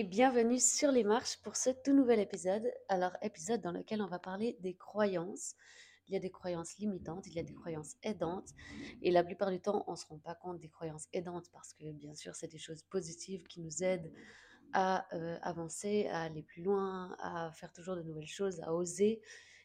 et 0.00 0.04
bienvenue 0.04 0.58
sur 0.58 0.90
les 0.90 1.04
marches 1.04 1.36
pour 1.42 1.56
ce 1.56 1.68
tout 1.68 1.92
nouvel 1.92 2.20
épisode. 2.20 2.72
Alors, 2.88 3.12
épisode 3.20 3.60
dans 3.60 3.70
lequel 3.70 4.00
on 4.00 4.06
va 4.06 4.18
parler 4.18 4.56
des 4.60 4.72
croyances. 4.72 5.56
Il 6.08 6.14
y 6.14 6.16
a 6.16 6.20
des 6.20 6.30
croyances 6.30 6.78
limitantes, 6.78 7.26
il 7.26 7.34
y 7.34 7.38
a 7.38 7.42
des 7.42 7.52
croyances 7.52 7.96
aidantes, 8.02 8.48
et 9.02 9.10
la 9.10 9.22
plupart 9.22 9.50
du 9.50 9.60
temps, 9.60 9.84
on 9.88 9.90
ne 9.90 9.96
se 9.96 10.06
rend 10.06 10.16
pas 10.16 10.34
compte 10.34 10.58
des 10.58 10.70
croyances 10.70 11.06
aidantes 11.12 11.50
parce 11.52 11.74
que, 11.74 11.92
bien 11.92 12.14
sûr, 12.14 12.34
c'est 12.34 12.50
des 12.50 12.56
choses 12.56 12.82
positives 12.84 13.42
qui 13.42 13.60
nous 13.60 13.82
aident 13.82 14.10
à 14.72 15.06
euh, 15.14 15.36
avancer, 15.42 16.06
à 16.06 16.22
aller 16.22 16.44
plus 16.44 16.62
loin, 16.62 17.14
à 17.18 17.52
faire 17.52 17.70
toujours 17.70 17.96
de 17.96 18.02
nouvelles 18.02 18.26
choses, 18.26 18.58
à 18.62 18.72
oser. 18.72 19.20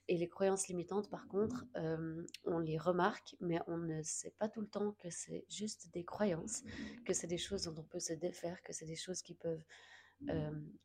Et 0.10 0.18
les 0.18 0.28
croyances 0.28 0.68
limitantes, 0.68 1.10
par 1.10 1.30
contre, 1.30 1.66
euh, 1.78 2.26
on 2.44 2.60
les 2.60 2.78
remarque, 2.78 3.38
mais 3.40 3.62
on 3.68 3.78
ne 3.78 4.02
sait 4.04 4.36
pas 4.38 4.50
tout 4.50 4.60
le 4.60 4.68
temps 4.68 4.92
que 5.00 5.10
c'est 5.10 5.46
juste 5.50 5.94
des 5.94 6.04
croyances, 6.04 6.64
que 7.06 7.14
c'est 7.14 7.26
des 7.26 7.38
choses 7.38 7.64
dont 7.64 7.76
on 7.80 7.86
peut 7.86 8.02
se 8.02 8.12
défaire, 8.12 8.62
que 8.64 8.74
c'est 8.74 8.86
des 8.86 8.98
choses 8.98 9.22
qui 9.22 9.34
peuvent 9.34 9.64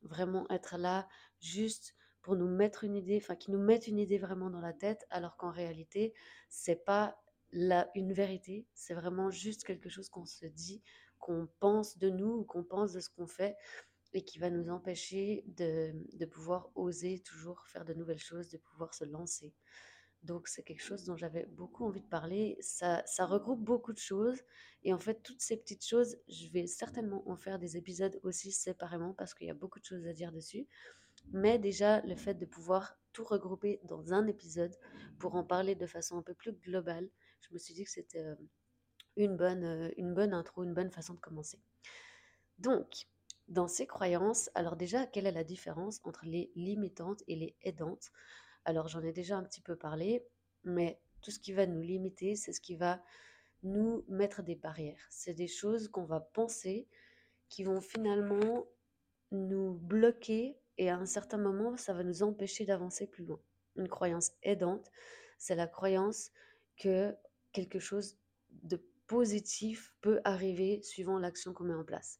vraiment 0.02 0.46
être 0.50 0.76
là 0.76 1.08
juste 1.40 1.94
pour 2.22 2.36
nous 2.36 2.48
mettre 2.48 2.84
une 2.84 2.96
idée, 2.96 3.18
enfin 3.22 3.34
qui 3.36 3.50
nous 3.50 3.62
mettent 3.62 3.86
une 3.86 3.98
idée 3.98 4.18
vraiment 4.18 4.50
dans 4.50 4.60
la 4.60 4.72
tête, 4.72 5.06
alors 5.10 5.36
qu'en 5.36 5.50
réalité, 5.50 6.14
c'est 6.48 6.84
pas 6.84 7.18
la, 7.52 7.90
une 7.94 8.12
vérité, 8.12 8.66
c'est 8.74 8.94
vraiment 8.94 9.30
juste 9.30 9.64
quelque 9.64 9.88
chose 9.88 10.08
qu'on 10.08 10.26
se 10.26 10.46
dit, 10.46 10.82
qu'on 11.18 11.48
pense 11.60 11.98
de 11.98 12.10
nous 12.10 12.30
ou 12.40 12.44
qu'on 12.44 12.64
pense 12.64 12.92
de 12.92 13.00
ce 13.00 13.10
qu'on 13.10 13.26
fait 13.26 13.56
et 14.12 14.24
qui 14.24 14.38
va 14.38 14.50
nous 14.50 14.68
empêcher 14.70 15.44
de, 15.46 15.92
de 16.16 16.26
pouvoir 16.26 16.70
oser 16.74 17.20
toujours 17.20 17.66
faire 17.68 17.84
de 17.84 17.94
nouvelles 17.94 18.18
choses, 18.18 18.48
de 18.50 18.58
pouvoir 18.58 18.92
se 18.94 19.04
lancer. 19.04 19.54
Donc 20.22 20.48
c'est 20.48 20.62
quelque 20.62 20.82
chose 20.82 21.04
dont 21.04 21.16
j'avais 21.16 21.46
beaucoup 21.46 21.84
envie 21.86 22.02
de 22.02 22.06
parler. 22.08 22.58
Ça, 22.60 23.02
regroupe 23.20 23.62
beaucoup 23.62 23.92
de 23.92 23.98
choses. 23.98 24.38
Et 24.82 24.92
en 24.92 24.98
fait, 24.98 25.22
toutes 25.22 25.40
ces 25.40 25.56
petites 25.56 25.86
choses, 25.86 26.16
je 26.28 26.48
vais 26.48 26.66
certainement 26.66 27.28
en 27.28 27.36
faire 27.36 27.58
des 27.58 27.76
épisodes 27.76 28.18
aussi 28.22 28.52
séparément 28.52 29.14
parce 29.14 29.34
qu'il 29.34 29.46
y 29.46 29.50
a 29.50 29.54
beaucoup 29.54 29.80
de 29.80 29.84
choses 29.84 30.06
à 30.06 30.12
dire 30.12 30.32
dessus. 30.32 30.66
Mais 31.32 31.58
déjà, 31.58 32.00
le 32.02 32.16
fait 32.16 32.34
de 32.34 32.46
pouvoir 32.46 32.98
tout 33.12 33.24
regrouper 33.24 33.80
dans 33.84 34.12
un 34.12 34.26
épisode 34.26 34.74
pour 35.18 35.34
en 35.34 35.44
parler 35.44 35.74
de 35.74 35.86
façon 35.86 36.18
un 36.18 36.22
peu 36.22 36.34
plus 36.34 36.52
globale, 36.52 37.08
je 37.40 37.52
me 37.52 37.58
suis 37.58 37.74
dit 37.74 37.84
que 37.84 37.90
c'était 37.90 38.24
euh, 38.24 38.34
une 39.16 39.36
bonne, 39.36 39.64
euh, 39.64 39.90
une 39.96 40.14
bonne 40.14 40.32
intro, 40.34 40.64
une 40.64 40.74
bonne 40.74 40.90
façon 40.90 41.14
de 41.14 41.20
commencer. 41.20 41.60
Donc, 42.58 43.06
dans 43.48 43.68
ces 43.68 43.86
croyances, 43.86 44.50
alors 44.54 44.76
déjà, 44.76 45.06
quelle 45.06 45.26
est 45.26 45.32
la 45.32 45.44
différence 45.44 46.00
entre 46.04 46.24
les 46.24 46.52
limitantes 46.54 47.22
et 47.26 47.36
les 47.36 47.56
aidantes? 47.62 48.12
Alors 48.70 48.88
j'en 48.88 49.02
ai 49.02 49.12
déjà 49.12 49.36
un 49.36 49.42
petit 49.42 49.60
peu 49.60 49.76
parlé, 49.76 50.24
mais 50.64 51.00
tout 51.20 51.30
ce 51.30 51.38
qui 51.38 51.52
va 51.52 51.66
nous 51.66 51.82
limiter, 51.82 52.36
c'est 52.36 52.52
ce 52.52 52.60
qui 52.60 52.76
va 52.76 53.02
nous 53.62 54.04
mettre 54.08 54.42
des 54.42 54.54
barrières. 54.54 55.06
C'est 55.10 55.34
des 55.34 55.48
choses 55.48 55.88
qu'on 55.88 56.04
va 56.04 56.20
penser 56.20 56.88
qui 57.48 57.64
vont 57.64 57.80
finalement 57.80 58.66
nous 59.32 59.74
bloquer 59.74 60.58
et 60.78 60.88
à 60.88 60.96
un 60.96 61.06
certain 61.06 61.36
moment, 61.36 61.76
ça 61.76 61.92
va 61.92 62.02
nous 62.02 62.22
empêcher 62.22 62.64
d'avancer 62.64 63.06
plus 63.06 63.24
loin. 63.24 63.40
Une 63.76 63.88
croyance 63.88 64.32
aidante, 64.42 64.90
c'est 65.36 65.54
la 65.54 65.66
croyance 65.66 66.30
que 66.78 67.14
quelque 67.52 67.78
chose 67.78 68.16
de 68.62 68.82
positif 69.06 69.94
peut 70.00 70.20
arriver 70.24 70.80
suivant 70.82 71.18
l'action 71.18 71.52
qu'on 71.52 71.64
met 71.64 71.74
en 71.74 71.84
place. 71.84 72.18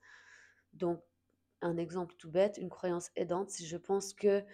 Donc, 0.73 1.03
un 1.63 1.77
exemple 1.77 2.15
tout 2.17 2.31
bête, 2.31 2.59
une 2.59 2.69
croyance 2.69 3.11
aidante, 3.17 3.51
si 3.51 3.67
je 3.67 3.77
pense 3.77 4.13
que 4.13 4.45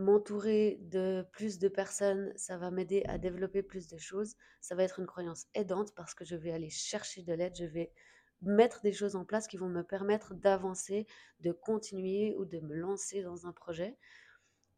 m'entourer 0.00 0.78
de 0.82 1.24
plus 1.32 1.58
de 1.58 1.68
personnes, 1.68 2.32
ça 2.36 2.56
va 2.56 2.70
m'aider 2.70 3.02
à 3.06 3.18
développer 3.18 3.62
plus 3.62 3.86
de 3.88 3.98
choses. 3.98 4.34
Ça 4.60 4.74
va 4.74 4.82
être 4.82 4.98
une 4.98 5.06
croyance 5.06 5.46
aidante 5.54 5.94
parce 5.94 6.14
que 6.14 6.24
je 6.24 6.36
vais 6.36 6.52
aller 6.52 6.70
chercher 6.70 7.22
de 7.22 7.32
l'aide, 7.32 7.54
je 7.56 7.66
vais 7.66 7.92
mettre 8.42 8.80
des 8.80 8.92
choses 8.92 9.16
en 9.16 9.24
place 9.24 9.46
qui 9.46 9.58
vont 9.58 9.68
me 9.68 9.82
permettre 9.82 10.34
d'avancer, 10.34 11.06
de 11.40 11.52
continuer 11.52 12.34
ou 12.38 12.44
de 12.44 12.58
me 12.60 12.74
lancer 12.74 13.22
dans 13.22 13.46
un 13.46 13.52
projet. 13.52 13.98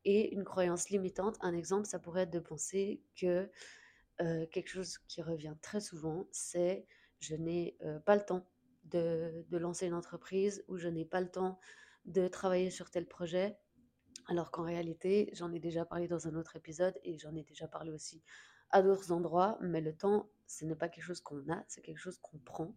Et 0.05 0.35
une 0.35 0.45
croyance 0.45 0.91
limitante, 0.91 1.37
un 1.41 1.55
exemple, 1.55 1.87
ça 1.87 2.01
pourrait 2.01 2.23
être 2.23 2.33
de 2.33 2.41
penser 2.41 3.03
que 3.15 3.49
euh, 4.21 4.47
quelque 4.47 4.69
chose 4.69 4.99
qui 5.07 5.23
revient 5.23 5.55
très 5.63 5.81
souvent, 5.81 6.27
c'est 6.33 6.87
je 7.21 7.37
n'ai 7.37 7.77
euh, 7.83 8.01
pas 8.01 8.17
le 8.17 8.25
temps 8.25 8.49
de, 8.85 9.47
de 9.49 9.59
lancer 9.59 9.87
une 9.87 9.95
entreprise 9.95 10.65
ou 10.67 10.77
je 10.77 10.89
n'ai 10.89 11.05
pas 11.05 11.21
le 11.21 11.31
temps 11.31 11.61
de 12.05 12.27
travailler 12.27 12.71
sur 12.71 12.91
tel 12.91 13.07
projet 13.07 13.57
alors 14.29 14.51
qu'en 14.51 14.63
réalité, 14.63 15.31
j'en 15.33 15.53
ai 15.53 15.59
déjà 15.59 15.85
parlé 15.85 16.09
dans 16.09 16.29
un 16.29 16.35
autre 16.35 16.57
épisode 16.57 16.99
et 17.03 17.19
j'en 17.19 17.35
ai 17.35 17.43
déjà 17.43 17.69
parlé 17.69 17.91
aussi 17.91 18.23
à 18.71 18.83
d'autres 18.83 19.13
endroits, 19.13 19.59
mais 19.61 19.81
le 19.81 19.95
temps, 19.95 20.31
ce 20.47 20.65
n'est 20.65 20.75
pas 20.75 20.89
quelque 20.89 21.05
chose 21.05 21.21
qu'on 21.21 21.49
a, 21.51 21.63
c'est 21.69 21.83
quelque 21.83 21.99
chose 21.99 22.19
qu'on 22.19 22.39
prend. 22.39 22.75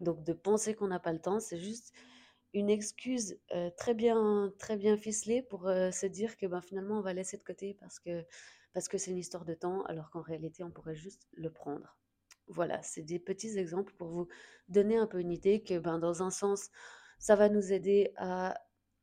Donc 0.00 0.22
de 0.24 0.32
penser 0.32 0.74
qu'on 0.74 0.88
n'a 0.88 1.00
pas 1.00 1.12
le 1.12 1.20
temps, 1.20 1.40
c'est 1.40 1.58
juste 1.58 1.92
une 2.52 2.68
excuse 2.68 3.38
euh, 3.54 3.70
très 3.76 3.94
bien 3.94 4.52
très 4.58 4.76
bien 4.76 4.96
ficelée 4.96 5.42
pour 5.42 5.68
euh, 5.68 5.90
se 5.92 6.06
dire 6.06 6.36
que 6.36 6.46
ben, 6.46 6.60
finalement 6.60 6.98
on 6.98 7.02
va 7.02 7.12
laisser 7.12 7.36
de 7.36 7.42
côté 7.42 7.76
parce 7.78 8.00
que 8.00 8.24
parce 8.72 8.88
que 8.88 8.98
c'est 8.98 9.10
une 9.10 9.18
histoire 9.18 9.44
de 9.44 9.54
temps, 9.54 9.82
alors 9.84 10.10
qu'en 10.10 10.20
réalité 10.20 10.62
on 10.62 10.70
pourrait 10.70 10.94
juste 10.94 11.26
le 11.32 11.50
prendre. 11.50 11.96
Voilà, 12.48 12.82
c'est 12.82 13.02
des 13.02 13.18
petits 13.18 13.58
exemples 13.58 13.92
pour 13.94 14.08
vous 14.08 14.28
donner 14.68 14.96
un 14.96 15.06
peu 15.06 15.20
une 15.20 15.32
idée 15.32 15.62
que 15.62 15.78
ben, 15.78 15.98
dans 15.98 16.22
un 16.22 16.30
sens, 16.30 16.70
ça 17.18 17.36
va 17.36 17.48
nous 17.48 17.72
aider 17.72 18.12
à 18.16 18.54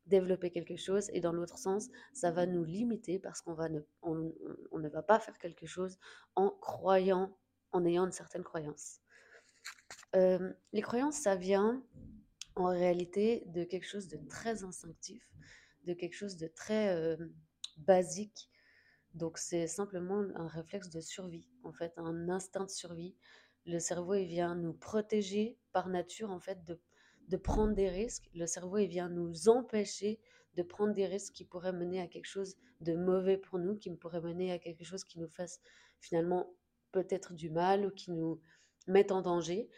développer 0.08 0.50
quelque 0.50 0.76
chose 0.76 1.10
et 1.12 1.20
dans 1.20 1.32
l'autre 1.32 1.58
sens, 1.58 1.88
ça 2.12 2.30
va 2.30 2.46
nous 2.46 2.64
limiter 2.64 3.18
parce 3.18 3.40
qu'on 3.40 3.54
va 3.54 3.68
ne, 3.68 3.80
on, 4.02 4.32
ne 4.78 4.88
va 4.88 5.02
pas 5.02 5.20
faire 5.20 5.38
quelque 5.38 5.66
chose 5.66 5.98
en 6.34 6.50
croyant, 6.50 7.36
en 7.72 7.84
ayant 7.84 8.06
une 8.06 8.12
certaine 8.12 8.42
croyance. 8.42 9.00
Euh, 10.16 10.52
les 10.72 10.82
croyances, 10.82 11.16
ça 11.16 11.36
vient 11.36 11.84
en 12.56 12.66
réalité 12.66 13.44
de 13.46 13.64
quelque 13.64 13.86
chose 13.86 14.08
de 14.08 14.18
très 14.28 14.64
instinctif, 14.64 15.22
de 15.84 15.94
quelque 15.94 16.14
chose 16.14 16.36
de 16.36 16.48
très 16.48 16.94
euh, 16.94 17.16
basique. 17.76 18.50
Donc 19.14 19.38
c'est 19.38 19.66
simplement 19.66 20.24
un 20.34 20.48
réflexe 20.48 20.90
de 20.90 21.00
survie, 21.00 21.48
en 21.62 21.72
fait, 21.72 21.92
un 21.96 22.28
instinct 22.28 22.64
de 22.64 22.70
survie. 22.70 23.16
Le 23.66 23.78
cerveau, 23.78 24.14
il 24.14 24.26
vient 24.26 24.54
nous 24.54 24.72
protéger 24.72 25.58
par 25.72 25.88
nature, 25.88 26.30
en 26.30 26.40
fait, 26.40 26.64
de 26.64 26.80
de 27.28 27.36
prendre 27.36 27.74
des 27.74 27.88
risques. 27.88 28.28
Le 28.34 28.46
cerveau, 28.46 28.78
il 28.78 28.88
vient 28.88 29.08
nous 29.08 29.48
empêcher 29.48 30.18
de 30.54 30.62
prendre 30.62 30.94
des 30.94 31.06
risques 31.06 31.34
qui 31.34 31.44
pourraient 31.44 31.72
mener 31.72 32.00
à 32.00 32.08
quelque 32.08 32.26
chose 32.26 32.56
de 32.80 32.94
mauvais 32.94 33.36
pour 33.36 33.58
nous, 33.58 33.76
qui 33.76 33.90
pourrait 33.90 34.20
mener 34.20 34.52
à 34.52 34.58
quelque 34.58 34.84
chose 34.84 35.04
qui 35.04 35.18
nous 35.18 35.28
fasse 35.28 35.60
finalement 36.00 36.52
peut-être 36.92 37.34
du 37.34 37.50
mal 37.50 37.86
ou 37.86 37.90
qui 37.90 38.10
nous 38.10 38.40
mette 38.86 39.12
en 39.12 39.22
danger. 39.22 39.68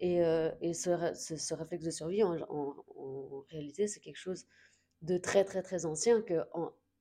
Et, 0.00 0.24
euh, 0.24 0.50
ce, 0.72 1.54
réflexe 1.54 1.84
de 1.84 1.90
survie, 1.90 2.22
en, 2.22 3.44
réalité, 3.50 3.86
c'est 3.86 4.00
quelque 4.00 4.16
chose 4.16 4.46
de 5.02 5.18
très, 5.18 5.44
très, 5.44 5.62
très 5.62 5.84
ancien 5.86 6.22
que 6.22 6.40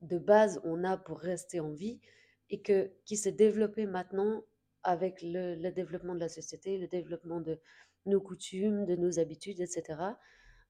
de 0.01 0.17
base, 0.17 0.59
on 0.63 0.83
a 0.83 0.97
pour 0.97 1.19
rester 1.19 1.59
en 1.59 1.71
vie 1.71 2.01
et 2.49 2.61
que, 2.61 2.91
qui 3.05 3.15
s'est 3.15 3.31
développé 3.31 3.85
maintenant 3.85 4.43
avec 4.83 5.21
le 5.21 5.71
développement 5.71 6.15
de 6.15 6.19
la 6.19 6.29
société, 6.29 6.77
le 6.77 6.87
développement 6.87 7.41
de, 7.41 7.59
nos 8.05 8.21
coutumes, 8.21 8.85
de 8.85 8.95
nos 8.95 9.19
habitudes, 9.19 9.59
etc., 9.61 9.99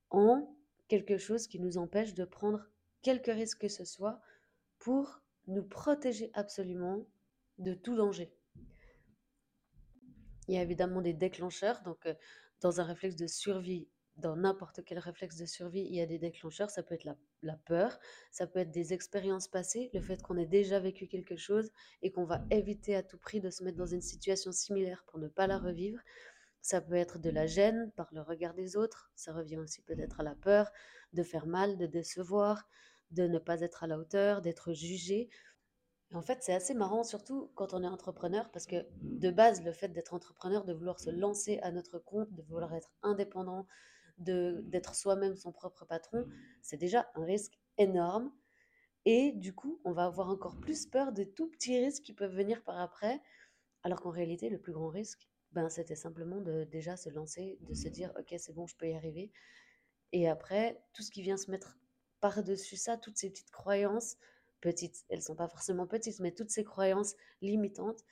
en 0.09 0.55
quelque 0.87 1.17
chose 1.17 1.47
qui 1.47 1.59
nous 1.59 1.77
empêche 1.77 2.13
de 2.13 2.25
prendre 2.25 2.63
quelque 3.01 3.31
risque 3.31 3.61
que 3.61 3.67
ce 3.67 3.85
soit 3.85 4.21
pour 4.79 5.21
nous 5.47 5.63
protéger 5.63 6.29
absolument 6.33 7.05
de 7.57 7.73
tout 7.73 7.95
danger. 7.95 8.33
Il 10.47 10.55
y 10.55 10.57
a 10.57 10.61
évidemment 10.61 11.01
des 11.01 11.13
déclencheurs, 11.13 11.81
donc 11.83 12.05
euh, 12.05 12.13
dans 12.61 12.81
un 12.81 12.83
réflexe 12.83 13.15
de 13.15 13.27
survie, 13.27 13.87
dans 14.17 14.35
n'importe 14.35 14.83
quel 14.85 14.99
réflexe 14.99 15.37
de 15.37 15.45
survie, 15.45 15.81
il 15.81 15.95
y 15.95 16.01
a 16.01 16.05
des 16.05 16.19
déclencheurs. 16.19 16.69
Ça 16.69 16.83
peut 16.83 16.95
être 16.95 17.07
la, 17.41 17.57
peur, 17.65 17.99
ça 18.31 18.47
peut 18.47 18.59
être 18.59 18.71
des 18.71 18.93
expériences 18.93 19.47
passées, 19.47 19.89
le 19.93 20.01
fait 20.01 20.21
qu'on 20.21 20.37
ait 20.37 20.45
déjà 20.45 20.79
vécu 20.79 21.07
quelque 21.07 21.35
chose 21.35 21.71
et 22.01 22.11
qu'on 22.11 22.25
va 22.25 22.43
éviter 22.51 22.95
à 22.95 23.03
tout 23.03 23.17
prix 23.17 23.41
de 23.41 23.49
se 23.49 23.63
mettre 23.63 23.77
dans 23.77 23.85
une 23.85 24.01
situation 24.01 24.51
similaire 24.51 25.03
pour 25.07 25.19
ne 25.19 25.27
pas 25.27 25.47
la 25.47 25.57
revivre. 25.57 25.99
Ça 26.61 26.79
peut 26.79 26.95
être 26.95 27.19
de 27.19 27.29
la 27.29 27.45
gêne 27.45 27.91
par 27.95 28.07
le 28.13 28.21
regard 28.21 28.53
des 28.53 28.77
autres, 28.77 29.11
ça 29.15 29.33
revient 29.33 29.57
aussi 29.57 29.81
peut-être 29.81 30.21
à 30.21 30.23
la 30.23 30.35
peur 30.35 30.71
de 31.11 31.23
faire 31.23 31.45
mal, 31.45 31.77
de 31.77 31.85
décevoir, 31.85 32.69
de 33.11 33.27
ne 33.27 33.37
pas 33.39 33.61
être 33.61 33.83
à 33.83 33.87
la 33.87 33.97
hauteur, 33.97 34.41
d'être 34.41 34.73
jugé. 34.73 35.29
en 36.13 36.21
fait, 36.21 36.37
c'est 36.41 36.53
assez 36.53 36.73
marrant, 36.73 37.03
surtout 37.03 37.51
quand 37.55 37.73
on 37.73 37.83
est 37.83 37.87
entrepreneur, 37.87 38.49
parce 38.51 38.65
que 38.65 38.85
de 39.01 39.29
base, 39.31 39.63
le 39.63 39.73
fait 39.73 39.89
d'être 39.89 40.13
entrepreneur, 40.13 40.63
de 40.63 40.73
vouloir 40.73 40.99
se 40.99 41.09
lancer 41.09 41.59
à 41.63 41.71
notre 41.71 41.99
compte, 41.99 42.31
de 42.33 42.43
vouloir 42.43 42.73
être 42.73 42.91
indépendant, 43.01 43.67
d'être 44.17 44.95
soi-même 44.95 45.35
son 45.35 45.51
propre 45.51 45.85
patron, 45.85 46.27
c'est 46.61 46.77
déjà 46.77 47.09
un 47.15 47.23
risque 47.25 47.59
énorme. 47.77 48.31
Et 49.05 49.33
du 49.33 49.53
coup, 49.53 49.81
on 49.83 49.91
va 49.91 50.05
avoir 50.05 50.29
encore 50.29 50.59
plus 50.59 50.85
peur 50.87 51.11
de 51.11 51.23
tout 51.23 51.49
petits 51.49 51.77
risques 51.77 52.03
qui 52.03 52.13
peuvent 52.13 52.35
venir 52.35 52.63
par 52.63 52.79
après, 52.79 53.21
alors 53.83 54.01
qu'en 54.01 54.11
réalité, 54.11 54.49
le 54.49 54.59
plus 54.59 54.71
grand 54.73 54.89
risque, 54.89 55.27
ben, 55.51 55.69
c'était 55.69 55.95
simplement 55.95 56.41
de 56.41 56.63
déjà 56.63 56.97
se 56.97 57.09
lancer, 57.09 57.59
de 57.61 57.73
se 57.73 57.87
dire 57.87 58.11
ok 58.17 58.33
c'est 58.37 58.53
bon, 58.53 58.65
je 58.65 58.75
peux 58.75 58.87
y 58.89 58.95
arriver. 58.95 59.31
Et 60.11 60.27
après, 60.27 60.81
tout 60.93 61.03
ce 61.03 61.11
qui 61.11 61.21
vient 61.21 61.37
se 61.37 61.51
mettre 61.51 61.77
par-dessus 62.21 62.77
ça, 62.77 62.97
toutes 62.97 63.17
ces 63.17 63.29
petites 63.29 63.51
croyances, 63.51 64.17
petites, 64.61 65.03
elles 65.09 65.21
sont 65.21 65.35
pas 65.35 65.47
forcément 65.47 65.87
petites, 65.87 66.19
mais 66.19 66.31
toutes 66.31 66.49
ces 66.49 66.63
croyances 66.63 67.15
limitantes, 67.41 68.03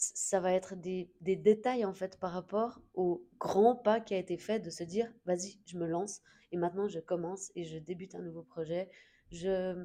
ça 0.00 0.40
va 0.40 0.52
être 0.52 0.74
des, 0.76 1.10
détails 1.20 1.84
en 1.84 1.92
fait 1.92 2.18
par 2.18 2.32
rapport 2.32 2.80
au 2.94 3.28
grand 3.38 3.76
pas 3.76 4.00
qui 4.00 4.14
a 4.14 4.18
été 4.18 4.38
fait 4.38 4.58
de 4.58 4.70
se 4.70 4.82
dire 4.82 5.12
vas-y, 5.26 5.60
je 5.66 5.76
me 5.76 5.86
lance 5.86 6.22
et 6.52 6.56
maintenant 6.56 6.88
je 6.88 7.00
commence 7.00 7.52
et 7.54 7.64
je 7.64 7.78
débute 7.78 8.14
un 8.14 8.22
nouveau 8.22 8.42
projet, 8.42 8.88
je 9.30 9.76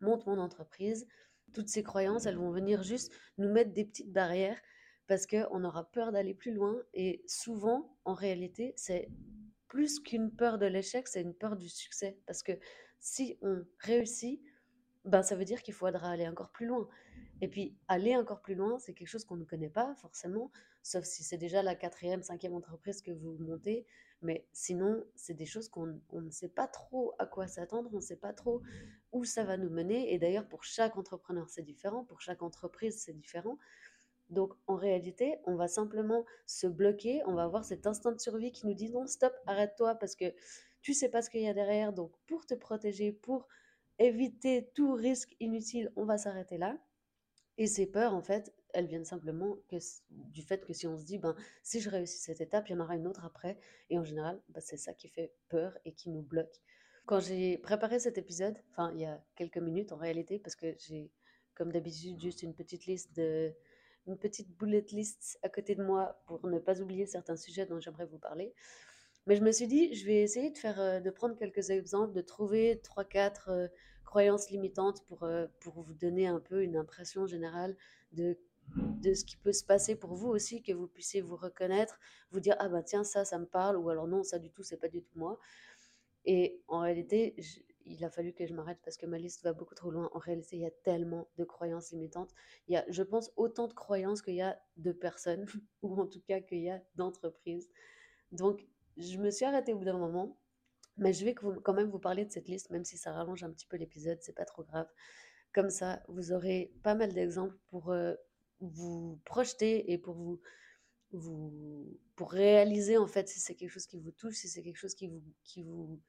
monte 0.00 0.26
mon 0.26 0.38
entreprise. 0.38 1.06
Toutes 1.52 1.68
ces 1.68 1.82
croyances, 1.82 2.26
elles 2.26 2.36
vont 2.36 2.50
venir 2.50 2.82
juste 2.82 3.12
nous 3.38 3.48
mettre 3.48 3.72
des 3.72 3.84
petites 3.84 4.12
barrières 4.12 4.60
parce 5.06 5.26
qu'on 5.26 5.64
aura 5.64 5.90
peur 5.90 6.10
d'aller 6.10 6.34
plus 6.34 6.52
loin 6.52 6.82
et 6.92 7.22
souvent, 7.26 7.96
en 8.04 8.14
réalité, 8.14 8.72
c'est 8.76 9.08
plus 9.68 10.00
qu'une 10.00 10.34
peur 10.34 10.58
de 10.58 10.66
l'échec, 10.66 11.06
c'est 11.06 11.22
une 11.22 11.34
peur 11.34 11.56
du 11.56 11.68
succès 11.68 12.18
parce 12.26 12.42
que 12.42 12.52
si 12.98 13.38
on 13.40 13.64
réussit, 13.78 14.42
ben, 15.04 15.22
ça 15.22 15.34
veut 15.34 15.44
dire 15.44 15.62
qu'il 15.62 15.74
faudra 15.74 16.10
aller 16.10 16.28
encore 16.28 16.50
plus 16.50 16.66
loin. 16.66 16.88
Et 17.40 17.48
puis, 17.48 17.76
aller 17.88 18.16
encore 18.16 18.40
plus 18.40 18.54
loin, 18.54 18.78
c'est 18.78 18.94
quelque 18.94 19.08
chose 19.08 19.24
qu'on 19.24 19.36
ne 19.36 19.44
connaît 19.44 19.68
pas 19.68 19.94
forcément, 19.96 20.50
sauf 20.82 21.04
si 21.04 21.24
c'est 21.24 21.38
déjà 21.38 21.62
la 21.62 21.74
quatrième, 21.74 22.22
cinquième 22.22 22.54
entreprise 22.54 23.02
que 23.02 23.10
vous 23.10 23.36
montez. 23.40 23.84
Mais 24.22 24.46
sinon, 24.52 25.04
c'est 25.16 25.34
des 25.34 25.46
choses 25.46 25.68
qu'on 25.68 26.00
ne 26.12 26.30
sait 26.30 26.48
pas 26.48 26.68
trop 26.68 27.12
à 27.18 27.26
quoi 27.26 27.48
s'attendre, 27.48 27.90
on 27.92 27.96
ne 27.96 28.00
sait 28.00 28.16
pas 28.16 28.32
trop 28.32 28.62
où 29.10 29.24
ça 29.24 29.42
va 29.42 29.56
nous 29.56 29.70
mener. 29.70 30.14
Et 30.14 30.18
d'ailleurs, 30.18 30.46
pour 30.46 30.62
chaque 30.62 30.96
entrepreneur, 30.96 31.48
c'est 31.48 31.62
différent, 31.62 32.04
pour 32.04 32.20
chaque 32.20 32.42
entreprise, 32.42 33.02
c'est 33.02 33.12
différent. 33.12 33.58
Donc, 34.30 34.54
en 34.68 34.76
réalité, 34.76 35.38
on 35.44 35.56
va 35.56 35.66
simplement 35.66 36.24
se 36.46 36.68
bloquer, 36.68 37.22
on 37.26 37.34
va 37.34 37.42
avoir 37.42 37.64
cet 37.64 37.88
instinct 37.88 38.12
de 38.12 38.20
survie 38.20 38.52
qui 38.52 38.66
nous 38.68 38.74
dit 38.74 38.90
non, 38.90 39.08
stop, 39.08 39.34
arrête-toi 39.46 39.96
parce 39.96 40.14
que 40.14 40.32
tu 40.80 40.94
sais 40.94 41.08
pas 41.08 41.22
ce 41.22 41.28
qu'il 41.28 41.42
y 41.42 41.48
a 41.48 41.54
derrière. 41.54 41.92
Donc, 41.92 42.12
pour 42.26 42.46
te 42.46 42.54
protéger, 42.54 43.12
pour 43.12 43.48
éviter 43.98 44.70
tout 44.74 44.94
risque 44.94 45.34
inutile, 45.40 45.92
on 45.96 46.04
va 46.04 46.18
s'arrêter 46.18 46.58
là. 46.58 46.78
Et 47.58 47.66
ces 47.66 47.86
peurs, 47.86 48.14
en 48.14 48.22
fait, 48.22 48.54
elles 48.72 48.86
viennent 48.86 49.04
simplement 49.04 49.58
du 50.10 50.42
fait 50.42 50.64
que 50.64 50.72
si 50.72 50.86
on 50.86 50.98
se 50.98 51.04
dit, 51.04 51.18
ben, 51.18 51.36
si 51.62 51.80
je 51.80 51.90
réussis 51.90 52.18
cette 52.18 52.40
étape, 52.40 52.68
il 52.68 52.72
y 52.72 52.74
en 52.74 52.80
aura 52.80 52.96
une 52.96 53.06
autre 53.06 53.24
après. 53.24 53.58
Et 53.90 53.98
en 53.98 54.04
général, 54.04 54.40
ben, 54.48 54.60
c'est 54.60 54.78
ça 54.78 54.94
qui 54.94 55.08
fait 55.08 55.34
peur 55.48 55.76
et 55.84 55.92
qui 55.92 56.10
nous 56.10 56.22
bloque. 56.22 56.60
Quand 57.04 57.20
j'ai 57.20 57.58
préparé 57.58 57.98
cet 57.98 58.16
épisode, 58.16 58.58
enfin, 58.70 58.90
il 58.94 59.00
y 59.00 59.04
a 59.04 59.22
quelques 59.36 59.58
minutes 59.58 59.92
en 59.92 59.96
réalité, 59.96 60.38
parce 60.38 60.56
que 60.56 60.74
j'ai, 60.78 61.10
comme 61.54 61.72
d'habitude, 61.72 62.20
juste 62.20 62.42
une 62.42 62.54
petite 62.54 62.86
liste 62.86 63.14
de, 63.14 63.54
une 64.06 64.16
petite 64.16 64.56
bullet 64.56 64.84
list 64.90 65.38
à 65.42 65.48
côté 65.48 65.74
de 65.74 65.82
moi 65.82 66.20
pour 66.26 66.46
ne 66.46 66.58
pas 66.58 66.80
oublier 66.80 67.06
certains 67.06 67.36
sujets 67.36 67.66
dont 67.66 67.80
j'aimerais 67.80 68.06
vous 68.06 68.18
parler. 68.18 68.54
Mais 69.26 69.36
je 69.36 69.42
me 69.42 69.52
suis 69.52 69.66
dit, 69.66 69.94
je 69.94 70.04
vais 70.06 70.22
essayer 70.22 70.50
de 70.50 70.58
faire, 70.58 70.80
euh, 70.80 71.00
de 71.00 71.10
prendre 71.10 71.36
quelques 71.36 71.70
exemples, 71.70 72.12
de 72.12 72.20
trouver 72.20 72.80
trois, 72.82 73.04
quatre 73.04 73.50
euh, 73.50 73.68
croyances 74.04 74.50
limitantes 74.50 75.04
pour, 75.06 75.22
euh, 75.22 75.46
pour 75.60 75.80
vous 75.80 75.94
donner 75.94 76.26
un 76.26 76.40
peu 76.40 76.62
une 76.62 76.76
impression 76.76 77.26
générale 77.26 77.76
de, 78.12 78.36
de 78.76 79.14
ce 79.14 79.24
qui 79.24 79.36
peut 79.36 79.52
se 79.52 79.64
passer 79.64 79.94
pour 79.94 80.14
vous 80.14 80.28
aussi, 80.28 80.62
que 80.62 80.72
vous 80.72 80.88
puissiez 80.88 81.20
vous 81.20 81.36
reconnaître, 81.36 82.00
vous 82.30 82.40
dire 82.40 82.56
ah 82.58 82.68
bah 82.68 82.82
tiens 82.82 83.04
ça, 83.04 83.24
ça 83.24 83.38
me 83.38 83.46
parle, 83.46 83.76
ou 83.76 83.88
alors 83.90 84.08
non 84.08 84.22
ça 84.22 84.38
du 84.38 84.50
tout, 84.50 84.62
c'est 84.62 84.76
pas 84.76 84.88
du 84.88 85.02
tout 85.02 85.18
moi. 85.18 85.38
Et 86.24 86.60
en 86.68 86.80
réalité, 86.80 87.34
il 87.86 88.04
a 88.04 88.10
fallu 88.10 88.32
que 88.32 88.46
je 88.46 88.54
m'arrête 88.54 88.78
parce 88.84 88.96
que 88.96 89.06
ma 89.06 89.18
liste 89.18 89.42
va 89.42 89.52
beaucoup 89.52 89.74
trop 89.74 89.90
loin. 89.90 90.08
En 90.12 90.18
réalité, 90.18 90.56
il 90.56 90.62
y 90.62 90.66
a 90.66 90.70
tellement 90.70 91.28
de 91.36 91.44
croyances 91.44 91.90
limitantes. 91.90 92.30
Il 92.68 92.74
y 92.74 92.76
a, 92.76 92.84
je 92.88 93.02
pense, 93.02 93.32
autant 93.36 93.66
de 93.66 93.72
croyances 93.72 94.22
qu'il 94.22 94.34
y 94.34 94.42
a 94.42 94.60
de 94.76 94.92
personnes, 94.92 95.46
ou 95.82 96.00
en 96.00 96.06
tout 96.06 96.20
cas 96.20 96.40
qu'il 96.40 96.60
y 96.60 96.70
a 96.70 96.80
d'entreprises. 96.96 97.68
Donc, 98.30 98.66
je 98.96 99.18
me 99.18 99.30
suis 99.30 99.44
arrêtée 99.44 99.72
au 99.72 99.78
bout 99.78 99.84
d'un 99.84 99.98
moment, 99.98 100.36
mais 100.96 101.12
je 101.12 101.24
vais 101.24 101.34
quand 101.34 101.72
même 101.72 101.88
vous 101.88 101.98
parler 101.98 102.24
de 102.24 102.30
cette 102.30 102.48
liste, 102.48 102.70
même 102.70 102.84
si 102.84 102.98
ça 102.98 103.12
rallonge 103.12 103.42
un 103.42 103.50
petit 103.50 103.66
peu 103.66 103.76
l'épisode, 103.76 104.18
c'est 104.20 104.34
pas 104.34 104.44
trop 104.44 104.62
grave. 104.62 104.86
Comme 105.52 105.70
ça, 105.70 106.02
vous 106.08 106.32
aurez 106.32 106.72
pas 106.82 106.94
mal 106.94 107.12
d'exemples 107.12 107.56
pour 107.68 107.90
euh, 107.90 108.14
vous 108.60 109.20
projeter 109.24 109.92
et 109.92 109.98
pour 109.98 110.14
vous, 110.14 110.40
vous 111.12 111.98
pour 112.16 112.32
réaliser 112.32 112.96
en 112.96 113.06
fait 113.06 113.28
si 113.28 113.40
c'est 113.40 113.54
quelque 113.54 113.70
chose 113.70 113.86
qui 113.86 113.98
vous 113.98 114.12
touche, 114.12 114.36
si 114.36 114.48
c'est 114.48 114.62
quelque 114.62 114.76
chose 114.76 114.94
qui 114.94 115.08
vous, 115.08 115.22
qui 115.44 115.62
vous 115.62 116.00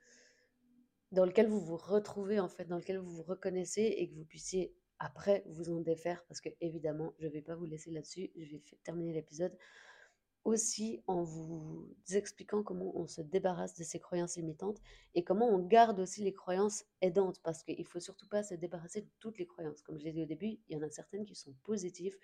dans 1.11 1.25
lequel 1.25 1.47
vous 1.47 1.59
vous 1.59 1.77
retrouvez 1.77 2.39
en 2.39 2.49
fait, 2.49 2.65
dans 2.65 2.77
lequel 2.77 2.97
vous 2.97 3.11
vous 3.11 3.23
reconnaissez 3.23 3.81
et 3.81 4.09
que 4.09 4.15
vous 4.15 4.25
puissiez 4.25 4.73
après 4.99 5.43
vous 5.47 5.69
en 5.69 5.81
défaire 5.81 6.23
parce 6.27 6.41
que 6.41 6.49
évidemment, 6.61 7.13
je 7.19 7.27
ne 7.27 7.31
vais 7.31 7.41
pas 7.41 7.55
vous 7.55 7.65
laisser 7.65 7.91
là-dessus, 7.91 8.31
je 8.35 8.51
vais 8.51 8.61
terminer 8.83 9.13
l'épisode 9.13 9.55
aussi 10.45 11.01
en 11.07 11.23
vous 11.23 11.87
expliquant 12.11 12.63
comment 12.63 12.91
on 12.97 13.07
se 13.07 13.21
débarrasse 13.21 13.75
de 13.75 13.83
ces 13.83 13.99
croyances 13.99 14.35
limitantes 14.35 14.81
et 15.15 15.23
comment 15.23 15.47
on 15.47 15.59
garde 15.59 15.99
aussi 15.99 16.21
les 16.23 16.33
croyances 16.33 16.83
aidantes 17.01 17.39
parce 17.43 17.63
qu'il 17.63 17.79
ne 17.79 17.85
faut 17.85 17.99
surtout 17.99 18.27
pas 18.27 18.43
se 18.43 18.53
débarrasser 18.53 19.01
de 19.01 19.09
toutes 19.19 19.37
les 19.37 19.45
croyances. 19.45 19.81
Comme 19.81 19.97
je 19.97 20.03
l'ai 20.03 20.11
dit 20.11 20.23
au 20.23 20.25
début, 20.25 20.59
il 20.67 20.73
y 20.73 20.75
en 20.75 20.81
a 20.81 20.89
certaines 20.89 21.25
qui 21.25 21.35
sont 21.35 21.53
positives 21.63 22.17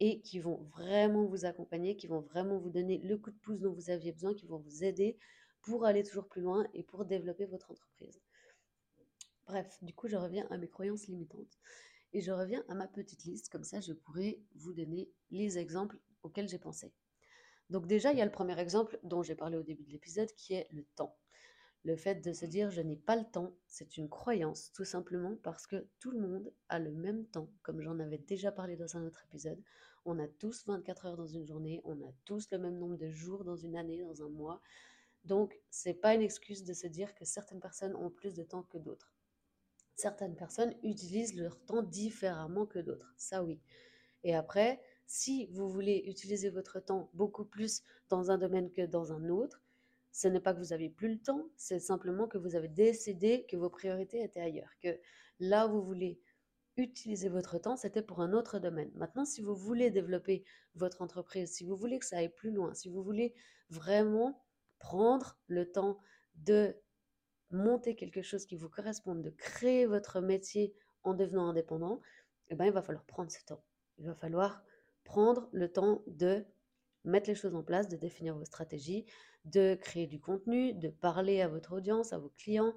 et 0.00 0.20
qui 0.20 0.38
vont 0.38 0.56
vraiment 0.76 1.24
vous 1.24 1.44
accompagner, 1.44 1.96
qui 1.96 2.06
vont 2.06 2.20
vraiment 2.20 2.58
vous 2.58 2.70
donner 2.70 2.98
le 2.98 3.16
coup 3.16 3.30
de 3.30 3.38
pouce 3.38 3.60
dont 3.60 3.72
vous 3.72 3.90
aviez 3.90 4.12
besoin, 4.12 4.34
qui 4.34 4.46
vont 4.46 4.58
vous 4.58 4.84
aider 4.84 5.16
pour 5.62 5.84
aller 5.84 6.02
toujours 6.02 6.26
plus 6.26 6.42
loin 6.42 6.66
et 6.74 6.82
pour 6.82 7.04
développer 7.04 7.46
votre 7.46 7.70
entreprise. 7.70 8.20
Bref, 9.46 9.78
du 9.82 9.94
coup, 9.94 10.08
je 10.08 10.16
reviens 10.16 10.46
à 10.50 10.58
mes 10.58 10.68
croyances 10.68 11.06
limitantes 11.06 11.58
et 12.12 12.20
je 12.20 12.32
reviens 12.32 12.64
à 12.68 12.74
ma 12.74 12.86
petite 12.86 13.24
liste, 13.24 13.50
comme 13.50 13.64
ça 13.64 13.80
je 13.80 13.92
pourrais 13.92 14.40
vous 14.54 14.72
donner 14.72 15.10
les 15.30 15.58
exemples 15.58 15.98
auxquels 16.22 16.48
j'ai 16.48 16.58
pensé. 16.58 16.92
Donc 17.70 17.86
déjà, 17.86 18.12
il 18.12 18.18
y 18.18 18.22
a 18.22 18.24
le 18.24 18.32
premier 18.32 18.58
exemple 18.58 18.98
dont 19.04 19.22
j'ai 19.22 19.36
parlé 19.36 19.56
au 19.56 19.62
début 19.62 19.84
de 19.84 19.92
l'épisode 19.92 20.30
qui 20.34 20.54
est 20.54 20.66
le 20.72 20.84
temps. 20.96 21.16
Le 21.84 21.96
fait 21.96 22.16
de 22.16 22.32
se 22.32 22.44
dire 22.44 22.70
je 22.70 22.82
n'ai 22.82 22.96
pas 22.96 23.16
le 23.16 23.24
temps, 23.24 23.54
c'est 23.66 23.96
une 23.96 24.08
croyance 24.08 24.70
tout 24.72 24.84
simplement 24.84 25.36
parce 25.42 25.66
que 25.66 25.86
tout 25.98 26.10
le 26.10 26.20
monde 26.20 26.52
a 26.68 26.78
le 26.78 26.90
même 26.90 27.24
temps, 27.26 27.48
comme 27.62 27.80
j'en 27.80 27.98
avais 28.00 28.18
déjà 28.18 28.52
parlé 28.52 28.76
dans 28.76 28.96
un 28.96 29.06
autre 29.06 29.22
épisode. 29.24 29.62
On 30.04 30.18
a 30.18 30.26
tous 30.26 30.66
24 30.66 31.06
heures 31.06 31.16
dans 31.16 31.26
une 31.26 31.46
journée, 31.46 31.80
on 31.84 32.02
a 32.02 32.12
tous 32.24 32.50
le 32.50 32.58
même 32.58 32.76
nombre 32.76 32.96
de 32.96 33.08
jours 33.08 33.44
dans 33.44 33.56
une 33.56 33.76
année, 33.76 34.02
dans 34.02 34.22
un 34.22 34.28
mois. 34.28 34.60
Donc, 35.24 35.58
c'est 35.70 35.94
pas 35.94 36.14
une 36.14 36.22
excuse 36.22 36.64
de 36.64 36.72
se 36.72 36.86
dire 36.86 37.14
que 37.14 37.24
certaines 37.24 37.60
personnes 37.60 37.94
ont 37.94 38.10
plus 38.10 38.34
de 38.34 38.42
temps 38.42 38.62
que 38.62 38.78
d'autres. 38.78 39.14
Certaines 39.94 40.34
personnes 40.34 40.74
utilisent 40.82 41.36
leur 41.36 41.62
temps 41.66 41.82
différemment 41.82 42.66
que 42.66 42.78
d'autres, 42.78 43.14
ça 43.16 43.44
oui. 43.44 43.60
Et 44.24 44.34
après, 44.34 44.82
si 45.10 45.46
vous 45.46 45.68
voulez 45.68 46.04
utiliser 46.06 46.50
votre 46.50 46.78
temps 46.78 47.10
beaucoup 47.14 47.44
plus 47.44 47.82
dans 48.10 48.30
un 48.30 48.38
domaine 48.38 48.70
que 48.70 48.86
dans 48.86 49.12
un 49.12 49.28
autre, 49.28 49.60
ce 50.12 50.28
n'est 50.28 50.38
pas 50.38 50.54
que 50.54 50.60
vous 50.60 50.72
avez 50.72 50.88
plus 50.88 51.14
le 51.14 51.18
temps, 51.18 51.48
c'est 51.56 51.80
simplement 51.80 52.28
que 52.28 52.38
vous 52.38 52.54
avez 52.54 52.68
décidé 52.68 53.44
que 53.50 53.56
vos 53.56 53.70
priorités 53.70 54.22
étaient 54.22 54.40
ailleurs, 54.40 54.70
que 54.80 55.00
là 55.40 55.66
où 55.66 55.72
vous 55.72 55.82
voulez 55.82 56.20
utiliser 56.76 57.28
votre 57.28 57.58
temps, 57.58 57.76
c'était 57.76 58.02
pour 58.02 58.20
un 58.20 58.32
autre 58.32 58.60
domaine. 58.60 58.92
Maintenant, 58.94 59.24
si 59.24 59.42
vous 59.42 59.56
voulez 59.56 59.90
développer 59.90 60.44
votre 60.76 61.02
entreprise, 61.02 61.50
si 61.50 61.64
vous 61.64 61.74
voulez 61.74 61.98
que 61.98 62.06
ça 62.06 62.18
aille 62.18 62.32
plus 62.32 62.52
loin, 62.52 62.72
si 62.74 62.88
vous 62.88 63.02
voulez 63.02 63.34
vraiment 63.68 64.40
prendre 64.78 65.40
le 65.48 65.72
temps 65.72 65.98
de 66.36 66.76
monter 67.50 67.96
quelque 67.96 68.22
chose 68.22 68.46
qui 68.46 68.54
vous 68.54 68.68
corresponde, 68.68 69.22
de 69.22 69.30
créer 69.30 69.86
votre 69.86 70.20
métier 70.20 70.72
en 71.02 71.14
devenant 71.14 71.48
indépendant, 71.48 72.00
eh 72.48 72.54
ben, 72.54 72.66
il 72.66 72.72
va 72.72 72.80
falloir 72.80 73.04
prendre 73.06 73.32
ce 73.32 73.44
temps. 73.44 73.64
Il 73.98 74.06
va 74.06 74.14
falloir 74.14 74.62
prendre 75.04 75.48
le 75.52 75.70
temps 75.70 76.02
de 76.06 76.44
mettre 77.04 77.28
les 77.28 77.34
choses 77.34 77.54
en 77.54 77.62
place, 77.62 77.88
de 77.88 77.96
définir 77.96 78.36
vos 78.36 78.44
stratégies, 78.44 79.06
de 79.44 79.74
créer 79.74 80.06
du 80.06 80.20
contenu, 80.20 80.74
de 80.74 80.88
parler 80.88 81.40
à 81.40 81.48
votre 81.48 81.72
audience, 81.72 82.12
à 82.12 82.18
vos 82.18 82.32
clients, 82.36 82.74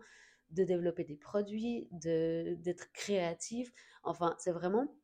de 0.51 0.63
développer 0.63 1.03
des 1.03 1.15
produits, 1.15 1.87
d'être 1.91 2.91
créatif. 2.93 3.73
Enfin, 4.03 4.35
c'est 4.39 4.51
vraiment, 4.51 4.95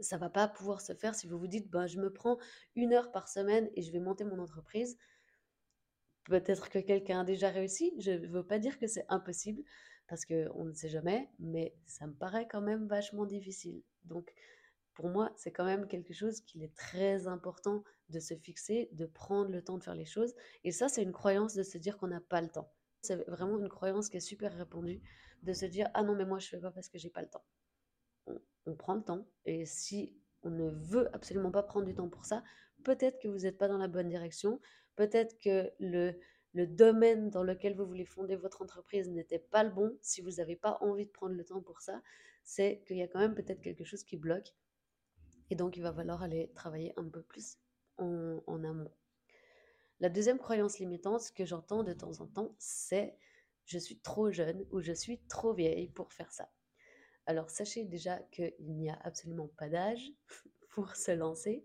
ça 0.00 0.16
va 0.18 0.30
pas 0.30 0.48
pouvoir 0.48 0.80
se 0.80 0.94
faire 0.94 1.14
si 1.14 1.26
vous 1.26 1.38
vous 1.38 1.46
dites, 1.46 1.70
ben, 1.70 1.86
je 1.86 1.98
me 1.98 2.12
prends 2.12 2.38
une 2.74 2.92
heure 2.92 3.12
par 3.12 3.28
semaine 3.28 3.70
et 3.74 3.82
je 3.82 3.92
vais 3.92 4.00
monter 4.00 4.24
mon 4.24 4.38
entreprise. 4.38 4.98
Peut-être 6.24 6.70
que 6.70 6.78
quelqu'un 6.78 7.20
a 7.20 7.24
déjà 7.24 7.50
réussi. 7.50 7.92
Je 7.98 8.12
ne 8.12 8.26
veux 8.26 8.46
pas 8.46 8.58
dire 8.58 8.78
que 8.78 8.86
c'est 8.86 9.04
impossible 9.08 9.62
parce 10.08 10.24
qu'on 10.24 10.64
ne 10.64 10.72
sait 10.72 10.88
jamais, 10.88 11.28
mais 11.38 11.74
ça 11.86 12.06
me 12.06 12.14
paraît 12.14 12.48
quand 12.48 12.60
même 12.60 12.86
vachement 12.86 13.26
difficile. 13.26 13.82
Donc, 14.04 14.32
pour 15.00 15.08
moi, 15.08 15.32
c'est 15.34 15.50
quand 15.50 15.64
même 15.64 15.88
quelque 15.88 16.12
chose 16.12 16.42
qu'il 16.42 16.62
est 16.62 16.76
très 16.76 17.26
important 17.26 17.84
de 18.10 18.20
se 18.20 18.34
fixer, 18.34 18.90
de 18.92 19.06
prendre 19.06 19.50
le 19.50 19.64
temps 19.64 19.78
de 19.78 19.82
faire 19.82 19.94
les 19.94 20.04
choses. 20.04 20.34
Et 20.62 20.72
ça, 20.72 20.90
c'est 20.90 21.02
une 21.02 21.12
croyance 21.12 21.54
de 21.54 21.62
se 21.62 21.78
dire 21.78 21.96
qu'on 21.96 22.08
n'a 22.08 22.20
pas 22.20 22.42
le 22.42 22.50
temps. 22.50 22.70
C'est 23.00 23.16
vraiment 23.26 23.58
une 23.58 23.70
croyance 23.70 24.10
qui 24.10 24.18
est 24.18 24.20
super 24.20 24.52
répandue 24.52 25.00
de 25.42 25.54
se 25.54 25.64
dire 25.64 25.88
ah 25.94 26.02
non 26.02 26.14
mais 26.14 26.26
moi 26.26 26.38
je 26.38 26.48
fais 26.48 26.58
pas 26.58 26.70
parce 26.70 26.90
que 26.90 26.98
j'ai 26.98 27.08
pas 27.08 27.22
le 27.22 27.30
temps. 27.30 27.42
On, 28.26 28.38
on, 28.66 28.76
prend 28.76 28.94
le 28.94 29.02
temps 29.02 29.26
et 29.46 29.64
si 29.64 30.14
on 30.42 30.50
ne 30.50 30.68
veut 30.68 31.08
absolument 31.16 31.50
pas 31.50 31.62
prendre 31.62 31.86
du 31.86 31.94
temps 31.94 32.10
pour 32.10 32.26
ça, 32.26 32.44
peut-être 32.84 33.18
que 33.22 33.28
vous 33.28 33.38
n'êtes 33.38 33.56
pas 33.56 33.68
dans 33.68 33.78
la 33.78 33.88
bonne 33.88 34.10
direction, 34.10 34.60
peut-être 34.96 35.38
que 35.38 35.72
le, 35.78 36.12
le 36.52 36.66
domaine 36.66 37.30
dans 37.30 37.42
lequel 37.42 37.74
vous 37.74 37.86
voulez 37.86 38.04
fonder 38.04 38.36
votre 38.36 38.60
entreprise 38.60 39.08
n'était 39.08 39.38
pas 39.38 39.64
le 39.64 39.70
bon, 39.70 39.96
si 40.02 40.20
vous 40.20 40.32
n'avez 40.32 40.56
pas 40.56 40.76
envie 40.82 41.06
de 41.06 41.10
prendre 41.10 41.34
le 41.36 41.44
temps 41.46 41.62
pour 41.62 41.80
ça, 41.80 42.02
c'est 42.44 42.82
qu'il 42.86 42.98
y 42.98 43.02
a 43.02 43.08
quand 43.08 43.20
même 43.20 43.34
peut-être 43.34 43.62
quelque 43.62 43.84
chose 43.84 44.04
qui 44.04 44.18
bloque. 44.18 44.54
Et 45.50 45.56
donc, 45.56 45.76
il 45.76 45.82
va 45.82 45.92
falloir 45.92 46.22
aller 46.22 46.50
travailler 46.54 46.92
un 46.96 47.08
peu 47.08 47.22
plus 47.22 47.58
en, 47.98 48.64
amont. 48.64 48.90
La 49.98 50.08
deuxième 50.08 50.38
croyance 50.38 50.78
limitante 50.78 51.32
que 51.34 51.44
j'entends 51.44 51.82
de 51.82 51.92
temps 51.92 52.20
en 52.20 52.26
temps, 52.26 52.54
c'est 52.58 53.18
je 53.66 53.78
suis 53.78 53.98
trop 53.98 54.30
jeune 54.30 54.64
ou 54.70 54.80
je 54.80 54.92
suis 54.92 55.20
trop 55.28 55.52
vieille 55.52 55.88
pour 55.88 56.12
faire 56.12 56.32
ça. 56.32 56.50
Alors 57.26 57.50
sachez 57.50 57.84
déjà 57.84 58.18
qu'il 58.32 58.54
n'y 58.60 58.88
a 58.88 58.98
absolument 59.02 59.48
pas 59.58 59.68
d'âge 59.68 60.12
pour 60.70 60.96
se 60.96 61.10
lancer. 61.10 61.64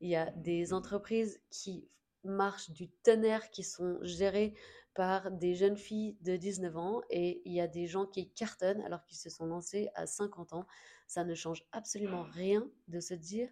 Il 0.00 0.08
y 0.08 0.16
a 0.16 0.30
des 0.32 0.72
entreprises 0.72 1.40
qui 1.50 1.88
marchent 2.24 2.70
du 2.70 2.90
tonnerre, 2.90 3.50
qui 3.50 3.62
sont 3.62 3.98
gérées 4.02 4.54
par 4.96 5.30
des 5.30 5.54
jeunes 5.54 5.76
filles 5.76 6.16
de 6.22 6.36
19 6.36 6.76
ans 6.78 7.02
et 7.10 7.42
il 7.44 7.52
y 7.52 7.60
a 7.60 7.68
des 7.68 7.86
gens 7.86 8.06
qui 8.06 8.30
cartonnent 8.30 8.80
alors 8.80 9.04
qu'ils 9.04 9.18
se 9.18 9.28
sont 9.28 9.44
lancés 9.44 9.90
à 9.94 10.06
50 10.06 10.54
ans. 10.54 10.66
Ça 11.06 11.22
ne 11.22 11.34
change 11.34 11.64
absolument 11.70 12.22
rien 12.22 12.66
de 12.88 12.98
se 12.98 13.12
dire 13.12 13.50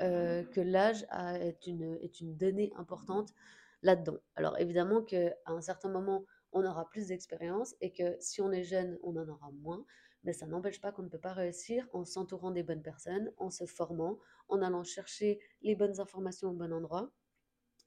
euh, 0.00 0.42
que 0.42 0.62
l'âge 0.62 1.06
est 1.12 1.66
une, 1.66 1.98
est 2.00 2.20
une 2.20 2.34
donnée 2.36 2.72
importante 2.76 3.34
là-dedans. 3.82 4.16
Alors 4.36 4.58
évidemment 4.58 5.02
qu'à 5.02 5.34
un 5.44 5.60
certain 5.60 5.90
moment, 5.90 6.24
on 6.52 6.64
aura 6.64 6.88
plus 6.88 7.08
d'expérience 7.08 7.74
et 7.82 7.92
que 7.92 8.16
si 8.18 8.40
on 8.40 8.50
est 8.50 8.64
jeune, 8.64 8.98
on 9.02 9.14
en 9.16 9.28
aura 9.28 9.50
moins, 9.52 9.84
mais 10.22 10.32
ça 10.32 10.46
n'empêche 10.46 10.80
pas 10.80 10.92
qu'on 10.92 11.02
ne 11.02 11.10
peut 11.10 11.18
pas 11.18 11.34
réussir 11.34 11.86
en 11.92 12.06
s'entourant 12.06 12.52
des 12.52 12.62
bonnes 12.62 12.82
personnes, 12.82 13.30
en 13.36 13.50
se 13.50 13.66
formant, 13.66 14.18
en 14.48 14.62
allant 14.62 14.82
chercher 14.82 15.40
les 15.60 15.74
bonnes 15.74 16.00
informations 16.00 16.48
au 16.48 16.54
bon 16.54 16.72
endroit. 16.72 17.10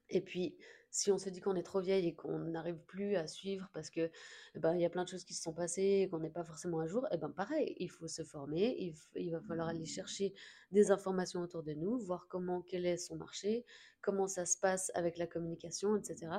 Et 0.09 0.21
puis, 0.21 0.55
si 0.89 1.11
on 1.11 1.17
se 1.17 1.29
dit 1.29 1.41
qu'on 1.41 1.55
est 1.55 1.63
trop 1.63 1.81
vieille 1.81 2.07
et 2.07 2.15
qu'on 2.15 2.39
n'arrive 2.39 2.79
plus 2.85 3.15
à 3.15 3.27
suivre 3.27 3.69
parce 3.73 3.89
que 3.89 4.09
eh 4.55 4.59
ben, 4.59 4.75
y 4.75 4.85
a 4.85 4.89
plein 4.89 5.03
de 5.03 5.09
choses 5.09 5.23
qui 5.23 5.33
se 5.33 5.43
sont 5.43 5.53
passées 5.53 6.03
et 6.03 6.09
qu'on 6.09 6.19
n'est 6.19 6.29
pas 6.29 6.43
forcément 6.43 6.79
à 6.79 6.87
jour, 6.87 7.05
et 7.05 7.09
eh 7.13 7.17
ben 7.17 7.29
pareil, 7.29 7.75
il 7.79 7.89
faut 7.89 8.07
se 8.07 8.23
former, 8.23 8.95
il, 9.15 9.31
va 9.31 9.41
falloir 9.41 9.67
aller 9.67 9.85
chercher 9.85 10.33
des 10.71 10.91
informations 10.91 11.41
autour 11.41 11.63
de 11.63 11.73
nous, 11.73 11.99
voir 11.99 12.27
comment 12.27 12.61
quel 12.61 12.85
est 12.85 12.97
son 12.97 13.15
marché, 13.15 13.65
comment 14.01 14.27
ça 14.27 14.45
se 14.45 14.57
passe 14.57 14.91
avec 14.95 15.17
la 15.17 15.27
communication, 15.27 15.95
etc. 15.97 16.31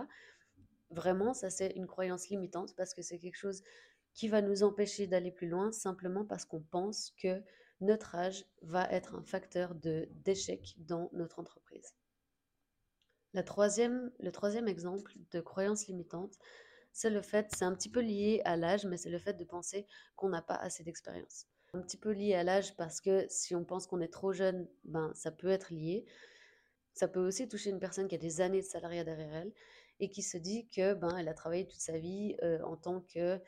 Vraiment, 0.90 1.34
ça 1.34 1.50
c'est 1.50 1.70
une 1.76 1.86
croyance 1.86 2.28
limitante 2.28 2.74
parce 2.76 2.94
que 2.94 3.02
c'est 3.02 3.18
quelque 3.18 3.36
chose 3.36 3.62
qui 4.14 4.28
va 4.28 4.42
nous 4.42 4.62
empêcher 4.62 5.06
d'aller 5.06 5.30
plus 5.30 5.48
loin 5.48 5.70
simplement 5.70 6.24
parce 6.24 6.44
qu'on 6.44 6.62
pense 6.62 7.12
que 7.22 7.42
notre 7.80 8.14
âge 8.16 8.44
va 8.62 8.90
être 8.90 9.14
un 9.14 9.22
facteur 9.22 9.74
d'échec 9.74 10.74
dans 10.78 11.10
notre 11.12 11.38
entreprise. 11.38 11.94
La 13.38 13.44
troisième, 13.44 14.10
le 14.18 14.32
troisième 14.32 14.66
exemple 14.66 15.12
de 15.30 15.40
croyance 15.40 15.86
limitante, 15.86 16.36
c'est 16.92 17.08
le 17.08 17.22
fait, 17.22 17.46
c'est 17.56 17.64
un 17.64 17.72
petit 17.72 17.88
peu 17.88 18.00
lié 18.00 18.42
à 18.44 18.56
l'âge, 18.56 18.84
mais 18.84 18.96
c'est 18.96 19.10
le 19.10 19.20
fait 19.20 19.34
de 19.34 19.44
penser 19.44 19.86
qu'on 20.16 20.28
n'a 20.28 20.42
pas 20.42 20.56
assez 20.56 20.82
d'expérience. 20.82 21.46
Un 21.72 21.80
petit 21.80 21.96
peu 21.96 22.10
lié 22.10 22.34
à 22.34 22.42
l'âge 22.42 22.74
parce 22.74 23.00
que 23.00 23.26
si 23.28 23.54
on 23.54 23.64
pense 23.64 23.86
qu'on 23.86 24.00
est 24.00 24.12
trop 24.12 24.32
jeune, 24.32 24.66
ben 24.82 25.12
ça 25.14 25.30
peut 25.30 25.50
être 25.50 25.72
lié. 25.72 26.04
Ça 26.94 27.06
peut 27.06 27.24
aussi 27.24 27.46
toucher 27.46 27.70
une 27.70 27.78
personne 27.78 28.08
qui 28.08 28.16
a 28.16 28.18
des 28.18 28.40
années 28.40 28.62
de 28.62 28.66
salariat 28.66 29.04
derrière 29.04 29.32
elle 29.32 29.52
et 30.00 30.10
qui 30.10 30.22
se 30.22 30.36
dit 30.36 30.66
que 30.66 30.94
ben 30.94 31.16
elle 31.16 31.28
a 31.28 31.34
travaillé 31.34 31.64
toute 31.64 31.78
sa 31.78 31.96
vie 31.96 32.34
euh, 32.42 32.60
en 32.64 32.76
tant 32.76 33.02
que 33.02 33.40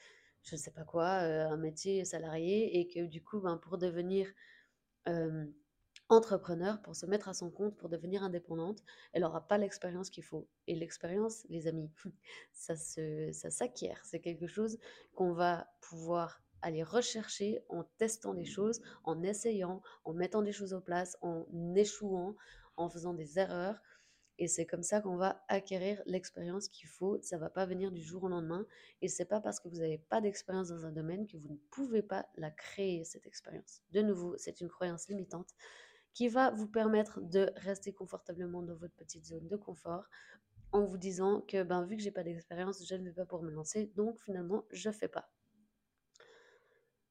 je 0.45 0.55
ne 0.55 0.61
sais 0.61 0.71
pas 0.71 0.85
quoi, 0.85 1.25
euh, 1.25 1.49
un 1.49 1.57
métier 1.57 2.05
salarié 2.05 2.79
et 2.79 2.87
que 2.87 3.07
du 3.07 3.25
coup 3.25 3.41
ben 3.41 3.57
pour 3.57 3.77
devenir 3.77 4.29
euh, 5.09 5.47
entrepreneur, 6.11 6.83
pour 6.83 6.97
se 6.97 7.07
mettre 7.07 7.29
à 7.29 7.35
son 7.35 7.51
compte, 7.51 7.77
pour 7.77 7.89
devenir 7.89 8.23
indépendante, 8.23 8.83
elle 9.13 9.23
n'aura 9.23 9.47
pas 9.47 9.59
l'expérience 9.59 10.11
qu'il 10.11 10.25
faut. 10.25 10.49
Et 10.67 10.75
l'expérience, 10.75 11.47
les 11.49 11.67
amis, 11.69 11.91
ça, 12.53 12.77
se, 12.77 13.31
ça 13.33 13.51
s'acquiert. 13.51 14.01
C'est 14.05 14.21
quelque 14.21 14.47
chose 14.47 14.79
qu'on 15.15 15.33
va 15.33 15.69
pouvoir 15.81 16.43
aller 16.63 16.83
rechercher 16.83 17.65
en 17.69 17.85
testant 17.97 18.35
des 18.35 18.45
choses, 18.45 18.83
en 19.05 19.23
essayant, 19.23 19.83
en 20.05 20.13
mettant 20.13 20.43
des 20.43 20.53
choses 20.53 20.75
en 20.75 20.81
place, 20.81 21.17
en 21.23 21.47
échouant, 21.75 22.37
en 22.77 22.89
faisant 22.89 23.15
des 23.15 23.39
erreurs. 23.39 23.81
Et 24.39 24.49
c'est 24.49 24.67
comme 24.67 24.83
ça 24.83 25.01
qu'on 25.01 25.17
va 25.17 25.45
acquérir 25.49 26.03
l'expérience 26.07 26.69
qu'il 26.69 26.89
faut. 26.89 27.19
Ça 27.23 27.37
va 27.39 27.51
pas 27.51 27.67
venir 27.67 27.93
du 27.93 28.03
jour 28.03 28.25
au 28.25 28.29
lendemain. 28.29 28.67
Et 29.03 29.09
c'est 29.09 29.27
pas 29.27 29.41
parce 29.41 29.61
que 29.61 29.69
vous 29.69 29.77
n'avez 29.77 29.99
pas 29.99 30.21
d'expérience 30.21 30.69
dans 30.69 30.87
un 30.87 30.93
domaine 30.93 31.27
que 31.27 31.37
vous 31.37 31.51
ne 31.51 31.59
pouvez 31.71 32.03
pas 32.03 32.27
la 32.37 32.51
créer, 32.51 33.05
cette 33.05 33.27
expérience. 33.27 33.83
De 33.93 34.01
nouveau, 34.01 34.35
c'est 34.39 34.61
une 34.61 34.69
croyance 34.69 35.09
limitante 35.09 35.55
qui 36.13 36.29
va 36.29 36.51
vous 36.51 36.67
permettre 36.67 37.21
de 37.21 37.51
rester 37.57 37.93
confortablement 37.93 38.63
dans 38.63 38.75
votre 38.75 38.95
petite 38.95 39.25
zone 39.25 39.47
de 39.49 39.57
confort 39.57 40.09
en 40.73 40.85
vous 40.85 40.99
disant 40.99 41.41
que 41.43 41.63
ben, 41.63 41.85
vu 41.85 41.97
que 41.97 42.03
j'ai 42.03 42.11
pas 42.11 42.23
d'expérience, 42.23 42.87
je 42.87 42.95
ne 42.95 43.05
vais 43.05 43.13
pas 43.13 43.27
pouvoir 43.27 43.43
me 43.43 43.51
lancer, 43.51 43.91
donc 43.97 44.21
finalement, 44.21 44.65
je 44.71 44.91
fais 44.91 45.09
pas. 45.09 45.31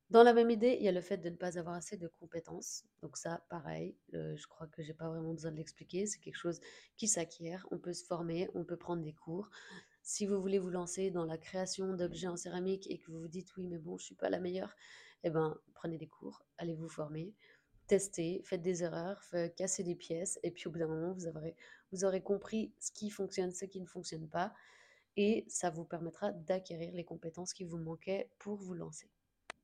Dans 0.10 0.24
la 0.24 0.34
même 0.34 0.50
idée, 0.50 0.76
il 0.80 0.84
y 0.84 0.88
a 0.88 0.92
le 0.92 1.02
fait 1.02 1.18
de 1.18 1.30
ne 1.30 1.36
pas 1.36 1.60
avoir 1.60 1.76
assez 1.76 1.96
de 1.96 2.08
compétences. 2.08 2.84
Donc 3.04 3.16
ça, 3.16 3.46
pareil, 3.48 3.96
je 4.12 4.48
crois 4.48 4.66
que 4.66 4.82
j'ai 4.82 4.96
pas 4.96 5.08
vraiment 5.08 5.34
besoin 5.34 5.52
de 5.52 5.58
l'expliquer. 5.58 6.08
C'est 6.08 6.20
quelque 6.20 6.36
chose 6.36 6.60
qui 6.98 7.08
s'acquiert. 7.08 7.68
On 7.70 7.78
peut 7.78 7.94
se 7.94 8.04
former, 8.04 8.50
on 8.56 8.64
peut 8.64 8.76
prendre 8.76 9.04
des 9.04 9.14
cours. 9.14 9.52
Si 10.02 10.26
vous 10.26 10.42
voulez 10.42 10.58
vous 10.58 10.72
lancer 10.72 11.12
dans 11.12 11.26
la 11.26 11.38
création 11.38 11.94
d'objets 11.94 12.28
en 12.28 12.38
céramique 12.38 12.90
et 12.90 12.98
que 12.98 13.12
vous 13.12 13.20
vous 13.20 13.28
dites 13.28 13.56
oui, 13.56 13.68
mais 13.68 13.78
bon, 13.78 14.00
je 14.00 14.06
suis 14.06 14.16
pas 14.16 14.32
la 14.32 14.40
meilleure, 14.40 14.76
eh 15.24 15.30
ben 15.30 15.56
prenez 15.76 16.00
des 16.00 16.08
cours, 16.08 16.44
allez 16.58 16.74
vous 16.74 16.90
former 16.90 17.36
testez, 17.90 18.42
faites 18.46 18.62
des 18.62 18.84
erreurs, 18.84 19.22
cassez 19.58 19.84
des 19.84 19.96
pièces, 19.96 20.40
et 20.44 20.52
puis 20.52 20.68
au 20.68 20.72
bout 20.72 20.78
d'un 20.78 20.88
moment, 20.88 21.12
vous 21.12 22.06
aurez, 22.06 22.22
compris 22.22 22.72
ce 22.80 22.92
qui 22.92 23.10
fonctionne, 23.10 23.52
ce 23.52 23.66
qui 23.66 23.82
ne 23.82 23.88
fonctionne 23.88 24.30
pas, 24.30 24.54
et 25.18 25.44
ça 25.50 25.72
vous 25.72 25.84
permettra 25.84 26.32
d'acquérir 26.32 26.94
les 26.94 27.04
compétences 27.04 27.52
qui 27.52 27.64
vous 27.64 27.80
manquaient 27.80 28.30
pour 28.38 28.58
vous 28.58 28.76
lancer. 28.76 29.10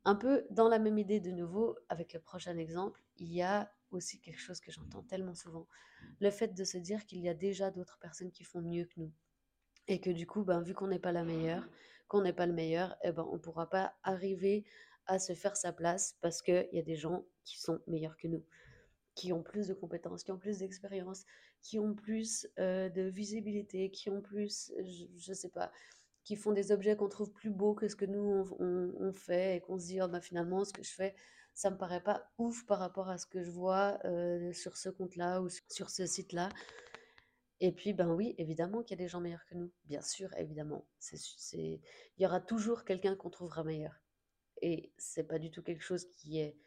Un 0.04 0.16
peu 0.16 0.46
dans 0.50 0.68
la 0.68 0.80
même 0.80 0.98
idée 0.98 1.20
de 1.20 1.32
nouveau, 1.32 1.78
avec 1.88 2.14
le 2.14 2.20
prochain 2.20 2.58
exemple, 2.58 3.02
il 3.18 3.32
y 3.32 3.44
a 3.44 3.72
aussi 3.92 4.20
quelque 4.20 4.40
chose 4.40 4.60
que 4.60 4.72
j'entends 4.72 5.04
tellement 5.04 5.36
souvent, 5.36 5.68
le 6.20 6.32
fait 6.32 6.54
de 6.54 6.64
se 6.64 6.78
dire 6.78 7.06
qu'il 7.06 7.20
y 7.20 7.30
a 7.30 7.36
déjà 7.36 7.70
d'autres 7.70 8.00
personnes 8.00 8.32
qui 8.32 8.44
font 8.44 8.62
mieux 8.62 8.86
que 8.86 9.00
nous. 9.00 9.14
Et 9.88 10.02
que 10.02 10.10
du 10.10 10.26
coup, 10.26 10.44
ben, 10.44 10.62
vu 10.62 10.74
qu'on 10.74 10.88
n'est 10.88 11.00
pas 11.00 11.12
la 11.12 11.24
meilleure, 11.24 11.70
qu'on 12.08 12.22
n'est 12.22 12.34
pas 12.34 12.48
le 12.48 12.54
meilleur, 12.54 12.98
eh 13.04 13.12
ben, 13.12 13.26
on 13.30 13.34
ne 13.34 13.40
pourra 13.40 13.70
pas 13.70 13.94
arriver 14.04 14.66
à 15.08 15.20
se 15.20 15.34
faire 15.34 15.58
sa 15.58 15.72
place 15.72 16.18
parce 16.22 16.42
qu'il 16.42 16.70
y 16.72 16.80
a 16.80 16.84
des 16.84 16.96
gens 16.96 17.26
qui 17.44 17.60
sont 17.60 17.80
meilleurs 17.88 18.18
que 18.18 18.28
nous, 18.28 18.44
qui 19.14 19.34
ont 19.34 19.44
plus 19.44 19.68
de 19.68 19.74
compétences, 19.74 20.24
qui 20.24 20.32
ont 20.32 20.38
plus 20.38 20.60
d'expérience, 20.60 21.24
qui 21.62 21.80
ont 21.80 21.94
plus 21.94 22.48
euh, 22.60 22.90
de 22.90 23.04
visibilité, 23.04 23.92
qui 23.92 24.10
ont 24.10 24.22
plus, 24.22 24.72
je, 24.78 25.32
ne 25.32 25.36
sais 25.36 25.50
pas, 25.50 25.72
qui 26.24 26.36
font 26.36 26.52
des 26.52 26.72
objets 26.72 26.96
qu'on 26.96 27.10
trouve 27.10 27.32
plus 27.32 27.52
beaux 27.52 27.74
que 27.74 27.88
ce 27.88 27.96
que 27.96 28.06
nous 28.06 28.46
on, 28.60 29.14
fait 29.14 29.58
et 29.58 29.62
qu'on 29.62 29.78
se 29.78 29.86
dit 29.86 30.02
oh, 30.02 30.08
bah, 30.08 30.22
finalement 30.22 30.66
ce 30.66 30.74
que 30.74 30.84
je 30.84 30.94
fais 30.94 31.16
ça 31.56 31.72
me 31.72 31.78
paraît 31.78 32.04
pas 32.04 32.30
ouf 32.38 32.66
par 32.66 32.80
rapport 32.80 33.10
à 33.10 33.18
ce 33.18 33.26
que 33.26 33.42
je 33.42 33.50
vois 33.50 33.98
euh, 34.04 34.52
sur 34.52 34.76
ce 34.76 34.90
compte-là 34.90 35.42
ou 35.42 35.48
sur 35.70 35.90
ce 35.90 36.06
site-là. 36.06 36.50
Et 37.62 37.72
puis, 37.72 37.94
ben 37.94 38.10
oui, 38.10 38.36
évidemment 38.38 38.84
qu'il 38.84 39.00
y 39.00 39.02
a 39.02 39.04
des 39.06 39.08
gens 39.08 39.22
meilleurs 39.22 39.46
que 39.46 39.56
nous. 39.56 39.72
Bien 39.86 40.02
sûr, 40.02 40.30
évidemment. 40.38 40.86
Il 41.54 41.80
y 42.18 42.26
aura 42.26 42.42
toujours 42.42 42.84
quelqu'un 42.84 43.16
qu'on 43.16 43.30
trouvera 43.30 43.64
meilleur. 43.64 43.94
Et 44.66 44.92
c'est 44.98 45.28
pas 45.28 45.38
du 45.38 45.52
tout 45.52 45.62
quelque 45.62 45.84
chose 45.84 46.08
qui 46.10 46.40
est 46.40 46.58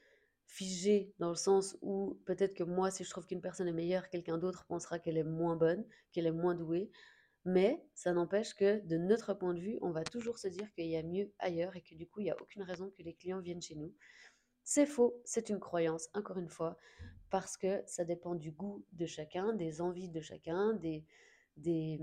figé 0.47 1.13
dans 1.19 1.31
le 1.31 1.35
sens 1.35 1.77
où 1.83 2.23
peut-être 2.27 2.55
que 2.55 2.63
moi, 2.63 2.93
si 2.93 3.03
je 3.03 3.11
trouve 3.11 3.27
qu'une 3.27 3.41
personne 3.41 3.67
est 3.67 3.73
meilleure, 3.73 4.09
quelqu'un 4.09 4.39
d'autre 4.39 4.67
pensera 4.67 5.01
qu'elle 5.01 5.17
est 5.17 5.25
moins 5.25 5.57
bonne, 5.57 5.85
qu'elle 6.13 6.27
est 6.27 6.31
moins 6.31 6.55
douée. 6.55 6.93
Mais 7.45 7.85
ça 7.95 8.13
n'empêche 8.13 8.55
que 8.55 8.79
de 8.87 8.97
notre 8.99 9.35
point 9.35 9.53
de 9.53 9.59
vue, 9.59 9.79
on 9.83 9.91
va 9.91 10.05
toujours 10.05 10.39
se 10.39 10.47
dire 10.47 10.73
qu'il 10.75 10.87
y 10.87 10.97
a 10.97 11.03
mieux 11.03 11.33
ailleurs 11.41 11.75
et 11.75 11.83
que 11.83 11.97
du 11.97 12.07
coup, 12.07 12.21
il 12.21 12.25
n'y 12.25 12.31
a 12.31 12.41
aucune 12.41 12.63
raison 12.63 12.89
que 12.97 13.03
les 13.03 13.15
clients 13.15 13.41
viennent 13.41 13.61
chez 13.61 13.75
nous. 13.75 13.93
C'est 14.63 14.87
faux, 14.87 15.21
c'est 15.25 15.49
une 15.49 15.59
croyance, 15.59 16.09
encore 16.15 16.39
une 16.39 16.49
fois, 16.49 16.77
parce 17.31 17.57
que 17.57 17.83
ça 17.89 18.05
dépend 18.05 18.37
du 18.37 18.53
goût 18.53 18.85
de 18.93 19.07
chacun, 19.07 19.55
des 19.55 19.81
envies 19.81 20.09
de 20.09 20.21
chacun, 20.21 20.75
des, 20.75 21.05
des, 21.57 21.99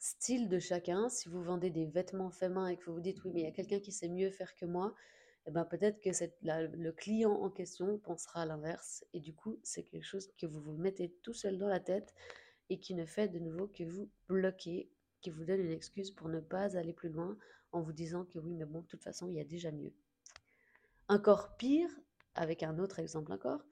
style 0.00 0.48
de 0.48 0.58
chacun. 0.58 1.08
Si 1.08 1.28
vous 1.28 1.42
vendez 1.42 1.70
des 1.70 1.86
vêtements 1.86 2.30
faits 2.30 2.50
main 2.50 2.68
et 2.68 2.76
que 2.76 2.86
vous 2.86 2.94
vous 2.94 3.00
dites 3.00 3.22
oui, 3.22 3.30
mais 3.32 3.40
il 3.42 3.44
y 3.44 3.48
a 3.48 3.52
quelqu'un 3.52 3.78
qui 3.78 3.92
sait 3.92 4.08
mieux 4.08 4.30
faire 4.30 4.56
que 4.56 4.64
moi, 4.64 4.94
eh 5.46 5.50
ben 5.50 5.64
peut-être 5.64 6.00
que 6.00 6.10
le 6.42 6.92
client 6.92 7.32
en 7.32 7.50
question 7.50 7.98
pensera 7.98 8.42
à 8.42 8.46
l'inverse. 8.46 9.04
Et 9.12 9.20
du 9.20 9.34
coup, 9.34 9.60
c'est 9.62 9.84
quelque 9.84 10.04
chose 10.04 10.28
que 10.38 10.46
vous 10.46 10.60
vous 10.60 10.76
mettez 10.76 11.14
tout 11.22 11.34
seul 11.34 11.58
dans 11.58 11.68
la 11.68 11.80
tête 11.80 12.14
et 12.70 12.80
qui 12.80 12.94
ne 12.94 13.04
fait 13.04 13.28
de 13.28 13.38
nouveau 13.38 13.68
que 13.68 13.84
vous 13.84 14.10
bloquer, 14.26 14.90
qui 15.20 15.30
vous 15.30 15.44
donne 15.44 15.60
une 15.60 15.70
excuse 15.70 16.10
pour 16.10 16.28
ne 16.28 16.40
pas 16.40 16.76
aller 16.76 16.94
plus 16.94 17.10
loin 17.10 17.36
en 17.72 17.82
vous 17.82 17.92
disant 17.92 18.24
que 18.24 18.38
oui, 18.38 18.54
mais 18.54 18.64
bon, 18.64 18.80
de 18.80 18.86
toute 18.86 19.02
façon, 19.02 19.28
il 19.28 19.34
y 19.34 19.40
a 19.40 19.44
déjà 19.44 19.70
mieux. 19.70 19.92
Encore 21.08 21.56
pire, 21.56 21.90
avec 22.34 22.62
un 22.62 22.78
autre 22.78 23.00
exemple 23.00 23.32
encore, 23.32 23.64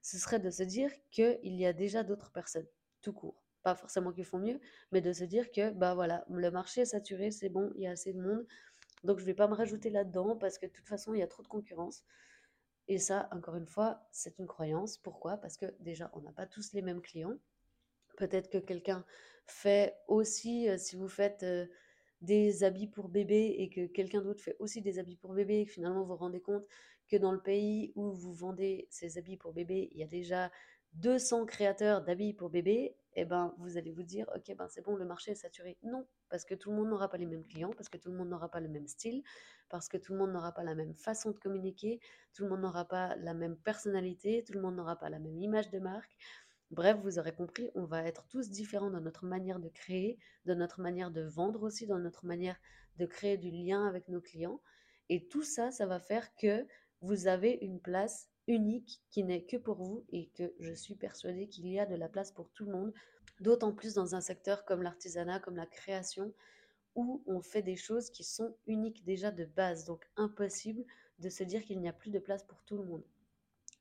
ce 0.00 0.18
serait 0.18 0.40
de 0.40 0.50
se 0.50 0.62
dire 0.62 0.90
qu'il 1.10 1.38
y 1.42 1.66
a 1.66 1.72
déjà 1.72 2.04
d'autres 2.04 2.30
personnes, 2.30 2.66
tout 3.02 3.12
court 3.12 3.43
pas 3.64 3.74
forcément 3.74 4.12
qu'ils 4.12 4.24
font 4.24 4.38
mieux, 4.38 4.60
mais 4.92 5.00
de 5.00 5.12
se 5.12 5.24
dire 5.24 5.50
que 5.50 5.70
bah 5.72 5.94
voilà, 5.94 6.24
le 6.30 6.50
marché 6.50 6.82
est 6.82 6.86
saturé, 6.86 7.32
c'est 7.32 7.48
bon, 7.48 7.72
il 7.74 7.82
y 7.82 7.86
a 7.88 7.90
assez 7.90 8.12
de 8.12 8.20
monde, 8.20 8.46
donc 9.02 9.18
je 9.18 9.24
vais 9.24 9.34
pas 9.34 9.48
me 9.48 9.54
rajouter 9.54 9.90
là-dedans 9.90 10.36
parce 10.36 10.58
que 10.58 10.66
de 10.66 10.70
toute 10.70 10.86
façon 10.88 11.14
il 11.14 11.20
y 11.20 11.22
a 11.22 11.26
trop 11.26 11.42
de 11.42 11.48
concurrence. 11.48 12.04
Et 12.86 12.98
ça, 12.98 13.28
encore 13.32 13.56
une 13.56 13.66
fois, 13.66 14.06
c'est 14.12 14.38
une 14.38 14.46
croyance. 14.46 14.98
Pourquoi? 14.98 15.38
Parce 15.38 15.56
que 15.56 15.64
déjà, 15.80 16.10
on 16.12 16.20
n'a 16.20 16.32
pas 16.32 16.46
tous 16.46 16.74
les 16.74 16.82
mêmes 16.82 17.00
clients. 17.00 17.32
Peut-être 18.18 18.50
que 18.50 18.58
quelqu'un 18.58 19.06
fait 19.46 19.96
aussi, 20.06 20.68
euh, 20.68 20.76
si 20.76 20.94
vous 20.94 21.08
faites 21.08 21.44
euh, 21.44 21.66
des 22.20 22.62
habits 22.62 22.86
pour 22.86 23.08
bébé 23.08 23.54
et 23.58 23.70
que 23.70 23.86
quelqu'un 23.86 24.20
d'autre 24.22 24.42
fait 24.42 24.56
aussi 24.58 24.82
des 24.82 24.98
habits 24.98 25.16
pour 25.16 25.34
bébé 25.34 25.66
finalement 25.66 26.00
vous 26.00 26.08
vous 26.08 26.16
rendez 26.16 26.40
compte 26.40 26.64
que 27.08 27.16
dans 27.16 27.32
le 27.32 27.40
pays 27.40 27.92
où 27.96 28.12
vous 28.12 28.32
vendez 28.32 28.86
ces 28.90 29.18
habits 29.18 29.36
pour 29.36 29.52
bébé, 29.52 29.88
il 29.92 29.98
y 29.98 30.02
a 30.02 30.06
déjà 30.06 30.50
200 30.94 31.44
créateurs 31.44 32.02
d'habits 32.02 32.32
pour 32.32 32.50
bébé, 32.50 32.96
eh 33.16 33.24
ben, 33.24 33.54
vous 33.58 33.76
allez 33.76 33.92
vous 33.92 34.02
dire, 34.02 34.28
ok, 34.34 34.56
ben, 34.56 34.68
c'est 34.68 34.82
bon, 34.82 34.96
le 34.96 35.04
marché 35.04 35.32
est 35.32 35.36
saturé. 35.36 35.78
Non, 35.82 36.06
parce 36.28 36.44
que 36.44 36.54
tout 36.54 36.70
le 36.70 36.76
monde 36.76 36.88
n'aura 36.88 37.08
pas 37.08 37.16
les 37.16 37.26
mêmes 37.26 37.44
clients, 37.44 37.72
parce 37.76 37.88
que 37.88 37.96
tout 37.96 38.10
le 38.10 38.16
monde 38.16 38.28
n'aura 38.28 38.50
pas 38.50 38.60
le 38.60 38.68
même 38.68 38.86
style, 38.86 39.22
parce 39.68 39.88
que 39.88 39.96
tout 39.96 40.12
le 40.12 40.18
monde 40.18 40.32
n'aura 40.32 40.52
pas 40.52 40.64
la 40.64 40.74
même 40.74 40.94
façon 40.94 41.30
de 41.30 41.38
communiquer, 41.38 42.00
tout 42.32 42.44
le 42.44 42.50
monde 42.50 42.60
n'aura 42.60 42.86
pas 42.86 43.16
la 43.16 43.34
même 43.34 43.56
personnalité, 43.56 44.42
tout 44.44 44.52
le 44.52 44.60
monde 44.60 44.76
n'aura 44.76 44.96
pas 44.96 45.10
la 45.10 45.18
même 45.18 45.38
image 45.38 45.70
de 45.70 45.78
marque. 45.78 46.16
Bref, 46.70 46.98
vous 47.02 47.18
aurez 47.18 47.32
compris, 47.32 47.70
on 47.74 47.84
va 47.84 48.02
être 48.02 48.26
tous 48.26 48.50
différents 48.50 48.90
dans 48.90 49.00
notre 49.00 49.26
manière 49.26 49.60
de 49.60 49.68
créer, 49.68 50.18
dans 50.44 50.56
notre 50.56 50.80
manière 50.80 51.10
de 51.10 51.22
vendre 51.22 51.62
aussi, 51.62 51.86
dans 51.86 51.98
notre 51.98 52.26
manière 52.26 52.58
de 52.96 53.06
créer 53.06 53.36
du 53.36 53.50
lien 53.50 53.86
avec 53.86 54.08
nos 54.08 54.20
clients. 54.20 54.60
Et 55.08 55.28
tout 55.28 55.42
ça, 55.42 55.70
ça 55.70 55.86
va 55.86 56.00
faire 56.00 56.34
que 56.34 56.66
vous 57.00 57.26
avez 57.26 57.58
une 57.60 57.80
place 57.80 58.28
unique 58.46 59.02
qui 59.10 59.24
n'est 59.24 59.44
que 59.44 59.56
pour 59.56 59.82
vous 59.82 60.04
et 60.10 60.28
que 60.36 60.54
je 60.58 60.72
suis 60.72 60.94
persuadée 60.94 61.48
qu'il 61.48 61.68
y 61.68 61.78
a 61.78 61.86
de 61.86 61.94
la 61.94 62.08
place 62.08 62.30
pour 62.30 62.50
tout 62.50 62.64
le 62.64 62.72
monde, 62.72 62.92
d'autant 63.40 63.72
plus 63.72 63.94
dans 63.94 64.14
un 64.14 64.20
secteur 64.20 64.64
comme 64.64 64.82
l'artisanat, 64.82 65.40
comme 65.40 65.56
la 65.56 65.66
création, 65.66 66.32
où 66.94 67.22
on 67.26 67.40
fait 67.40 67.62
des 67.62 67.76
choses 67.76 68.10
qui 68.10 68.24
sont 68.24 68.56
uniques 68.66 69.04
déjà 69.04 69.30
de 69.30 69.44
base, 69.44 69.84
donc 69.84 70.06
impossible 70.16 70.84
de 71.18 71.28
se 71.28 71.42
dire 71.42 71.64
qu'il 71.64 71.80
n'y 71.80 71.88
a 71.88 71.92
plus 71.92 72.10
de 72.10 72.18
place 72.18 72.44
pour 72.44 72.62
tout 72.64 72.76
le 72.76 72.84
monde. 72.84 73.04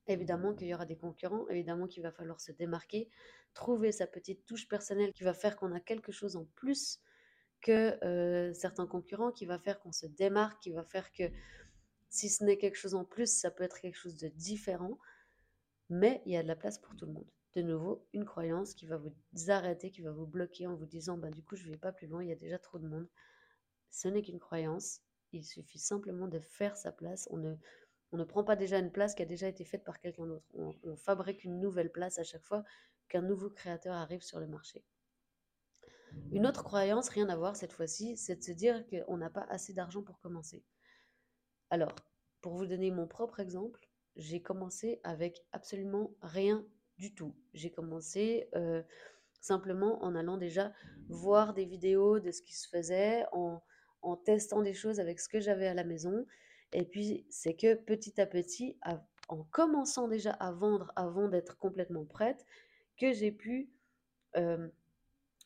Évidemment 0.07 0.53
qu'il 0.53 0.67
y 0.67 0.73
aura 0.73 0.85
des 0.85 0.97
concurrents, 0.97 1.47
évidemment 1.49 1.87
qu'il 1.87 2.03
va 2.03 2.11
falloir 2.11 2.41
se 2.41 2.51
démarquer, 2.51 3.09
trouver 3.53 3.91
sa 3.91 4.07
petite 4.07 4.45
touche 4.45 4.67
personnelle 4.67 5.13
qui 5.13 5.23
va 5.23 5.33
faire 5.33 5.55
qu'on 5.55 5.71
a 5.73 5.79
quelque 5.79 6.11
chose 6.11 6.35
en 6.35 6.45
plus 6.55 6.99
que 7.61 7.97
euh, 8.03 8.53
certains 8.53 8.87
concurrents, 8.87 9.31
qui 9.31 9.45
va 9.45 9.57
faire 9.57 9.79
qu'on 9.79 9.93
se 9.93 10.05
démarque, 10.05 10.61
qui 10.61 10.71
va 10.71 10.83
faire 10.83 11.11
que 11.13 11.23
si 12.13 12.29
ce 12.29 12.43
n'est 12.43 12.57
quelque 12.57 12.77
chose 12.77 12.93
en 12.93 13.05
plus, 13.05 13.25
ça 13.25 13.49
peut 13.49 13.63
être 13.63 13.79
quelque 13.79 13.97
chose 13.97 14.17
de 14.17 14.27
différent, 14.27 14.99
mais 15.89 16.21
il 16.27 16.33
y 16.33 16.37
a 16.37 16.43
de 16.43 16.47
la 16.47 16.55
place 16.55 16.77
pour 16.77 16.95
tout 16.95 17.07
le 17.07 17.11
monde. 17.11 17.27
De 17.55 17.63
nouveau, 17.63 18.05
une 18.13 18.23
croyance 18.23 18.75
qui 18.75 18.85
va 18.85 18.97
vous 18.97 19.15
arrêter, 19.47 19.89
qui 19.89 20.01
va 20.01 20.11
vous 20.11 20.27
bloquer 20.27 20.67
en 20.67 20.75
vous 20.75 20.85
disant 20.85 21.17
bah, 21.17 21.31
du 21.31 21.41
coup, 21.41 21.55
je 21.55 21.65
ne 21.65 21.71
vais 21.71 21.77
pas 21.77 21.91
plus 21.91 22.05
loin, 22.05 22.23
il 22.23 22.29
y 22.29 22.31
a 22.31 22.35
déjà 22.35 22.59
trop 22.59 22.77
de 22.77 22.87
monde. 22.87 23.09
Ce 23.89 24.07
n'est 24.07 24.21
qu'une 24.21 24.39
croyance. 24.39 25.01
Il 25.31 25.43
suffit 25.43 25.79
simplement 25.79 26.27
de 26.27 26.39
faire 26.39 26.77
sa 26.77 26.91
place. 26.91 27.27
On 27.31 27.37
ne, 27.37 28.23
prend 28.25 28.43
pas 28.43 28.55
déjà 28.55 28.77
une 28.77 28.91
place 28.91 29.15
qui 29.15 29.23
a 29.23 29.25
déjà 29.25 29.47
été 29.47 29.65
faite 29.65 29.83
par 29.83 29.99
quelqu'un 29.99 30.27
d'autre. 30.27 30.45
On 30.53 30.95
fabrique 30.95 31.43
une 31.43 31.59
nouvelle 31.59 31.91
place 31.91 32.19
à 32.19 32.23
chaque 32.23 32.45
fois 32.45 32.63
qu'un 33.09 33.23
nouveau 33.23 33.49
créateur 33.49 33.95
arrive 33.95 34.21
sur 34.21 34.39
le 34.39 34.45
marché. 34.45 34.85
Une 36.31 36.45
autre 36.45 36.63
croyance, 36.63 37.09
rien 37.09 37.27
à 37.29 37.35
voir 37.35 37.55
cette 37.55 37.73
fois-ci, 37.73 38.17
c'est 38.17 38.35
de 38.35 38.43
se 38.43 38.51
dire 38.51 38.85
qu'on 38.87 39.17
n'a 39.17 39.31
pas 39.31 39.47
assez 39.49 39.73
d'argent 39.73 40.03
pour 40.03 40.19
commencer. 40.19 40.63
Alors, 41.73 41.95
pour 42.41 42.53
vous 42.53 42.67
donner 42.67 42.91
mon 42.91 43.07
propre 43.07 43.39
exemple, 43.39 43.89
j'ai 44.15 44.43
commencé 44.43 44.99
avec 45.03 45.43
absolument 45.53 46.11
rien 46.21 46.63
du 46.99 47.15
tout. 47.15 47.33
J'ai 47.55 47.71
commencé 47.71 48.47
euh, 48.53 48.83
simplement 49.41 50.03
en 50.03 50.13
allant 50.13 50.37
déjà 50.37 50.71
voir 51.09 51.55
des 51.55 51.65
vidéos 51.65 52.19
de 52.19 52.29
ce 52.29 52.43
qui 52.43 52.53
se 52.53 52.69
faisait, 52.69 53.25
en, 53.31 53.59
testant 54.23 54.61
des 54.61 54.75
choses 54.75 54.99
avec 54.99 55.19
ce 55.19 55.27
que 55.27 55.39
j'avais 55.39 55.65
à 55.65 55.73
la 55.73 55.83
maison. 55.83 56.27
Et 56.73 56.85
puis, 56.85 57.25
c'est 57.31 57.55
que 57.55 57.73
petit 57.73 58.21
à 58.21 58.27
petit, 58.27 58.77
en 59.27 59.43
commençant 59.45 60.07
déjà 60.07 60.33
à 60.33 60.51
vendre 60.51 60.91
avant 60.95 61.27
d'être 61.27 61.57
complètement 61.57 62.05
prête, 62.05 62.45
que 62.97 63.13
j'ai 63.13 63.31
pu 63.31 63.71
euh, 64.37 64.69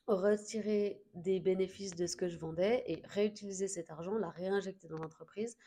retirer 0.07 1.01
des 1.13 1.39
bénéfices 1.39 1.95
de 1.95 2.05
ce 2.05 2.17
que 2.17 2.27
je 2.27 2.37
vendais 2.37 2.83
et 2.85 3.01
réutiliser 3.05 3.69
cet 3.69 3.91
argent, 3.91 4.17
la 4.17 4.29
réinjecter 4.29 4.89
dans 4.89 4.97
l'entreprise 4.97 5.57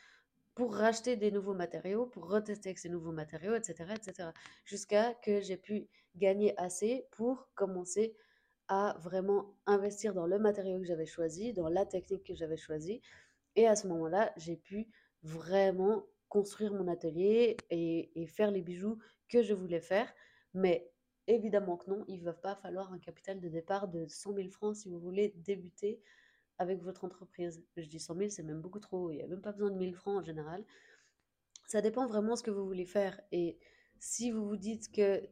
pour 0.55 0.75
racheter 0.75 1.15
des 1.15 1.31
nouveaux 1.31 1.53
matériaux, 1.53 2.05
pour 2.05 2.27
retester 2.29 2.69
avec 2.69 2.79
ces 2.79 2.89
nouveaux 2.89 3.11
matériaux, 3.11 3.55
etc., 3.55 3.93
etc. 3.95 4.29
Jusqu'à 4.65 5.13
que 5.15 5.39
j'ai 5.41 5.57
pu 5.57 5.87
gagner 6.15 6.57
assez 6.59 7.05
pour 7.11 7.49
commencer 7.55 8.15
à 8.67 8.95
vraiment 8.99 9.53
investir 9.65 10.13
dans 10.13 10.27
le 10.27 10.39
matériau 10.39 10.79
que 10.79 10.85
j'avais 10.85 11.05
choisi, 11.05 11.53
dans 11.53 11.67
la 11.67 11.85
technique 11.85 12.25
que 12.25 12.35
j'avais 12.35 12.57
choisie. 12.57 13.01
Et 13.55 13.67
à 13.67 13.75
ce 13.75 13.87
moment-là, 13.87 14.31
j'ai 14.37 14.55
pu 14.55 14.87
vraiment 15.23 16.05
construire 16.29 16.73
mon 16.73 16.87
atelier 16.87 17.57
et, 17.69 18.11
et, 18.15 18.27
faire 18.27 18.51
les 18.51 18.61
bijoux 18.61 18.97
que 19.29 19.43
je 19.43 19.53
voulais 19.53 19.81
faire. 19.81 20.07
Mais 20.53 20.89
évidemment 21.27 21.77
que 21.77 21.89
non, 21.89 22.05
il 22.07 22.19
ne 22.19 22.25
va 22.25 22.33
pas 22.33 22.55
falloir 22.55 22.93
un 22.93 22.99
capital 22.99 23.39
de 23.39 23.49
départ 23.49 23.87
de 23.87 24.07
100 24.07 24.35
000 24.35 24.49
francs 24.49 24.75
si 24.77 24.89
vous 24.89 24.99
voulez 24.99 25.33
débuter 25.35 26.01
avec 26.61 26.83
votre 26.83 27.03
entreprise. 27.03 27.65
Je 27.75 27.87
dis 27.87 27.99
100 27.99 28.15
000, 28.15 28.29
c'est 28.29 28.43
même 28.43 28.61
beaucoup 28.61 28.79
trop. 28.79 29.09
Il 29.09 29.15
n'y 29.15 29.23
a 29.23 29.27
même 29.27 29.41
pas 29.41 29.51
besoin 29.51 29.71
de 29.71 29.77
1000 29.77 29.95
francs 29.95 30.19
en 30.19 30.23
général. 30.23 30.63
Ça 31.65 31.81
dépend 31.81 32.05
vraiment 32.05 32.33
de 32.33 32.37
ce 32.37 32.43
que 32.43 32.51
vous 32.51 32.65
voulez 32.65 32.85
faire. 32.85 33.19
Et 33.31 33.57
si 33.99 34.29
vous 34.29 34.47
vous 34.47 34.57
dites 34.57 34.91
que, 34.91 35.23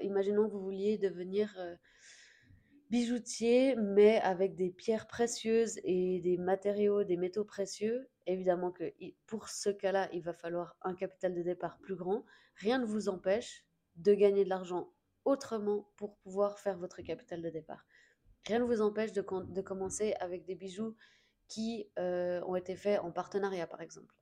imaginons 0.00 0.46
que 0.46 0.52
vous 0.52 0.62
vouliez 0.62 0.96
devenir 0.96 1.52
euh, 1.58 1.74
bijoutier, 2.88 3.74
mais 3.74 4.20
avec 4.20 4.54
des 4.54 4.70
pierres 4.70 5.08
précieuses 5.08 5.80
et 5.82 6.20
des 6.20 6.38
matériaux, 6.38 7.02
des 7.02 7.16
métaux 7.16 7.44
précieux, 7.44 8.08
évidemment 8.26 8.70
que 8.70 8.92
pour 9.26 9.48
ce 9.48 9.70
cas-là, 9.70 10.08
il 10.12 10.22
va 10.22 10.34
falloir 10.34 10.76
un 10.82 10.94
capital 10.94 11.34
de 11.34 11.42
départ 11.42 11.78
plus 11.78 11.96
grand. 11.96 12.24
Rien 12.54 12.78
ne 12.78 12.86
vous 12.86 13.08
empêche 13.08 13.66
de 13.96 14.14
gagner 14.14 14.44
de 14.44 14.50
l'argent 14.50 14.92
autrement 15.24 15.90
pour 15.96 16.16
pouvoir 16.18 16.60
faire 16.60 16.78
votre 16.78 17.02
capital 17.02 17.42
de 17.42 17.50
départ. 17.50 17.84
Rien 18.48 18.60
ne 18.60 18.64
vous 18.64 18.80
empêche 18.80 19.12
de, 19.12 19.20
commencer 19.60 20.14
avec 20.20 20.46
des 20.46 20.54
bijoux 20.54 20.96
qui 21.48 21.90
euh, 21.98 22.40
ont 22.46 22.56
été 22.56 22.76
faits 22.76 22.98
en 23.00 23.12
partenariat, 23.12 23.66
par 23.66 23.82
exemple. 23.82 24.14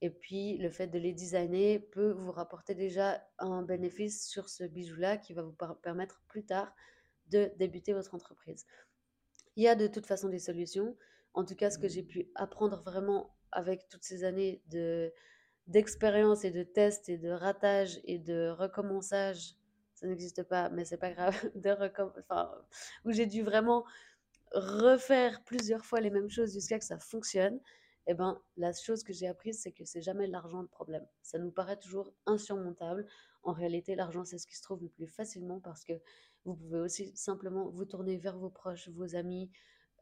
Et 0.00 0.10
puis, 0.10 0.58
le 0.58 0.68
fait 0.68 0.88
de 0.88 0.98
les 0.98 1.12
designer 1.12 1.78
peut 1.78 2.10
vous 2.10 2.32
rapporter 2.32 2.74
déjà 2.74 3.24
un 3.38 3.62
bénéfice 3.62 4.26
sur 4.28 4.48
ce 4.48 4.64
bijou-là 4.64 5.16
qui 5.16 5.32
va 5.32 5.42
vous 5.42 5.56
permettre 5.80 6.20
plus 6.26 6.44
tard 6.44 6.74
de 7.28 7.52
débuter 7.56 7.92
votre 7.92 8.16
entreprise. 8.16 8.66
Il 9.54 9.62
y 9.62 9.68
a 9.68 9.76
de 9.76 9.86
toute 9.86 10.06
façon 10.06 10.28
des 10.28 10.40
solutions. 10.40 10.96
En 11.32 11.44
tout 11.44 11.54
cas, 11.54 11.70
ce 11.70 11.78
que 11.78 11.86
j'ai 11.86 12.02
pu 12.02 12.32
apprendre 12.34 12.82
vraiment 12.82 13.36
avec 13.52 13.88
toutes 13.88 14.02
ces 14.02 14.24
années 14.24 14.60
de, 14.70 15.12
d'expérience 15.68 16.44
et 16.44 16.50
de 16.50 16.64
tests 16.64 17.08
et 17.08 17.16
de 17.16 17.30
ratage 17.30 18.00
et 18.02 18.18
de 18.18 18.48
recommençage, 18.48 19.54
ça 20.02 20.08
n'existe 20.08 20.42
pas, 20.42 20.68
mais 20.70 20.84
c'est 20.84 20.98
pas 20.98 21.12
grave, 21.12 21.34
de 21.54 21.70
enfin, 22.18 22.52
où 23.04 23.12
j'ai 23.12 23.26
dû 23.26 23.42
vraiment 23.42 23.84
refaire 24.52 25.42
plusieurs 25.44 25.84
fois 25.84 26.00
les 26.00 26.10
mêmes 26.10 26.28
choses 26.28 26.52
jusqu'à 26.52 26.78
que 26.78 26.84
ça 26.84 26.98
fonctionne, 26.98 27.58
eh 28.08 28.14
ben, 28.14 28.40
la 28.56 28.72
chose 28.72 29.04
que 29.04 29.12
j'ai 29.12 29.28
apprise, 29.28 29.60
c'est 29.62 29.70
que 29.70 29.84
c'est 29.84 30.02
jamais 30.02 30.26
l'argent 30.26 30.60
le 30.60 30.66
problème. 30.66 31.06
Ça 31.22 31.38
nous 31.38 31.52
paraît 31.52 31.78
toujours 31.78 32.12
insurmontable. 32.26 33.06
En 33.44 33.52
réalité, 33.52 33.94
l'argent, 33.94 34.24
c'est 34.24 34.38
ce 34.38 34.46
qui 34.46 34.56
se 34.56 34.62
trouve 34.62 34.82
le 34.82 34.88
plus 34.88 35.06
facilement 35.06 35.60
parce 35.60 35.84
que 35.84 35.92
vous 36.44 36.54
pouvez 36.54 36.80
aussi 36.80 37.16
simplement 37.16 37.70
vous 37.70 37.84
tourner 37.84 38.16
vers 38.16 38.36
vos 38.36 38.50
proches, 38.50 38.88
vos 38.88 39.14
amis, 39.14 39.50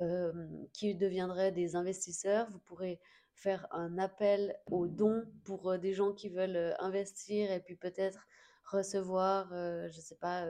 euh, 0.01 0.33
qui 0.73 0.95
deviendraient 0.95 1.53
des 1.53 1.77
investisseurs. 1.77 2.49
Vous 2.51 2.59
pourrez 2.61 2.99
faire 3.35 3.67
un 3.71 3.99
appel 3.99 4.57
aux 4.71 4.87
dons 4.87 5.25
pour 5.45 5.71
euh, 5.71 5.79
des 5.79 5.93
gens 5.93 6.15
qui 6.15 6.31
veulent 6.31 6.57
euh, 6.57 6.73
investir 6.79 7.53
et 7.53 7.61
puis 7.61 7.77
peut-être 7.77 8.27
recevoir, 8.71 9.53
euh, 9.53 9.89
je 9.91 9.97
ne 9.97 10.03
sais 10.03 10.17
pas, 10.17 10.47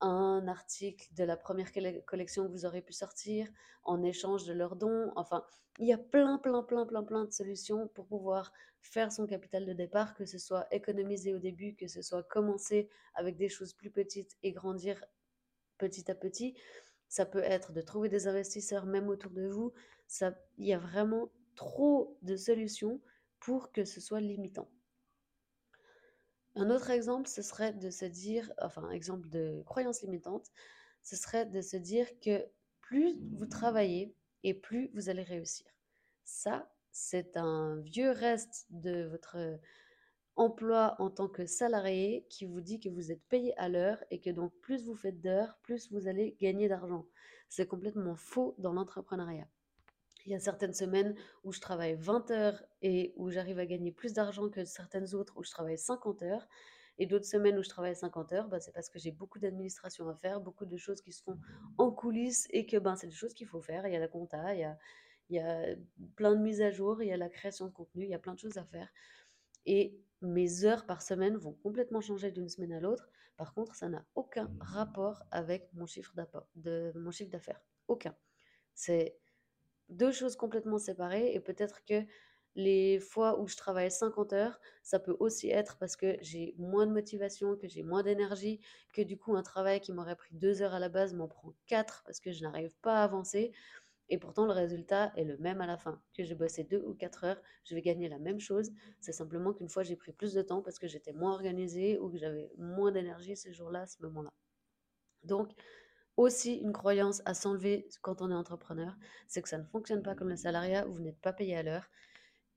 un 0.00 0.46
article 0.48 1.08
de 1.14 1.24
la 1.24 1.36
première 1.36 1.70
collection 2.06 2.46
que 2.46 2.52
vous 2.52 2.66
aurez 2.66 2.82
pu 2.82 2.92
sortir 2.92 3.48
en 3.84 4.02
échange 4.02 4.44
de 4.44 4.52
leurs 4.52 4.76
dons. 4.76 5.12
Enfin, 5.16 5.44
il 5.78 5.86
y 5.86 5.92
a 5.92 5.98
plein, 5.98 6.38
plein, 6.38 6.62
plein, 6.62 6.86
plein, 6.86 7.02
plein 7.02 7.24
de 7.24 7.32
solutions 7.32 7.88
pour 7.88 8.06
pouvoir 8.06 8.52
faire 8.80 9.10
son 9.10 9.26
capital 9.26 9.64
de 9.64 9.72
départ, 9.72 10.14
que 10.14 10.26
ce 10.26 10.38
soit 10.38 10.66
économiser 10.72 11.34
au 11.34 11.38
début, 11.38 11.74
que 11.74 11.88
ce 11.88 12.02
soit 12.02 12.22
commencer 12.22 12.88
avec 13.14 13.36
des 13.36 13.48
choses 13.48 13.72
plus 13.72 13.90
petites 13.90 14.36
et 14.42 14.52
grandir 14.52 15.02
petit 15.78 16.10
à 16.10 16.14
petit. 16.14 16.54
Ça 17.08 17.24
peut 17.24 17.42
être 17.42 17.72
de 17.72 17.80
trouver 17.80 18.08
des 18.08 18.28
investisseurs 18.28 18.86
même 18.86 19.08
autour 19.08 19.30
de 19.30 19.46
vous. 19.46 19.72
Il 20.58 20.66
y 20.66 20.74
a 20.74 20.78
vraiment 20.78 21.30
trop 21.54 22.18
de 22.22 22.36
solutions 22.36 23.00
pour 23.40 23.72
que 23.72 23.84
ce 23.84 24.00
soit 24.00 24.20
limitant. 24.20 24.68
Un 26.56 26.70
autre 26.70 26.90
exemple, 26.90 27.28
ce 27.28 27.42
serait 27.42 27.72
de 27.72 27.90
se 27.90 28.04
dire, 28.04 28.52
enfin, 28.62 28.90
exemple 28.90 29.28
de 29.28 29.62
croyance 29.66 30.02
limitante, 30.02 30.50
ce 31.02 31.16
serait 31.16 31.46
de 31.46 31.60
se 31.60 31.76
dire 31.76 32.06
que 32.20 32.46
plus 32.80 33.18
vous 33.32 33.46
travaillez 33.46 34.14
et 34.42 34.54
plus 34.54 34.90
vous 34.94 35.08
allez 35.08 35.22
réussir. 35.22 35.66
Ça, 36.24 36.72
c'est 36.92 37.36
un 37.36 37.76
vieux 37.80 38.10
reste 38.10 38.66
de 38.70 39.04
votre 39.04 39.36
emploi 40.36 40.96
en 41.00 41.10
tant 41.10 41.28
que 41.28 41.46
salarié 41.46 42.26
qui 42.30 42.46
vous 42.46 42.60
dit 42.60 42.80
que 42.80 42.88
vous 42.88 43.12
êtes 43.12 43.22
payé 43.28 43.58
à 43.58 43.68
l'heure 43.68 44.02
et 44.10 44.20
que 44.20 44.30
donc 44.30 44.52
plus 44.60 44.84
vous 44.84 44.94
faites 44.94 45.20
d'heures, 45.20 45.58
plus 45.62 45.90
vous 45.92 46.08
allez 46.08 46.36
gagner 46.40 46.68
d'argent. 46.68 47.06
C'est 47.48 47.66
complètement 47.66 48.16
faux 48.16 48.54
dans 48.58 48.72
l'entrepreneuriat. 48.72 49.48
Il 50.24 50.32
y 50.32 50.34
a 50.34 50.40
certaines 50.40 50.72
semaines 50.72 51.14
où 51.42 51.52
je 51.52 51.60
travaille 51.60 51.94
20 51.94 52.30
heures 52.30 52.64
et 52.82 53.12
où 53.16 53.30
j'arrive 53.30 53.58
à 53.58 53.66
gagner 53.66 53.92
plus 53.92 54.12
d'argent 54.14 54.48
que 54.48 54.64
certaines 54.64 55.14
autres 55.14 55.36
où 55.36 55.44
je 55.44 55.50
travaille 55.50 55.78
50 55.78 56.22
heures. 56.22 56.48
Et 56.96 57.06
d'autres 57.06 57.26
semaines 57.26 57.58
où 57.58 57.62
je 57.62 57.68
travaille 57.68 57.96
50 57.96 58.32
heures, 58.32 58.48
bah, 58.48 58.60
c'est 58.60 58.72
parce 58.72 58.88
que 58.88 58.98
j'ai 58.98 59.10
beaucoup 59.10 59.38
d'administration 59.38 60.08
à 60.08 60.14
faire, 60.14 60.40
beaucoup 60.40 60.64
de 60.64 60.76
choses 60.76 61.00
qui 61.00 61.12
se 61.12 61.22
font 61.22 61.38
en 61.76 61.90
coulisses 61.90 62.46
et 62.50 62.66
que 62.66 62.76
ben, 62.76 62.94
c'est 62.96 63.08
des 63.08 63.14
choses 63.14 63.34
qu'il 63.34 63.48
faut 63.48 63.60
faire. 63.60 63.86
Il 63.86 63.92
y 63.92 63.96
a 63.96 63.98
la 63.98 64.08
compta, 64.08 64.54
il 64.54 64.60
y 64.60 64.64
a, 64.64 64.78
il 65.28 65.36
y 65.36 65.40
a 65.40 65.74
plein 66.16 66.34
de 66.34 66.40
mises 66.40 66.62
à 66.62 66.70
jour, 66.70 67.02
il 67.02 67.08
y 67.08 67.12
a 67.12 67.16
la 67.16 67.28
création 67.28 67.66
de 67.66 67.72
contenu, 67.72 68.04
il 68.04 68.10
y 68.10 68.14
a 68.14 68.18
plein 68.18 68.34
de 68.34 68.38
choses 68.38 68.58
à 68.58 68.64
faire. 68.64 68.88
Et 69.66 69.98
mes 70.20 70.64
heures 70.64 70.86
par 70.86 71.02
semaine 71.02 71.36
vont 71.36 71.52
complètement 71.52 72.00
changer 72.00 72.30
d'une 72.30 72.48
semaine 72.48 72.72
à 72.72 72.80
l'autre. 72.80 73.08
Par 73.36 73.54
contre, 73.54 73.74
ça 73.74 73.88
n'a 73.88 74.04
aucun 74.14 74.50
rapport 74.60 75.24
avec 75.30 75.68
mon 75.74 75.86
chiffre 75.86 76.14
d'affaires. 76.14 77.60
Aucun. 77.88 78.16
C'est 78.74 79.18
deux 79.88 80.12
choses 80.12 80.36
complètement 80.36 80.78
séparées 80.78 81.34
et 81.34 81.40
peut-être 81.40 81.84
que 81.84 82.04
Les 82.56 83.00
fois 83.00 83.40
où 83.40 83.48
je 83.48 83.56
travaille 83.56 83.90
50 83.90 84.32
heures, 84.32 84.60
ça 84.82 85.00
peut 85.00 85.16
aussi 85.18 85.50
être 85.50 85.76
parce 85.78 85.96
que 85.96 86.16
j'ai 86.20 86.54
moins 86.58 86.86
de 86.86 86.92
motivation, 86.92 87.56
que 87.56 87.66
j'ai 87.68 87.82
moins 87.82 88.02
d'énergie, 88.04 88.60
que 88.92 89.02
du 89.02 89.18
coup 89.18 89.36
un 89.36 89.42
travail 89.42 89.80
qui 89.80 89.92
m'aurait 89.92 90.14
pris 90.16 90.34
2 90.36 90.62
heures 90.62 90.74
à 90.74 90.78
la 90.78 90.88
base 90.88 91.14
m'en 91.14 91.26
prend 91.28 91.52
4 91.66 92.02
parce 92.06 92.20
que 92.20 92.30
je 92.32 92.42
n'arrive 92.42 92.76
pas 92.80 93.00
à 93.00 93.04
avancer. 93.04 93.52
Et 94.08 94.18
pourtant, 94.18 94.46
le 94.46 94.52
résultat 94.52 95.12
est 95.16 95.24
le 95.24 95.36
même 95.38 95.60
à 95.60 95.66
la 95.66 95.78
fin. 95.78 96.02
Que 96.16 96.24
j'ai 96.24 96.34
bossé 96.34 96.64
2 96.64 96.82
ou 96.86 96.94
4 96.94 97.24
heures, 97.24 97.42
je 97.64 97.74
vais 97.74 97.82
gagner 97.82 98.08
la 98.08 98.18
même 98.18 98.40
chose. 98.40 98.70
C'est 99.00 99.12
simplement 99.12 99.52
qu'une 99.54 99.68
fois, 99.68 99.82
j'ai 99.82 99.96
pris 99.96 100.12
plus 100.12 100.34
de 100.34 100.42
temps 100.42 100.62
parce 100.62 100.78
que 100.78 100.86
j'étais 100.86 101.12
moins 101.12 101.32
organisée 101.32 101.98
ou 101.98 102.10
que 102.10 102.18
j'avais 102.18 102.52
moins 102.58 102.92
d'énergie 102.92 103.36
ce 103.36 103.52
jour-là, 103.52 103.86
ce 103.86 104.02
moment-là. 104.02 104.32
Donc, 105.24 105.52
aussi 106.16 106.56
une 106.56 106.72
croyance 106.72 107.22
à 107.24 107.34
s'enlever 107.34 107.88
quand 108.02 108.22
on 108.22 108.30
est 108.30 108.34
entrepreneur, 108.34 108.96
c'est 109.26 109.42
que 109.42 109.48
ça 109.48 109.58
ne 109.58 109.64
fonctionne 109.64 110.02
pas 110.02 110.14
comme 110.14 110.28
le 110.28 110.36
salariat, 110.36 110.84
vous 110.84 111.00
n'êtes 111.00 111.20
pas 111.20 111.32
payé 111.32 111.56
à 111.56 111.62
l'heure. 111.62 111.90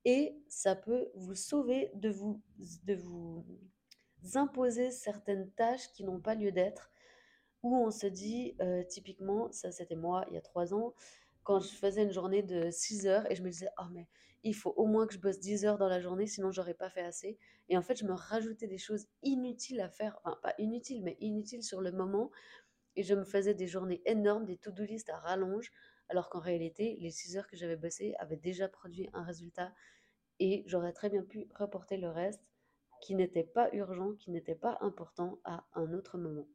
Et 0.06 0.38
ça 0.48 0.76
peut 0.76 1.10
vous 1.16 1.36
sauver 1.36 1.92
de 1.96 2.10
vous, 2.10 2.42
de 2.86 2.96
vous 2.96 3.46
imposer 4.36 4.92
certaines 4.92 5.50
tâches 5.52 5.92
qui 5.94 6.04
n'ont 6.04 6.22
pas 6.22 6.36
lieu 6.36 6.52
d'être, 6.52 6.92
où 7.64 7.76
on 7.76 7.92
se 7.92 8.08
dit, 8.08 8.56
euh, 8.62 8.84
typiquement, 8.84 9.52
ça 9.52 9.72
c'était 9.72 9.96
moi 9.96 10.26
il 10.30 10.36
y 10.36 10.38
a 10.38 10.42
trois 10.42 10.74
ans, 10.74 10.94
quand 11.44 11.60
je 11.60 11.70
faisais 11.70 12.04
une 12.04 12.12
journée 12.12 12.44
de 12.44 12.70
6 12.70 13.08
heures 13.08 13.30
et 13.32 13.36
je 13.36 13.42
me 13.42 13.50
disais, 13.50 13.70
oh 13.80 13.86
mais 13.92 14.08
il 14.44 14.54
faut 14.54 14.74
au 14.78 14.86
moins 14.86 15.08
que 15.08 15.14
je 15.14 15.20
bosse 15.20 15.40
10 15.40 15.66
heures 15.66 15.78
dans 15.78 15.88
la 15.88 16.00
journée, 16.00 16.28
sinon 16.28 16.52
j'aurais 16.52 16.74
pas 16.74 16.90
fait 16.90 17.02
assez. 17.02 17.38
Et 17.70 17.78
en 17.78 17.82
fait, 17.82 17.98
je 17.98 18.06
me 18.06 18.14
rajoutais 18.14 18.68
des 18.68 18.78
choses 18.78 19.08
inutiles 19.24 19.82
à 19.82 19.90
faire, 19.90 20.20
enfin 20.24 20.38
pas 20.42 20.54
inutiles, 20.58 21.04
mais 21.04 21.18
inutiles 21.20 21.64
sur 21.64 21.82
le 21.82 21.92
moment. 21.92 22.32
Et 22.98 23.04
je 23.04 23.14
me 23.14 23.24
faisais 23.24 23.54
des 23.54 23.68
journées 23.68 24.02
énormes, 24.06 24.44
des 24.44 24.58
to-do 24.58 24.84
list 24.84 25.10
à 25.10 25.18
rallonge, 25.18 25.72
alors 26.10 26.30
qu'en 26.30 26.40
réalité, 26.40 26.98
les 27.00 27.12
6 27.12 27.38
heures 27.38 27.48
que 27.48 27.56
j'avais 27.56 27.76
bossées 27.76 28.16
avaient 28.18 28.38
déjà 28.38 28.68
produit 28.68 29.08
un 29.14 29.24
résultat 29.24 29.72
et 30.40 30.64
j'aurais 30.66 30.94
très 30.94 31.10
bien 31.10 31.24
pu 31.24 31.48
reporter 31.56 31.98
le 31.98 32.10
reste 32.10 32.44
qui 33.02 33.16
n'était 33.16 33.44
pas 33.44 33.70
urgent, 33.74 34.14
qui 34.14 34.32
n'était 34.32 34.56
pas 34.56 34.78
important 34.82 35.40
à 35.44 35.66
un 35.74 35.94
autre 35.94 36.18
moment. 36.18 36.48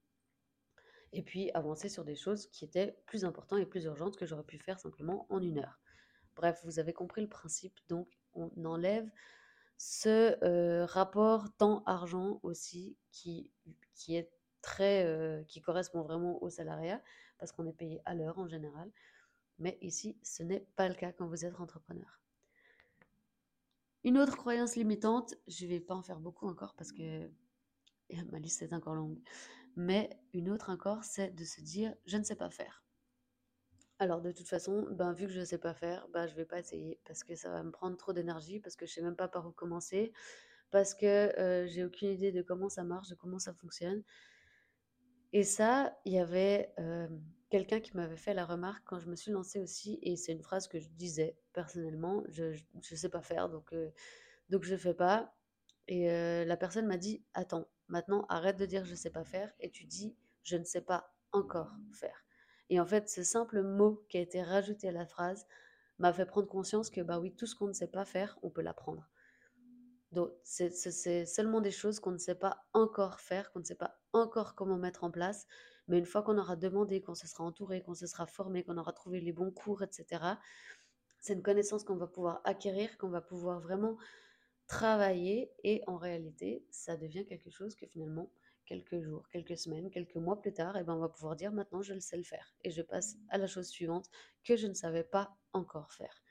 Et 1.12 1.22
puis 1.22 1.50
avancer 1.52 1.88
sur 1.88 2.05
des 2.05 2.16
choses 2.16 2.48
qui 2.48 2.64
étaient 2.64 2.96
plus 3.07 3.24
importantes 3.24 3.61
et 3.61 3.66
plus 3.66 3.85
urgentes 3.85 4.16
que 4.16 4.26
j'aurais 4.26 4.42
pu 4.42 4.59
faire 4.59 4.81
simplement 4.81 5.26
en 5.31 5.40
une 5.40 5.59
heure. 5.59 5.81
Bref, 6.35 6.61
vous 6.64 6.78
avez 6.78 6.92
compris 6.92 7.20
le 7.20 7.28
principe, 7.28 7.78
donc 7.88 8.09
on 8.35 8.50
enlève 8.64 9.09
ce 9.76 10.42
euh, 10.42 10.87
rapport 10.87 11.55
temps-argent 11.57 12.40
aussi 12.42 12.96
qui, 13.11 13.50
qui 13.94 14.16
est 14.16 14.31
très, 14.62 15.05
euh, 15.05 15.42
qui 15.44 15.61
correspond 15.61 16.03
vraiment 16.03 16.42
au 16.42 16.48
salariat 16.48 17.03
parce 17.38 17.53
qu'on 17.53 17.66
est 17.66 17.72
payé 17.72 18.01
à 18.05 18.14
l'heure 18.14 18.38
en 18.38 18.48
général. 18.48 18.90
Mais 19.59 19.79
ici, 19.83 20.16
ce 20.22 20.42
n'est 20.42 20.66
pas 20.77 20.88
le 20.88 20.94
cas 20.94 21.12
quand 21.12 21.27
vous 21.27 21.44
êtes 21.44 21.61
entrepreneur. 21.61 22.20
Une 24.05 24.18
autre 24.18 24.37
croyance 24.37 24.75
limitante, 24.75 25.35
je 25.46 25.64
ne 25.64 25.70
vais 25.70 25.81
pas 25.81 25.94
en 25.94 26.03
faire 26.03 26.18
beaucoup 26.18 26.48
encore 26.48 26.75
parce 26.75 26.92
que 26.92 27.31
ma 28.33 28.38
liste 28.38 28.62
est 28.62 28.72
encore 28.72 28.94
longue. 28.94 29.20
Mais 29.77 30.11
une 30.33 30.51
autre 30.51 30.70
encore, 30.70 31.05
c'est 31.05 31.31
de 31.31 31.44
se 31.44 31.61
dire 31.61 31.94
je 32.07 32.16
ne 32.16 32.25
sais 32.25 32.37
pas 32.37 32.51
faire. 32.51 32.83
Alors 33.98 34.20
de 34.20 34.33
toute 34.33 34.48
façon, 34.48 34.87
ben, 34.90 35.12
vu 35.12 35.27
que 35.27 35.33
je 35.33 35.40
ne 35.40 35.44
sais 35.44 35.59
pas 35.59 35.75
faire, 35.75 36.09
ben, 36.09 36.27
je 36.27 36.33
ne 36.33 36.38
vais 36.38 36.44
pas 36.44 36.59
essayer 36.59 36.98
parce 37.05 37.22
que 37.22 37.37
ça 37.37 37.51
va 37.51 37.62
me 37.62 37.70
prendre 37.70 37.96
trop 37.96 38.12
d'énergie, 38.12 38.59
parce 38.59 38.75
que 38.75 38.85
je 38.85 38.90
ne 38.90 38.94
sais 38.94 39.03
même 39.03 39.14
pas 39.14 39.29
par 39.29 39.46
où 39.46 39.53
commencer, 39.53 40.12
parce 40.72 40.94
que 40.94 41.07
euh, 41.38 41.66
j'ai 41.68 41.85
aucune 41.85 42.09
idée 42.09 42.33
de 42.33 42.42
comment 42.42 42.68
ça 42.68 42.83
marche, 42.83 43.09
de 43.09 43.14
comment 43.14 43.38
ça 43.38 43.55
fonctionne. 43.55 44.03
Et 45.33 45.45
ça, 45.45 45.97
il 46.05 46.12
y 46.12 46.18
avait 46.18 46.75
quelqu'un 47.51 47.81
qui 47.81 47.97
m'avait 47.97 48.16
fait 48.16 48.35
la 48.35 48.45
remarque 48.45 48.83
quand 48.87 48.99
je 48.99 49.09
me 49.09 49.16
suis 49.16 49.33
lancée 49.33 49.61
aussi, 49.61 49.99
et 50.03 50.16
c'est 50.16 50.33
une 50.33 50.42
phrase 50.42 50.68
que 50.68 50.79
je 50.79 50.88
disais 50.88 51.37
personnellement, 51.53 52.23
je 52.29 52.45
ne 52.75 52.97
sais 52.97 53.09
pas 53.09 53.23
faire, 53.23 53.49
donc, 53.49 53.75
donc 54.51 54.64
je 54.64 54.73
ne 54.73 54.79
fais 54.79 54.95
pas. 54.95 55.35
Et 55.88 56.07
la 56.45 56.57
personne 56.57 56.87
m'a 56.87 56.99
dit, 56.99 57.25
attends, 57.35 57.66
maintenant 57.88 58.27
arrête 58.29 58.57
de 58.57 58.66
dire 58.66 58.85
je 58.85 58.92
ne 58.92 58.97
sais 58.97 59.11
pas 59.11 59.25
faire, 59.25 59.53
et 59.61 59.71
tu 59.71 59.85
dis 59.85 60.16
je 60.42 60.57
ne 60.57 60.64
sais 60.64 60.81
pas 60.81 61.14
encore 61.33 61.73
faire. 61.92 62.25
Et 62.68 62.81
en 62.81 62.87
fait, 62.87 63.09
ce 63.09 63.23
simple 63.23 63.62
mot 63.62 64.05
qui 64.09 64.18
a 64.18 64.21
été 64.21 64.42
rajouté 64.42 64.88
à 64.88 64.92
la 64.92 65.07
phrase 65.07 65.47
m'a 65.99 66.12
fait 66.12 66.27
prendre 66.27 66.49
conscience 66.49 66.90
que 66.90 67.01
bah 67.01 67.18
oui, 67.18 67.35
tout 67.35 67.47
ce 67.47 67.55
qu'on 67.55 67.68
ne 67.68 67.73
sait 67.73 67.87
pas 67.87 68.05
faire, 68.05 68.38
on 68.42 68.51
peut 68.51 68.62
l'apprendre. 68.62 69.09
Donc, 70.12 70.31
c'est 70.44 71.25
seulement 71.27 71.61
des 71.61 71.70
choses 71.70 71.98
qu'on 71.98 72.11
ne 72.12 72.18
sait 72.18 72.35
pas 72.35 72.64
encore 72.75 73.20
faire, 73.20 73.51
qu'on 73.51 73.61
ne 73.61 73.64
sait 73.64 73.75
pas 73.75 73.98
encore 74.12 74.55
comment 74.55 74.77
mettre 74.77 75.05
en 75.05 75.11
place, 75.11 75.46
mais 75.88 75.98
une 75.98 76.07
fois 76.07 76.22
qu'on 76.22 76.38
aura 76.38 76.55
demandé, 76.57 77.01
qu'on 77.01 77.14
se 77.14 77.27
sera 77.27 77.44
entouré, 77.44 77.83
qu'on 77.83 77.94
se 77.94 78.07
sera 78.07 78.27
formé, 78.27 78.62
qu'on 78.62 78.77
aura 78.77 78.92
trouvé 78.92 79.20
les 79.20 79.33
bons 79.33 79.51
cours, 79.51 79.83
etc., 79.83 80.22
c'est 81.20 81.35
une 81.35 81.42
connaissance 81.42 81.85
qu'on 81.85 81.96
va 81.96 82.09
pouvoir 82.09 82.40
acquérir, 82.44 82.98
qu'on 82.98 83.09
va 83.09 83.20
pouvoir 83.20 83.61
vraiment 83.61 83.96
travailler. 84.66 85.53
Et 85.62 85.83
en 85.87 85.96
réalité, 85.96 86.66
ça 86.70 86.96
devient 86.96 87.25
quelque 87.25 87.48
chose 87.48 87.77
que 87.77 87.87
finalement, 87.87 88.31
quelques 88.66 89.01
jours, 89.01 89.29
quelques 89.29 89.57
semaines, 89.57 89.90
quelques 89.90 90.16
mois 90.16 90.40
plus 90.40 90.53
tard, 90.53 90.77
et 90.77 90.81
eh 90.81 90.85
ben, 90.85 90.94
on 90.94 90.98
va 90.98 91.09
pouvoir 91.09 91.37
dire 91.37 91.53
maintenant, 91.53 91.81
je 91.81 91.94
le 91.94 92.01
sais 92.01 92.16
le 92.16 92.25
faire. 92.25 92.55
Et 92.64 92.70
je 92.70 92.83
passe 92.83 93.16
à 93.29 93.38
la 93.38 93.46
chose 93.46 93.68
suivante 93.68 94.11
que 94.44 94.57
je 94.57 94.66
ne 94.66 94.75
savais 94.75 95.05
pas 95.05 95.37
encore 95.53 95.92
faire. 95.92 96.22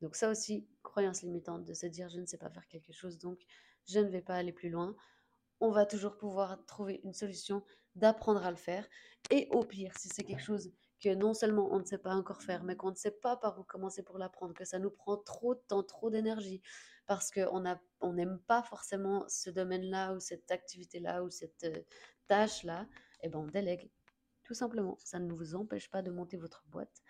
Donc 0.00 0.16
ça 0.16 0.30
aussi, 0.30 0.66
croyance 0.82 1.22
limitante 1.22 1.64
de 1.64 1.74
se 1.74 1.86
dire 1.86 2.08
je 2.08 2.20
ne 2.20 2.26
sais 2.26 2.38
pas 2.38 2.50
faire 2.50 2.66
quelque 2.68 2.92
chose, 2.92 3.18
donc 3.18 3.40
je 3.86 3.98
ne 3.98 4.08
vais 4.08 4.22
pas 4.22 4.34
aller 4.34 4.52
plus 4.52 4.70
loin. 4.70 4.94
On 5.60 5.70
va 5.70 5.86
toujours 5.86 6.16
pouvoir 6.16 6.64
trouver 6.66 7.00
une 7.04 7.14
solution 7.14 7.64
d'apprendre 7.96 8.44
à 8.44 8.50
le 8.50 8.56
faire. 8.56 8.86
Et 9.30 9.48
au 9.50 9.64
pire, 9.64 9.92
si 9.98 10.08
c'est 10.08 10.22
quelque 10.22 10.42
chose 10.42 10.72
que 11.00 11.14
non 11.14 11.34
seulement 11.34 11.72
on 11.72 11.80
ne 11.80 11.84
sait 11.84 11.98
pas 11.98 12.14
encore 12.14 12.42
faire, 12.42 12.64
mais 12.64 12.76
qu'on 12.76 12.90
ne 12.90 12.96
sait 12.96 13.12
pas 13.12 13.36
par 13.36 13.58
où 13.58 13.64
commencer 13.64 14.02
pour 14.02 14.18
l'apprendre, 14.18 14.54
que 14.54 14.64
ça 14.64 14.78
nous 14.78 14.90
prend 14.90 15.16
trop 15.16 15.54
de 15.54 15.60
temps, 15.68 15.82
trop 15.82 16.10
d'énergie, 16.10 16.62
parce 17.06 17.30
qu'on 17.30 17.64
on 18.00 18.12
n'aime 18.12 18.38
pas 18.46 18.62
forcément 18.62 19.24
ce 19.28 19.50
domaine-là 19.50 20.14
ou 20.14 20.20
cette 20.20 20.50
activité-là 20.50 21.22
ou 21.22 21.30
cette 21.30 21.64
euh, 21.64 21.82
tâche-là, 22.26 22.86
eh 23.22 23.28
ben 23.28 23.38
on 23.38 23.46
délègue. 23.46 23.90
Tout 24.44 24.54
simplement, 24.54 24.96
ça 25.02 25.18
ne 25.18 25.32
vous 25.32 25.54
empêche 25.54 25.90
pas 25.90 26.02
de 26.02 26.10
monter 26.10 26.36
votre 26.36 26.64
boîte. 26.68 27.02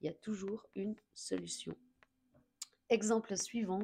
Il 0.00 0.06
y 0.06 0.08
a 0.08 0.14
toujours 0.14 0.66
une 0.74 0.96
solution. 1.14 1.76
Exemple 2.88 3.36
suivant, 3.36 3.82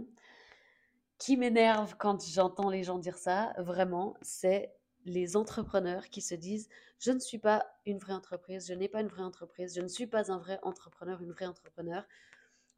qui 1.18 1.36
m'énerve 1.36 1.96
quand 1.98 2.24
j'entends 2.24 2.70
les 2.70 2.82
gens 2.82 2.98
dire 2.98 3.18
ça, 3.18 3.52
vraiment, 3.58 4.14
c'est 4.22 4.74
les 5.04 5.36
entrepreneurs 5.36 6.08
qui 6.08 6.20
se 6.20 6.34
disent 6.34 6.68
je 6.98 7.10
ne 7.10 7.18
suis 7.18 7.38
pas 7.38 7.66
une 7.86 7.98
vraie 7.98 8.12
entreprise, 8.12 8.68
je 8.68 8.74
n'ai 8.74 8.88
pas 8.88 9.00
une 9.00 9.08
vraie 9.08 9.22
entreprise, 9.22 9.74
je 9.74 9.80
ne 9.80 9.88
suis 9.88 10.06
pas 10.06 10.30
un 10.30 10.38
vrai 10.38 10.58
entrepreneur, 10.62 11.20
une 11.22 11.32
vraie 11.32 11.46
entrepreneur, 11.46 12.06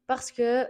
parce 0.07 0.33
que 0.33 0.69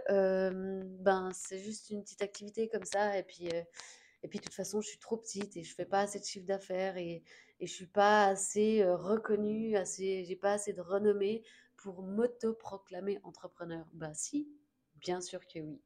ben 1.01 1.31
c'est 1.33 1.59
juste 1.59 1.89
une 1.89 2.01
petite 2.03 2.21
activité 2.21 2.67
comme 2.67 2.85
ça, 2.85 3.17
et 3.17 3.23
puis 3.23 3.47
et 3.47 4.27
puis 4.27 4.39
de 4.39 4.43
toute 4.43 4.53
façon 4.53 4.81
je 4.81 4.87
suis 4.89 4.99
trop 4.99 5.17
petite 5.17 5.55
et 5.55 5.63
je 5.63 5.73
fais 5.73 5.85
pas 5.85 6.01
assez 6.01 6.19
de 6.19 6.25
chiffre 6.25 6.45
d'affaires 6.45 6.97
et 6.97 7.23
et 7.59 7.67
je 7.67 7.73
suis 7.73 7.87
pas 7.87 8.25
assez 8.25 8.83
reconnue, 8.85 9.77
assez, 9.77 10.25
j'ai 10.25 10.35
pas 10.35 10.53
assez 10.53 10.73
de 10.73 10.81
renommée 10.81 11.43
pour 11.77 12.03
m'auto-proclamer 12.03 13.19
entrepreneur. 13.23 13.85
Ben 13.93 14.13
si, 14.13 14.49
bien 14.95 15.21
sûr 15.21 15.45
que 15.47 15.59
oui. 15.59 15.81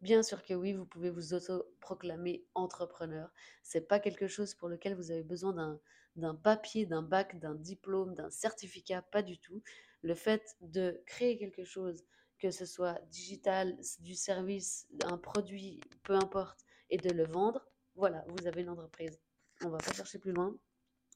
Bien 0.00 0.22
sûr 0.22 0.44
que 0.44 0.54
oui, 0.54 0.72
vous 0.74 0.86
pouvez 0.86 1.10
vous 1.10 1.34
auto-proclamer 1.34 2.44
entrepreneur. 2.54 3.32
C'est 3.64 3.88
pas 3.88 3.98
quelque 3.98 4.28
chose 4.28 4.54
pour 4.54 4.68
lequel 4.68 4.94
vous 4.94 5.10
avez 5.10 5.24
besoin 5.24 5.80
d'un 6.14 6.34
papier, 6.36 6.86
d'un 6.86 7.02
bac, 7.02 7.38
d'un 7.40 7.56
diplôme, 7.56 8.14
d'un 8.14 8.30
certificat, 8.30 9.02
pas 9.02 9.22
du 9.22 9.38
tout. 9.38 9.62
Le 10.02 10.14
fait 10.14 10.56
de 10.60 11.02
créer 11.04 11.36
quelque 11.36 11.64
chose, 11.64 12.04
que 12.38 12.52
ce 12.52 12.64
soit 12.64 13.00
digital, 13.10 13.76
du 13.98 14.14
service, 14.14 14.86
un 15.04 15.18
produit, 15.18 15.80
peu 16.04 16.14
importe, 16.14 16.64
et 16.90 16.96
de 16.96 17.10
le 17.10 17.26
vendre, 17.26 17.68
voilà, 17.96 18.24
vous 18.28 18.46
avez 18.46 18.62
une 18.62 18.68
entreprise. 18.68 19.20
On 19.64 19.70
va 19.70 19.78
pas 19.78 19.92
chercher 19.92 20.20
plus 20.20 20.32
loin. 20.32 20.56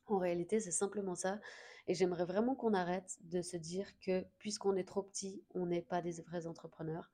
En 0.06 0.18
réalité, 0.18 0.58
c'est 0.58 0.72
simplement 0.72 1.14
ça. 1.14 1.40
Et 1.86 1.94
j'aimerais 1.94 2.24
vraiment 2.24 2.54
qu'on 2.54 2.74
arrête 2.74 3.18
de 3.22 3.42
se 3.42 3.56
dire 3.56 3.86
que 3.98 4.24
puisqu'on 4.38 4.76
est 4.76 4.86
trop 4.86 5.02
petit, 5.02 5.42
on 5.54 5.66
n'est 5.66 5.82
pas 5.82 6.00
des 6.00 6.20
vrais 6.22 6.46
entrepreneurs. 6.46 7.10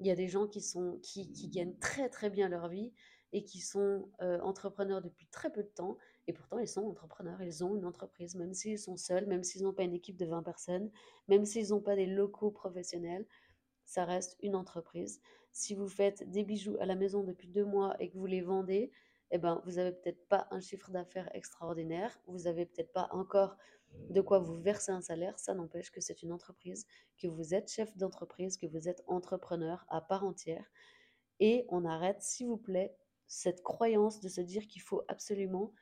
Il 0.00 0.06
y 0.06 0.10
a 0.10 0.16
des 0.16 0.28
gens 0.28 0.46
qui, 0.46 0.60
sont, 0.60 0.98
qui, 1.02 1.48
gagnent 1.48 1.78
très 1.78 2.08
très 2.08 2.28
bien 2.28 2.48
leur 2.48 2.68
vie 2.68 2.92
et 3.32 3.44
qui 3.44 3.60
sont 3.60 4.10
euh, 4.20 4.40
entrepreneurs 4.40 5.00
depuis 5.00 5.26
très 5.28 5.50
peu 5.50 5.62
de 5.62 5.68
temps. 5.68 5.96
Et 6.26 6.32
pourtant, 6.32 6.58
ils 6.58 6.68
sont 6.68 6.82
entrepreneurs, 6.82 7.40
ils 7.42 7.64
ont 7.64 7.76
une 7.76 7.86
entreprise, 7.86 8.34
même 8.34 8.52
s'ils 8.52 8.78
sont 8.78 8.96
seuls, 8.96 9.26
même 9.26 9.44
s'ils 9.44 9.62
n'ont 9.62 9.72
pas 9.72 9.84
une 9.84 9.94
équipe 9.94 10.16
de 10.16 10.26
20 10.26 10.42
personnes, 10.42 10.90
même 11.28 11.44
s'ils 11.44 11.70
n'ont 11.70 11.80
pas 11.80 11.96
des 11.96 12.06
locaux 12.06 12.50
professionnels, 12.50 13.26
ça 13.84 14.04
reste 14.04 14.36
une 14.42 14.56
entreprise. 14.56 15.20
Si 15.52 15.74
vous 15.74 15.88
faites 15.88 16.28
des 16.30 16.44
bijoux 16.44 16.76
à 16.80 16.86
la 16.86 16.96
maison 16.96 17.22
depuis 17.22 17.48
deux 17.48 17.64
mois 17.64 17.96
et 18.00 18.10
que 18.10 18.18
vous 18.18 18.26
les 18.26 18.42
vendez, 18.42 18.90
eh 19.30 19.38
ben, 19.38 19.62
vous 19.64 19.72
n'avez 19.72 19.92
peut-être 19.92 20.26
pas 20.28 20.46
un 20.50 20.60
chiffre 20.60 20.90
d'affaires 20.90 21.28
extraordinaire, 21.34 22.18
vous 22.26 22.44
n'avez 22.44 22.66
peut-être 22.66 22.92
pas 22.92 23.08
encore 23.12 23.56
de 24.10 24.20
quoi 24.20 24.38
vous 24.38 24.60
verser 24.60 24.92
un 24.92 25.00
salaire, 25.00 25.38
ça 25.38 25.54
n'empêche 25.54 25.90
que 25.90 26.00
c'est 26.00 26.22
une 26.22 26.32
entreprise, 26.32 26.86
que 27.18 27.26
vous 27.26 27.54
êtes 27.54 27.70
chef 27.70 27.96
d'entreprise, 27.96 28.56
que 28.56 28.66
vous 28.66 28.88
êtes 28.88 29.02
entrepreneur 29.06 29.84
à 29.88 30.00
part 30.00 30.24
entière. 30.24 30.70
Et 31.40 31.66
on 31.68 31.84
arrête, 31.84 32.22
s'il 32.22 32.46
vous 32.46 32.56
plaît, 32.56 32.96
cette 33.26 33.62
croyance 33.62 34.20
de 34.20 34.28
se 34.28 34.40
dire 34.40 34.66
qu'il 34.66 34.82
faut 34.82 35.02
absolument 35.08 35.72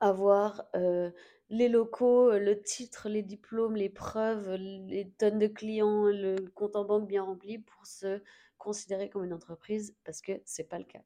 avoir 0.00 0.64
euh, 0.74 1.10
les 1.50 1.68
locaux, 1.68 2.36
le 2.38 2.62
titre, 2.62 3.08
les 3.08 3.22
diplômes, 3.22 3.76
les 3.76 3.90
preuves, 3.90 4.54
les 4.54 5.10
tonnes 5.18 5.38
de 5.38 5.46
clients, 5.46 6.04
le 6.04 6.36
compte 6.54 6.76
en 6.76 6.84
banque 6.84 7.06
bien 7.06 7.22
rempli 7.22 7.58
pour 7.58 7.86
se 7.86 8.22
considérer 8.58 9.08
comme 9.08 9.24
une 9.24 9.32
entreprise 9.32 9.94
parce 10.04 10.20
que 10.20 10.40
c'est 10.44 10.68
pas 10.68 10.78
le 10.78 10.84
cas. 10.84 11.02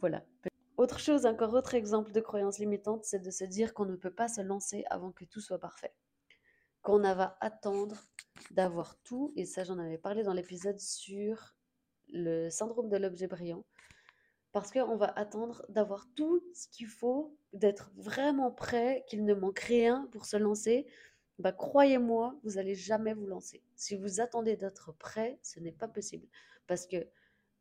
Voilà. 0.00 0.24
Autre 0.78 1.00
chose, 1.00 1.26
encore 1.26 1.54
autre 1.54 1.74
exemple 1.74 2.12
de 2.12 2.20
croyance 2.20 2.60
limitante, 2.60 3.04
c'est 3.04 3.18
de 3.18 3.32
se 3.32 3.42
dire 3.42 3.74
qu'on 3.74 3.84
ne 3.84 3.96
peut 3.96 4.14
pas 4.14 4.28
se 4.28 4.40
lancer 4.40 4.84
avant 4.90 5.10
que 5.10 5.24
tout 5.24 5.40
soit 5.40 5.58
parfait. 5.58 5.92
Qu'on 6.82 7.00
va 7.00 7.36
attendre 7.40 7.96
d'avoir 8.52 8.96
tout, 9.02 9.32
et 9.34 9.44
ça 9.44 9.64
j'en 9.64 9.80
avais 9.80 9.98
parlé 9.98 10.22
dans 10.22 10.32
l'épisode 10.32 10.78
sur 10.78 11.56
le 12.06 12.48
syndrome 12.48 12.88
de 12.88 12.96
l'objet 12.96 13.26
brillant, 13.26 13.64
parce 14.52 14.70
qu'on 14.70 14.96
va 14.96 15.06
attendre 15.18 15.66
d'avoir 15.68 16.06
tout 16.14 16.44
ce 16.54 16.68
qu'il 16.68 16.86
faut, 16.86 17.36
d'être 17.52 17.90
vraiment 17.96 18.52
prêt, 18.52 19.04
qu'il 19.08 19.24
ne 19.24 19.34
manque 19.34 19.58
rien 19.58 20.08
pour 20.12 20.26
se 20.26 20.36
lancer. 20.36 20.86
Bah, 21.40 21.50
croyez-moi, 21.50 22.38
vous 22.44 22.52
n'allez 22.52 22.76
jamais 22.76 23.14
vous 23.14 23.26
lancer. 23.26 23.64
Si 23.74 23.96
vous 23.96 24.20
attendez 24.20 24.56
d'être 24.56 24.92
prêt, 24.92 25.40
ce 25.42 25.58
n'est 25.58 25.72
pas 25.72 25.88
possible. 25.88 26.28
Parce 26.68 26.86
que 26.86 27.08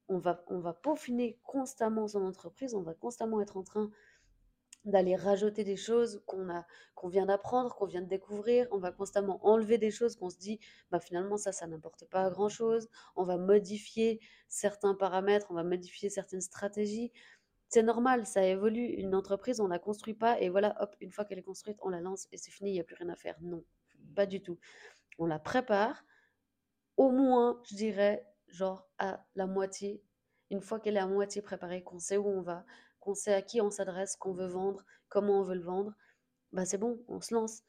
on 0.09 0.17
va, 0.17 0.43
on 0.47 0.59
va 0.59 0.73
peaufiner 0.73 1.39
constamment 1.43 2.07
son 2.07 2.23
entreprise, 2.23 2.73
on 2.75 2.81
va 2.81 2.93
constamment 2.93 3.41
être 3.41 3.57
en 3.57 3.63
train 3.63 3.91
d'aller 4.85 5.15
rajouter 5.15 5.63
des 5.65 5.75
choses 5.75 6.23
qu'on 6.25 7.09
vient 7.09 7.25
d'apprendre, 7.25 7.75
qu'on 7.75 7.85
vient 7.85 8.01
de 8.01 8.07
découvrir, 8.07 8.67
on 8.71 8.77
va 8.77 8.91
constamment 8.91 9.45
enlever 9.45 9.77
des 9.77 9.91
choses 9.91 10.15
qu'on 10.15 10.29
se 10.29 10.37
dit 10.37 10.59
bah 10.91 10.99
finalement 10.99 11.35
ça 11.35 11.51
ça 11.51 11.67
n'apporte 11.67 12.05
pas 12.05 12.29
grand-chose, 12.29 12.87
on 13.15 13.23
va 13.23 13.37
modifier 13.37 14.21
certains 14.47 14.95
paramètres, 14.95 15.47
on 15.49 15.55
va 15.55 15.63
modifier 15.63 16.09
certaines 16.09 16.41
stratégies. 16.41 17.11
C'est 17.69 17.83
normal, 17.83 18.25
ça 18.25 18.45
évolue. 18.45 18.85
Une 18.85 19.13
entreprise, 19.13 19.59
on 19.59 19.67
la 19.67 19.77
construit 19.77 20.13
pas 20.13 20.39
et 20.39 20.47
voilà, 20.47 20.81
hop, 20.81 20.95
une 21.01 21.11
fois 21.11 21.25
qu'elle 21.25 21.39
est 21.39 21.43
construite, 21.43 21.77
on 21.81 21.89
la 21.89 21.99
lance 21.99 22.27
et 22.31 22.37
c'est 22.37 22.51
fini, 22.51 22.69
il 22.69 22.73
n'y 22.73 22.79
a 22.79 22.85
plus 22.85 22.95
rien 22.95 23.09
à 23.09 23.15
faire. 23.17 23.35
Non, 23.41 23.65
pas 24.15 24.25
du 24.25 24.41
tout. 24.41 24.57
On 25.19 25.25
la 25.25 25.39
prépare 25.39 26.05
au 26.95 27.11
moins, 27.11 27.61
je 27.69 27.75
dirais, 27.75 28.25
genre 28.49 28.87
à 28.97 29.25
la 29.35 29.47
moitié. 29.47 30.01
Une 30.49 30.61
fois 30.61 30.79
qu'elle 30.79 30.97
est 30.97 31.01
à 31.01 31.07
moitié 31.07 31.41
préparée, 31.41 31.83
qu'on 31.83 31.99
sait 31.99 32.17
où 32.17 32.27
on 32.27 32.41
va, 32.41 32.65
qu'on 32.99 33.13
sait 33.13 33.33
à 33.33 33.41
qui 33.41 33.61
on 33.61 33.69
s'adresse, 33.69 34.15
qu'on 34.15 34.33
veut 34.33 34.47
vendre, 34.47 34.85
comment 35.09 35.39
on 35.39 35.43
veut 35.43 35.55
le 35.55 35.63
vendre, 35.63 35.93
bah 36.53 36.65
c'est 36.65 36.77
bon, 36.77 37.03
on 37.07 37.21
se 37.21 37.33
lance. 37.33 37.63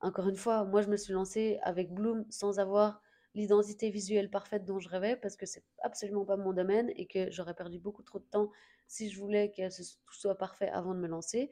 Encore 0.00 0.28
une 0.28 0.36
fois, 0.36 0.64
moi 0.64 0.82
je 0.82 0.88
me 0.88 0.96
suis 0.96 1.12
lancée 1.12 1.58
avec 1.62 1.92
Bloom 1.92 2.26
sans 2.30 2.58
avoir 2.58 3.00
l'identité 3.34 3.90
visuelle 3.90 4.30
parfaite 4.30 4.64
dont 4.64 4.78
je 4.78 4.88
rêvais 4.88 5.16
parce 5.16 5.36
que 5.36 5.46
c'est 5.46 5.64
absolument 5.82 6.24
pas 6.24 6.36
mon 6.36 6.52
domaine 6.52 6.90
et 6.96 7.06
que 7.06 7.30
j'aurais 7.30 7.54
perdu 7.54 7.78
beaucoup 7.78 8.02
trop 8.02 8.18
de 8.18 8.24
temps 8.24 8.50
si 8.88 9.10
je 9.10 9.18
voulais 9.18 9.50
que 9.50 9.68
tout 9.68 10.14
soit 10.14 10.38
parfait 10.38 10.68
avant 10.70 10.94
de 10.94 11.00
me 11.00 11.06
lancer. 11.06 11.50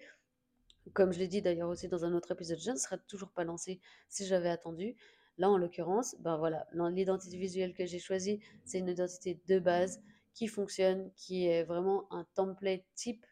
Comme 0.92 1.12
je 1.12 1.18
l'ai 1.18 1.28
dit 1.28 1.42
d'ailleurs 1.42 1.68
aussi 1.68 1.88
dans 1.88 2.04
un 2.04 2.12
autre 2.12 2.32
épisode, 2.32 2.58
je 2.58 2.70
ne 2.70 2.76
serais 2.76 2.98
toujours 3.06 3.32
pas 3.32 3.44
lancée 3.44 3.80
si 4.08 4.26
j'avais 4.26 4.50
attendu. 4.50 4.96
Là, 5.38 5.50
en 5.50 5.58
l'occurrence, 5.58 6.16
ben 6.20 6.36
voilà, 6.36 6.66
l'identité 6.72 7.36
visuelle 7.36 7.74
que 7.74 7.86
j'ai 7.86 7.98
choisie, 7.98 8.40
c'est 8.64 8.78
une 8.78 8.88
identité 8.88 9.40
de 9.46 9.58
base 9.58 10.00
qui 10.32 10.46
fonctionne, 10.48 11.10
qui 11.16 11.46
est 11.46 11.64
vraiment 11.64 12.12
un 12.12 12.24
template 12.34 12.84
type 12.94 13.26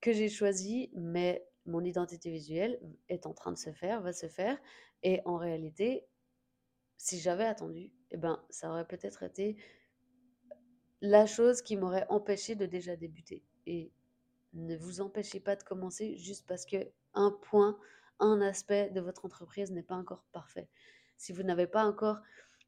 que 0.00 0.12
j'ai 0.12 0.28
choisi, 0.28 0.90
mais 0.94 1.44
mon 1.66 1.82
identité 1.82 2.30
visuelle 2.30 2.78
est 3.08 3.26
en 3.26 3.32
train 3.32 3.52
de 3.52 3.58
se 3.58 3.72
faire, 3.72 4.02
va 4.02 4.12
se 4.12 4.28
faire. 4.28 4.58
Et 5.02 5.20
en 5.24 5.36
réalité, 5.36 6.06
si 6.98 7.18
j'avais 7.18 7.44
attendu, 7.44 7.92
eh 8.10 8.16
ben, 8.16 8.42
ça 8.50 8.70
aurait 8.70 8.86
peut-être 8.86 9.22
été 9.22 9.56
la 11.00 11.26
chose 11.26 11.62
qui 11.62 11.76
m'aurait 11.76 12.06
empêché 12.08 12.54
de 12.54 12.66
déjà 12.66 12.96
débuter. 12.96 13.44
Et 13.66 13.92
ne 14.52 14.76
vous 14.76 15.00
empêchez 15.00 15.40
pas 15.40 15.56
de 15.56 15.62
commencer 15.62 16.16
juste 16.16 16.46
parce 16.46 16.64
que 16.64 16.90
un 17.14 17.30
point, 17.30 17.78
un 18.20 18.40
aspect 18.40 18.90
de 18.90 19.00
votre 19.00 19.24
entreprise 19.24 19.70
n'est 19.72 19.82
pas 19.82 19.96
encore 19.96 20.24
parfait. 20.32 20.68
Si 21.16 21.32
vous 21.32 21.42
n'avez 21.42 21.66
pas 21.66 21.84
encore, 21.84 22.18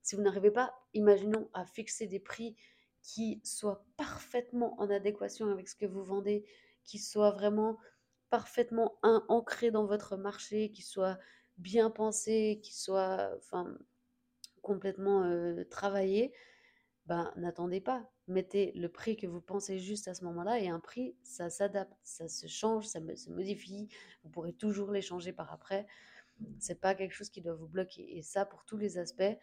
si 0.03 0.17
vous 0.17 0.23
n'arrivez 0.23 0.51
pas, 0.51 0.75
imaginons, 0.95 1.51
à 1.53 1.65
fixer 1.67 2.07
des 2.07 2.21
prix 2.21 2.57
qui 3.03 3.41
soient 3.45 3.85
parfaitement 3.97 4.81
en 4.81 4.91
adéquation 4.91 5.51
avec 5.51 5.69
ce 5.69 5.77
que 5.77 5.87
vous 5.87 6.03
vendez, 6.03 6.45
qui 6.85 6.99
soient 6.99 7.31
vraiment 7.31 7.79
parfaitement 8.31 8.99
ancrés 9.03 9.71
dans 9.71 9.87
votre 9.87 10.17
marché, 10.17 10.71
qui 10.71 10.83
soient 10.83 11.19
bien 11.59 11.91
pensés, 11.91 12.61
qui 12.63 12.75
soient 12.75 13.31
enfin, 13.37 13.79
complètement 14.63 15.23
euh, 15.25 15.65
travaillés, 15.71 16.33
ben, 17.07 17.33
n'attendez 17.37 17.81
pas. 17.81 18.11
Mettez 18.27 18.73
le 18.73 18.89
prix 18.89 19.17
que 19.17 19.29
vous 19.29 19.41
pensez 19.41 19.79
juste 19.79 20.09
à 20.09 20.15
ce 20.15 20.25
moment-là 20.25 20.59
et 20.59 20.69
un 20.69 20.81
prix, 20.81 21.17
ça 21.23 21.51
s'adapte, 21.51 21.97
ça 22.03 22.29
se 22.29 22.49
change, 22.49 22.87
ça 22.87 23.01
se 23.15 23.31
modifie. 23.31 23.89
Vous 24.25 24.31
pourrez 24.31 24.53
toujours 24.53 24.91
les 24.91 25.03
changer 25.03 25.33
par 25.33 25.53
après. 25.53 25.87
C'est 26.59 26.81
pas 26.81 26.94
quelque 26.94 27.12
chose 27.12 27.31
qui 27.31 27.40
doit 27.40 27.55
vous 27.55 27.68
bloquer. 27.68 28.16
Et 28.16 28.22
ça, 28.22 28.44
pour 28.44 28.64
tous 28.64 28.77
les 28.77 28.99
aspects, 28.99 29.37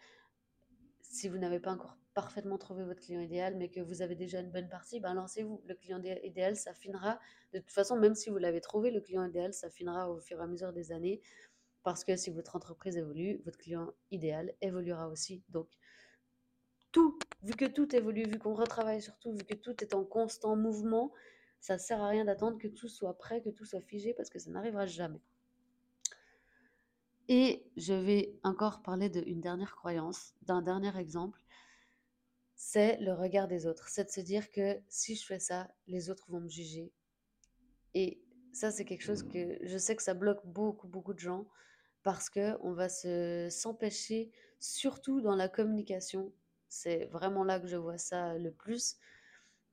si 1.02 1.28
vous 1.28 1.38
n'avez 1.38 1.60
pas 1.60 1.72
encore 1.72 1.96
parfaitement 2.14 2.58
trouvé 2.58 2.84
votre 2.84 3.00
client 3.00 3.20
idéal, 3.20 3.56
mais 3.56 3.68
que 3.68 3.80
vous 3.80 4.02
avez 4.02 4.14
déjà 4.14 4.40
une 4.40 4.50
bonne 4.50 4.68
partie, 4.68 5.00
ben 5.00 5.14
lancez-vous. 5.14 5.62
Le 5.66 5.74
client 5.74 6.00
idéal 6.02 6.56
s'affinera. 6.56 7.18
De 7.52 7.58
toute 7.58 7.72
façon, 7.72 7.96
même 7.96 8.14
si 8.14 8.30
vous 8.30 8.38
l'avez 8.38 8.60
trouvé, 8.60 8.90
le 8.90 9.00
client 9.00 9.24
idéal 9.24 9.52
s'affinera 9.52 10.10
au 10.10 10.20
fur 10.20 10.38
et 10.38 10.42
à 10.42 10.46
mesure 10.46 10.72
des 10.72 10.92
années. 10.92 11.20
Parce 11.82 12.04
que 12.04 12.16
si 12.16 12.30
votre 12.30 12.56
entreprise 12.56 12.96
évolue, 12.96 13.42
votre 13.44 13.58
client 13.58 13.92
idéal 14.10 14.54
évoluera 14.60 15.08
aussi. 15.08 15.42
Donc, 15.50 15.68
tout, 16.92 17.18
vu 17.42 17.54
que 17.54 17.64
tout 17.64 17.94
évolue, 17.94 18.24
vu 18.24 18.38
qu'on 18.38 18.54
retravaille 18.54 19.02
sur 19.02 19.18
tout, 19.18 19.32
vu 19.32 19.44
que 19.44 19.54
tout 19.54 19.82
est 19.82 19.94
en 19.94 20.04
constant 20.04 20.56
mouvement, 20.56 21.12
ça 21.60 21.74
ne 21.74 21.80
sert 21.80 22.00
à 22.00 22.08
rien 22.08 22.24
d'attendre 22.24 22.58
que 22.58 22.68
tout 22.68 22.88
soit 22.88 23.18
prêt, 23.18 23.42
que 23.42 23.50
tout 23.50 23.64
soit 23.64 23.80
figé, 23.80 24.14
parce 24.14 24.30
que 24.30 24.38
ça 24.38 24.50
n'arrivera 24.50 24.86
jamais. 24.86 25.20
Et 27.28 27.66
je 27.76 27.94
vais 27.94 28.38
encore 28.42 28.82
parler 28.82 29.08
d'une 29.08 29.40
dernière 29.40 29.74
croyance, 29.74 30.34
d'un 30.42 30.62
dernier 30.62 30.96
exemple. 30.98 31.40
C'est 32.54 32.98
le 32.98 33.12
regard 33.12 33.48
des 33.48 33.66
autres. 33.66 33.88
C'est 33.88 34.04
de 34.04 34.10
se 34.10 34.20
dire 34.20 34.50
que 34.50 34.78
si 34.88 35.16
je 35.16 35.24
fais 35.24 35.38
ça, 35.38 35.68
les 35.86 36.10
autres 36.10 36.30
vont 36.30 36.40
me 36.40 36.48
juger. 36.48 36.92
Et 37.94 38.22
ça, 38.52 38.70
c'est 38.70 38.84
quelque 38.84 39.02
chose 39.02 39.22
que 39.22 39.58
je 39.62 39.78
sais 39.78 39.96
que 39.96 40.02
ça 40.02 40.14
bloque 40.14 40.44
beaucoup, 40.44 40.86
beaucoup 40.86 41.14
de 41.14 41.18
gens 41.18 41.46
parce 42.02 42.28
qu'on 42.28 42.72
va 42.72 42.88
se 42.88 43.48
s'empêcher, 43.50 44.30
surtout 44.60 45.22
dans 45.22 45.34
la 45.34 45.48
communication, 45.48 46.32
c'est 46.68 47.06
vraiment 47.06 47.44
là 47.44 47.58
que 47.58 47.66
je 47.66 47.76
vois 47.76 47.98
ça 47.98 48.36
le 48.36 48.52
plus, 48.52 48.98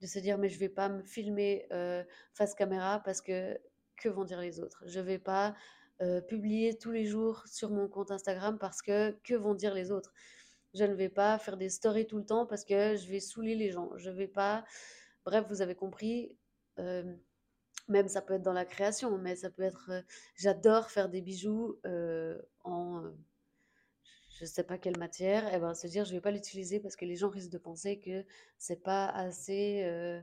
de 0.00 0.06
se 0.06 0.18
dire 0.18 0.38
mais 0.38 0.48
je 0.48 0.58
vais 0.58 0.70
pas 0.70 0.88
me 0.88 1.02
filmer 1.02 1.66
euh, 1.72 2.02
face 2.32 2.54
caméra 2.54 3.00
parce 3.04 3.20
que 3.20 3.58
que 3.96 4.08
vont 4.08 4.24
dire 4.24 4.40
les 4.40 4.58
autres 4.60 4.82
Je 4.86 4.98
vais 4.98 5.18
pas 5.18 5.54
euh, 6.00 6.20
publier 6.20 6.78
tous 6.78 6.90
les 6.90 7.04
jours 7.04 7.44
sur 7.46 7.70
mon 7.70 7.88
compte 7.88 8.10
Instagram 8.10 8.58
parce 8.58 8.82
que 8.82 9.12
que 9.24 9.34
vont 9.34 9.54
dire 9.54 9.74
les 9.74 9.92
autres 9.92 10.12
Je 10.74 10.84
ne 10.84 10.94
vais 10.94 11.08
pas 11.08 11.38
faire 11.38 11.56
des 11.56 11.68
stories 11.68 12.06
tout 12.06 12.18
le 12.18 12.24
temps 12.24 12.46
parce 12.46 12.64
que 12.64 12.96
je 12.96 13.08
vais 13.08 13.20
saouler 13.20 13.54
les 13.54 13.70
gens. 13.70 13.90
Je 13.96 14.10
vais 14.10 14.28
pas. 14.28 14.64
Bref, 15.24 15.46
vous 15.48 15.62
avez 15.62 15.74
compris. 15.74 16.36
Euh, 16.78 17.04
même 17.88 18.08
ça 18.08 18.22
peut 18.22 18.34
être 18.34 18.42
dans 18.42 18.52
la 18.52 18.64
création, 18.64 19.18
mais 19.18 19.36
ça 19.36 19.50
peut 19.50 19.62
être. 19.62 19.90
J'adore 20.36 20.90
faire 20.90 21.08
des 21.08 21.20
bijoux 21.20 21.78
en 22.64 23.12
je 24.42 24.46
sais 24.46 24.64
pas 24.64 24.76
quelle 24.76 24.98
matière, 24.98 25.46
et 25.52 25.56
eh 25.56 25.58
ben 25.60 25.72
se 25.72 25.86
dire 25.86 26.04
je 26.04 26.12
vais 26.12 26.20
pas 26.20 26.32
l'utiliser 26.32 26.80
parce 26.80 26.96
que 26.96 27.04
les 27.04 27.14
gens 27.14 27.28
risquent 27.28 27.52
de 27.52 27.58
penser 27.58 28.00
que 28.00 28.24
c'est 28.58 28.82
pas 28.82 29.06
assez 29.06 29.84
euh, 29.84 30.20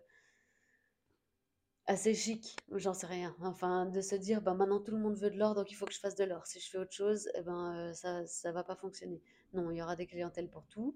assez 1.89 2.13
chic, 2.13 2.55
j'en 2.71 2.93
sais 2.93 3.07
rien. 3.07 3.35
Enfin, 3.41 3.87
de 3.87 3.99
se 4.01 4.15
dire 4.15 4.41
ben 4.41 4.53
maintenant 4.53 4.79
tout 4.79 4.91
le 4.91 4.99
monde 4.99 5.17
veut 5.17 5.31
de 5.31 5.37
l'or 5.37 5.55
donc 5.55 5.71
il 5.71 5.75
faut 5.75 5.85
que 5.85 5.93
je 5.93 5.99
fasse 5.99 6.15
de 6.15 6.23
l'or. 6.23 6.45
Si 6.45 6.59
je 6.59 6.69
fais 6.69 6.77
autre 6.77 6.93
chose, 6.93 7.29
eh 7.35 7.41
ben 7.41 7.75
euh, 7.75 7.93
ça 7.93 8.25
ça 8.27 8.51
va 8.51 8.63
pas 8.63 8.75
fonctionner. 8.75 9.21
Non, 9.53 9.71
il 9.71 9.77
y 9.77 9.81
aura 9.81 9.95
des 9.95 10.05
clientèles 10.05 10.49
pour 10.49 10.67
tout. 10.67 10.95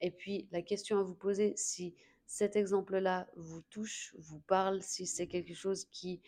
Et 0.00 0.10
puis 0.10 0.48
la 0.50 0.60
question 0.62 0.98
à 0.98 1.04
vous 1.04 1.14
poser 1.14 1.54
si 1.56 1.94
cet 2.26 2.56
exemple-là 2.56 3.28
vous 3.36 3.62
touche, 3.62 4.14
vous 4.18 4.40
parle, 4.40 4.82
si 4.82 5.06
c'est 5.06 5.28
quelque 5.28 5.54
chose 5.54 5.84
qui 5.86 6.20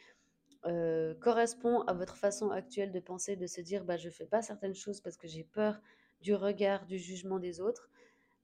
euh, 0.67 1.15
correspond 1.17 1.81
à 1.83 1.93
votre 1.93 2.17
façon 2.17 2.51
actuelle 2.51 2.93
de 2.93 3.01
penser, 3.01 3.35
de 3.35 3.49
se 3.49 3.61
dire 3.61 3.85
bah, 3.85 3.97
je 3.97 4.09
fais 4.11 4.27
pas 4.27 4.41
certaines 4.41 4.75
choses 4.75 5.01
parce 5.01 5.17
que 5.17 5.27
j'ai 5.27 5.45
peur 5.45 5.81
du 6.21 6.35
regard, 6.35 6.87
du 6.87 6.99
jugement 6.99 7.41
des 7.41 7.61
autres, 7.61 7.91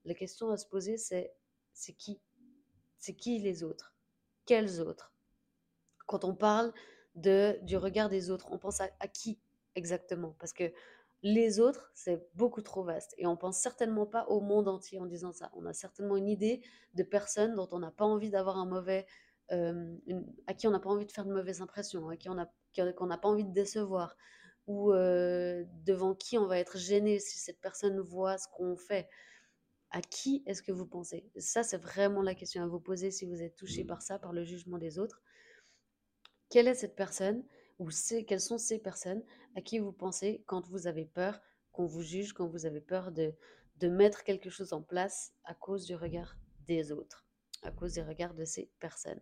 la 0.03 0.13
question 0.13 0.49
à 0.51 0.57
se 0.57 0.67
poser, 0.67 0.97
c'est 0.97 1.33
c'est 1.73 1.93
qui? 1.93 2.19
C'est 2.97 3.15
qui 3.15 3.39
les 3.39 3.63
autres? 3.63 3.95
Quels 4.45 4.81
autres? 4.81 5.13
Quand 6.05 6.23
on 6.25 6.35
parle 6.35 6.73
de, 7.15 7.57
du 7.63 7.77
regard 7.77 8.09
des 8.09 8.29
autres, 8.29 8.47
on 8.51 8.57
pense 8.57 8.81
à, 8.81 8.89
à 8.99 9.07
qui 9.07 9.39
exactement? 9.75 10.35
Parce 10.39 10.53
que 10.53 10.71
les 11.21 11.59
autres, 11.59 11.89
c'est 11.93 12.27
beaucoup 12.35 12.61
trop 12.61 12.83
vaste. 12.83 13.15
Et 13.17 13.25
on 13.25 13.37
pense 13.37 13.57
certainement 13.57 14.05
pas 14.05 14.25
au 14.27 14.41
monde 14.41 14.67
entier 14.67 14.99
en 14.99 15.05
disant 15.05 15.31
ça. 15.31 15.51
On 15.55 15.65
a 15.65 15.73
certainement 15.73 16.17
une 16.17 16.27
idée 16.27 16.61
de 16.95 17.03
personnes 17.03 17.55
dont 17.55 17.69
on 17.71 17.79
n'a 17.79 17.91
pas 17.91 18.05
envie 18.05 18.29
d'avoir 18.29 18.57
un 18.57 18.65
mauvais... 18.65 19.05
Euh, 19.51 19.95
à 20.47 20.53
qui 20.53 20.67
on 20.67 20.71
n'a 20.71 20.79
pas 20.79 20.89
envie 20.89 21.05
de 21.05 21.11
faire 21.11 21.25
de 21.25 21.33
mauvaises 21.33 21.61
impressions, 21.61 22.07
à 22.09 22.17
qui 22.17 22.29
on 22.29 22.37
qu'on 22.97 23.05
n'a 23.05 23.17
pas 23.17 23.27
envie 23.27 23.43
de 23.43 23.53
décevoir 23.53 24.15
ou 24.67 24.93
devant 24.93 26.15
qui 26.15 26.37
on 26.37 26.47
va 26.47 26.57
être 26.57 26.77
gêné 26.77 27.19
si 27.19 27.39
cette 27.39 27.59
personne 27.59 27.99
voit 27.99 28.37
ce 28.37 28.47
qu'on 28.47 28.75
fait. 28.77 29.09
À 29.91 30.01
qui 30.01 30.43
est-ce 30.47 30.63
que 30.63 30.71
vous 30.71 30.87
pensez? 30.87 31.29
Ça, 31.37 31.61
c'est 31.61 31.77
vraiment 31.77 32.21
la 32.23 32.33
question 32.33 32.63
à 32.63 32.67
vous 32.67 32.79
poser 32.79 33.11
si 33.11 33.25
vous 33.25 33.43
êtes 33.43 33.55
touché 33.55 33.83
par 33.83 34.01
ça, 34.01 34.17
par 34.17 34.33
le 34.33 34.43
jugement 34.43 34.79
des 34.79 34.97
autres. 34.97 35.21
Quelle 36.53 36.67
est 36.67 36.75
cette 36.75 36.95
personne 36.95 37.43
ou 37.79 37.89
quelles 38.27 38.39
sont 38.39 38.59
ces 38.59 38.77
personnes 38.77 39.23
à 39.55 39.61
qui 39.61 39.79
vous 39.79 39.91
pensez 39.91 40.43
quand 40.45 40.69
vous 40.69 40.85
avez 40.85 41.03
peur 41.03 41.41
qu'on 41.71 41.87
vous 41.87 42.03
juge, 42.03 42.33
quand 42.33 42.45
vous 42.45 42.67
avez 42.67 42.79
peur 42.79 43.11
de, 43.11 43.33
de 43.77 43.87
mettre 43.87 44.23
quelque 44.23 44.51
chose 44.51 44.71
en 44.71 44.83
place 44.83 45.33
à 45.45 45.55
cause 45.55 45.87
du 45.87 45.95
regard 45.95 46.35
des 46.67 46.91
autres 46.91 47.25
à 47.63 47.71
cause 47.71 47.93
des 47.93 48.03
regards 48.03 48.35
de 48.35 48.45
ces 48.45 48.69
personnes? 48.79 49.19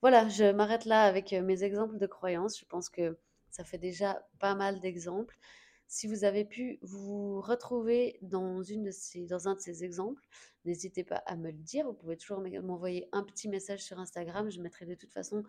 Voilà, 0.00 0.28
je 0.28 0.50
m'arrête 0.50 0.84
là 0.84 1.04
avec 1.04 1.30
mes 1.30 1.62
exemples 1.62 1.96
de 1.96 2.08
croyances. 2.08 2.58
Je 2.58 2.64
pense 2.64 2.88
que 2.88 3.16
ça 3.48 3.62
fait 3.62 3.78
déjà 3.78 4.26
pas 4.40 4.56
mal 4.56 4.80
d'exemples. 4.80 5.38
Si 5.86 6.08
vous 6.08 6.24
avez 6.24 6.44
pu 6.44 6.80
vous 6.82 7.40
retrouver 7.40 8.18
dans, 8.22 8.64
une 8.64 8.82
de 8.82 8.90
ces, 8.90 9.26
dans 9.26 9.46
un 9.46 9.54
de 9.54 9.60
ces 9.60 9.84
exemples, 9.84 10.26
n'hésitez 10.64 11.04
pas 11.04 11.22
à 11.26 11.36
me 11.36 11.52
le 11.52 11.58
dire. 11.58 11.86
Vous 11.86 11.92
pouvez 11.92 12.16
toujours 12.16 12.40
m'envoyer 12.40 13.08
un 13.12 13.22
petit 13.22 13.48
message 13.48 13.84
sur 13.84 14.00
Instagram. 14.00 14.50
Je 14.50 14.60
mettrai 14.60 14.86
de 14.86 14.94
toute 14.94 15.12
façon 15.12 15.44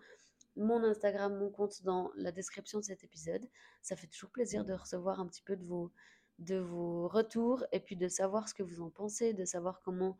mon 0.56 0.82
Instagram, 0.84 1.38
mon 1.38 1.50
compte 1.50 1.82
dans 1.82 2.10
la 2.16 2.32
description 2.32 2.78
de 2.78 2.84
cet 2.84 3.04
épisode. 3.04 3.48
Ça 3.82 3.96
fait 3.96 4.06
toujours 4.06 4.30
plaisir 4.30 4.64
de 4.64 4.74
recevoir 4.74 5.20
un 5.20 5.26
petit 5.26 5.42
peu 5.42 5.56
de 5.56 5.64
vos, 5.64 5.92
de 6.38 6.56
vos 6.56 7.08
retours 7.08 7.64
et 7.72 7.80
puis 7.80 7.96
de 7.96 8.08
savoir 8.08 8.48
ce 8.48 8.54
que 8.54 8.62
vous 8.62 8.80
en 8.80 8.90
pensez, 8.90 9.32
de 9.32 9.44
savoir 9.44 9.80
comment 9.82 10.18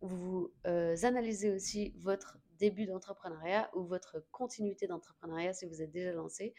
vous 0.00 0.52
euh, 0.66 0.96
analysez 1.02 1.50
aussi 1.50 1.94
votre 1.98 2.38
début 2.58 2.86
d'entrepreneuriat 2.86 3.70
ou 3.74 3.84
votre 3.84 4.24
continuité 4.30 4.86
d'entrepreneuriat 4.86 5.52
si 5.52 5.66
vous 5.66 5.82
êtes 5.82 5.90
déjà 5.90 6.12
lancé. 6.12 6.54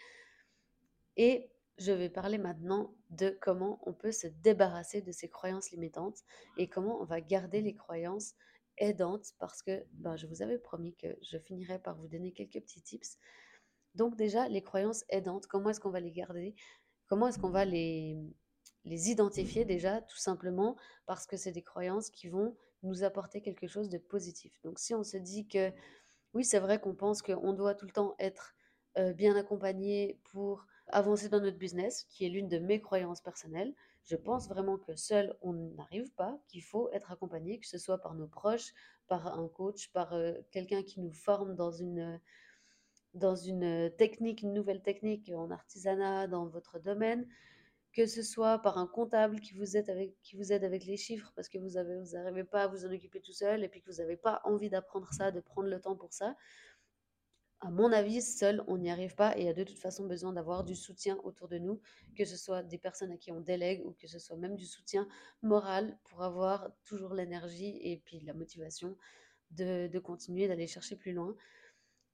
Et 1.17 1.51
je 1.77 1.91
vais 1.91 2.09
parler 2.09 2.37
maintenant 2.37 2.93
de 3.09 3.37
comment 3.41 3.79
on 3.87 3.93
peut 3.93 4.11
se 4.11 4.27
débarrasser 4.27 5.01
de 5.01 5.11
ces 5.11 5.29
croyances 5.29 5.71
limitantes 5.71 6.19
et 6.57 6.67
comment 6.67 7.01
on 7.01 7.05
va 7.05 7.21
garder 7.21 7.61
les 7.61 7.73
croyances 7.73 8.35
aidantes 8.77 9.33
parce 9.39 9.61
que 9.61 9.83
ben, 9.93 10.15
je 10.15 10.27
vous 10.27 10.41
avais 10.41 10.57
promis 10.57 10.95
que 10.95 11.07
je 11.21 11.37
finirais 11.37 11.79
par 11.79 11.95
vous 11.95 12.07
donner 12.07 12.31
quelques 12.31 12.61
petits 12.61 12.81
tips. 12.81 13.17
Donc 13.95 14.15
déjà, 14.15 14.47
les 14.47 14.61
croyances 14.61 15.03
aidantes, 15.09 15.47
comment 15.47 15.69
est-ce 15.69 15.79
qu'on 15.79 15.89
va 15.89 15.99
les 15.99 16.11
garder? 16.11 16.55
Comment 17.07 17.27
est-ce 17.27 17.39
qu'on 17.39 17.49
va 17.49 17.65
les, 17.65 18.17
les 18.85 19.09
identifier 19.09 19.65
déjà 19.65 20.01
tout 20.01 20.17
simplement 20.17 20.75
parce 21.05 21.27
que 21.27 21.37
c'est 21.37 21.51
des 21.51 21.61
croyances 21.61 22.09
qui 22.09 22.29
vont 22.29 22.55
nous 22.83 23.03
apporter 23.03 23.41
quelque 23.41 23.67
chose 23.67 23.89
de 23.89 23.97
positif. 23.97 24.59
Donc 24.63 24.79
si 24.79 24.93
on 24.93 25.03
se 25.03 25.17
dit 25.17 25.47
que 25.47 25.71
oui, 26.33 26.45
c'est 26.45 26.59
vrai 26.59 26.79
qu'on 26.79 26.95
pense 26.95 27.21
qu'on 27.21 27.53
doit 27.53 27.75
tout 27.75 27.85
le 27.85 27.91
temps 27.91 28.15
être 28.19 28.55
euh, 28.97 29.13
bien 29.13 29.35
accompagné 29.35 30.19
pour 30.31 30.65
avancer 30.87 31.29
dans 31.29 31.41
notre 31.41 31.57
business, 31.57 32.05
qui 32.09 32.25
est 32.25 32.29
l'une 32.29 32.47
de 32.47 32.57
mes 32.57 32.81
croyances 32.81 33.21
personnelles. 33.21 33.73
Je 34.03 34.15
pense 34.15 34.49
vraiment 34.49 34.77
que 34.77 34.95
seul, 34.95 35.35
on 35.41 35.53
n'arrive 35.53 36.11
pas, 36.13 36.39
qu'il 36.47 36.63
faut 36.63 36.89
être 36.91 37.11
accompagné, 37.11 37.59
que 37.59 37.67
ce 37.67 37.77
soit 37.77 37.99
par 37.99 38.15
nos 38.15 38.27
proches, 38.27 38.73
par 39.07 39.27
un 39.27 39.47
coach, 39.47 39.91
par 39.91 40.13
euh, 40.13 40.33
quelqu'un 40.51 40.83
qui 40.83 40.99
nous 41.01 41.11
forme 41.11 41.55
dans 41.55 41.71
une, 41.71 42.19
dans 43.13 43.35
une 43.35 43.91
technique, 43.97 44.41
une 44.41 44.53
nouvelle 44.53 44.81
technique 44.81 45.31
en 45.35 45.51
artisanat, 45.51 46.27
dans 46.27 46.47
votre 46.47 46.79
domaine, 46.79 47.27
que 47.93 48.05
ce 48.05 48.23
soit 48.23 48.59
par 48.59 48.77
un 48.77 48.87
comptable 48.87 49.39
qui 49.41 49.53
vous 49.53 49.75
aide 49.75 49.89
avec, 49.89 50.15
qui 50.23 50.37
vous 50.37 50.53
aide 50.53 50.63
avec 50.63 50.85
les 50.85 50.97
chiffres 50.97 51.31
parce 51.35 51.49
que 51.49 51.57
vous 51.57 51.71
n'arrivez 51.71 52.43
vous 52.43 52.47
pas 52.47 52.63
à 52.63 52.67
vous 52.67 52.85
en 52.85 52.91
occuper 52.93 53.19
tout 53.19 53.33
seul 53.33 53.63
et 53.63 53.69
puis 53.69 53.81
que 53.81 53.91
vous 53.91 53.97
n'avez 53.97 54.15
pas 54.15 54.41
envie 54.45 54.69
d'apprendre 54.69 55.11
ça, 55.11 55.31
de 55.31 55.41
prendre 55.41 55.67
le 55.67 55.79
temps 55.79 55.95
pour 55.95 56.13
ça. 56.13 56.35
À 57.63 57.69
mon 57.69 57.91
avis, 57.91 58.23
seul, 58.23 58.63
on 58.67 58.79
n'y 58.79 58.89
arrive 58.89 59.13
pas 59.13 59.37
et 59.37 59.41
il 59.41 59.45
y 59.45 59.49
a 59.49 59.53
de 59.53 59.63
toute 59.63 59.77
façon 59.77 60.07
besoin 60.07 60.33
d'avoir 60.33 60.63
du 60.63 60.75
soutien 60.75 61.19
autour 61.23 61.47
de 61.47 61.59
nous, 61.59 61.79
que 62.17 62.25
ce 62.25 62.35
soit 62.35 62.63
des 62.63 62.79
personnes 62.79 63.11
à 63.11 63.17
qui 63.17 63.31
on 63.31 63.39
délègue 63.39 63.85
ou 63.85 63.91
que 63.91 64.07
ce 64.07 64.17
soit 64.17 64.35
même 64.35 64.55
du 64.55 64.65
soutien 64.65 65.07
moral 65.43 65.95
pour 66.05 66.23
avoir 66.23 66.71
toujours 66.83 67.13
l'énergie 67.13 67.77
et 67.83 67.97
puis 68.03 68.19
la 68.21 68.33
motivation 68.33 68.97
de, 69.51 69.87
de 69.87 69.99
continuer, 69.99 70.47
d'aller 70.47 70.65
chercher 70.65 70.95
plus 70.95 71.13
loin. 71.13 71.35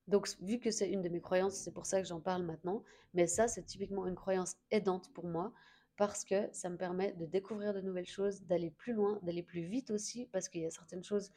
Donc, 0.08 0.28
vu 0.42 0.60
que 0.60 0.70
c'est 0.70 0.90
une 0.90 1.02
de 1.02 1.10
mes 1.10 1.22
croyances, 1.22 1.56
c'est 1.56 1.74
pour 1.74 1.86
ça 1.86 2.02
que 2.02 2.08
j'en 2.08 2.20
parle 2.20 2.44
maintenant. 2.44 2.84
Mais 3.14 3.26
ça, 3.26 3.48
c'est 3.48 3.64
typiquement 3.64 4.06
une 4.06 4.16
croyance 4.16 4.56
aidante 4.72 5.14
pour 5.14 5.28
moi 5.28 5.54
parce 5.96 6.26
que 6.26 6.50
ça 6.52 6.70
me 6.70 6.78
permet 6.78 7.14
de 7.14 7.26
découvrir 7.26 7.74
de 7.74 7.82
nouvelles 7.82 8.06
choses, 8.06 8.44
d'aller 8.44 8.72
plus 8.72 8.94
loin, 8.94 9.20
d'aller 9.24 9.44
plus 9.44 9.64
vite 9.64 9.92
aussi, 9.92 10.28
parce 10.28 10.48
qu'il 10.50 10.62
y 10.62 10.66
a 10.66 10.72
certaines 10.72 11.04
choses 11.04 11.32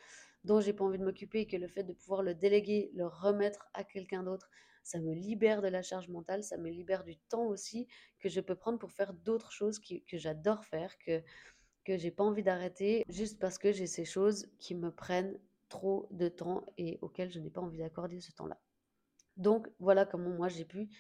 dont 0.44 0.60
j'ai 0.60 0.72
pas 0.72 0.84
envie 0.84 0.98
de 0.98 1.04
m'occuper 1.04 1.40
et 1.40 1.46
que 1.46 1.56
le 1.56 1.68
fait 1.68 1.84
de 1.84 1.92
pouvoir 1.92 2.22
le 2.22 2.34
déléguer, 2.34 2.90
le 2.94 3.06
remettre 3.06 3.68
à 3.74 3.84
quelqu'un 3.84 4.22
d'autre, 4.22 4.50
ça 4.82 4.98
me 4.98 5.12
libère 5.12 5.60
de 5.60 5.68
la 5.68 5.82
charge 5.82 6.08
mentale, 6.08 6.42
ça 6.42 6.56
me 6.56 6.70
libère 6.70 7.04
du 7.04 7.16
temps 7.16 7.44
aussi 7.44 7.86
que 8.18 8.28
je 8.28 8.40
peux 8.40 8.54
prendre 8.54 8.78
pour 8.78 8.92
faire 8.92 9.12
d'autres 9.12 9.52
choses 9.52 9.78
que 9.78 10.16
j'adore 10.16 10.64
faire, 10.64 10.98
que 10.98 11.22
que 11.84 11.96
j'ai 11.96 12.10
pas 12.10 12.24
envie 12.24 12.42
d'arrêter 12.42 13.04
juste 13.08 13.38
parce 13.38 13.58
que 13.58 13.72
j'ai 13.72 13.86
ces 13.86 14.04
choses 14.04 14.46
qui 14.58 14.74
me 14.74 14.90
prennent 14.90 15.38
trop 15.68 16.08
de 16.10 16.28
temps 16.28 16.64
et 16.76 16.98
auquel 17.00 17.30
je 17.30 17.38
n'ai 17.38 17.50
pas 17.50 17.60
envie 17.60 17.78
d'accorder 17.78 18.20
ce 18.20 18.32
temps-là. 18.32 18.60
Donc 19.36 19.68
voilà 19.78 20.04
comment 20.04 20.30
moi 20.30 20.48
j'ai 20.48 20.64
pu 20.64 20.90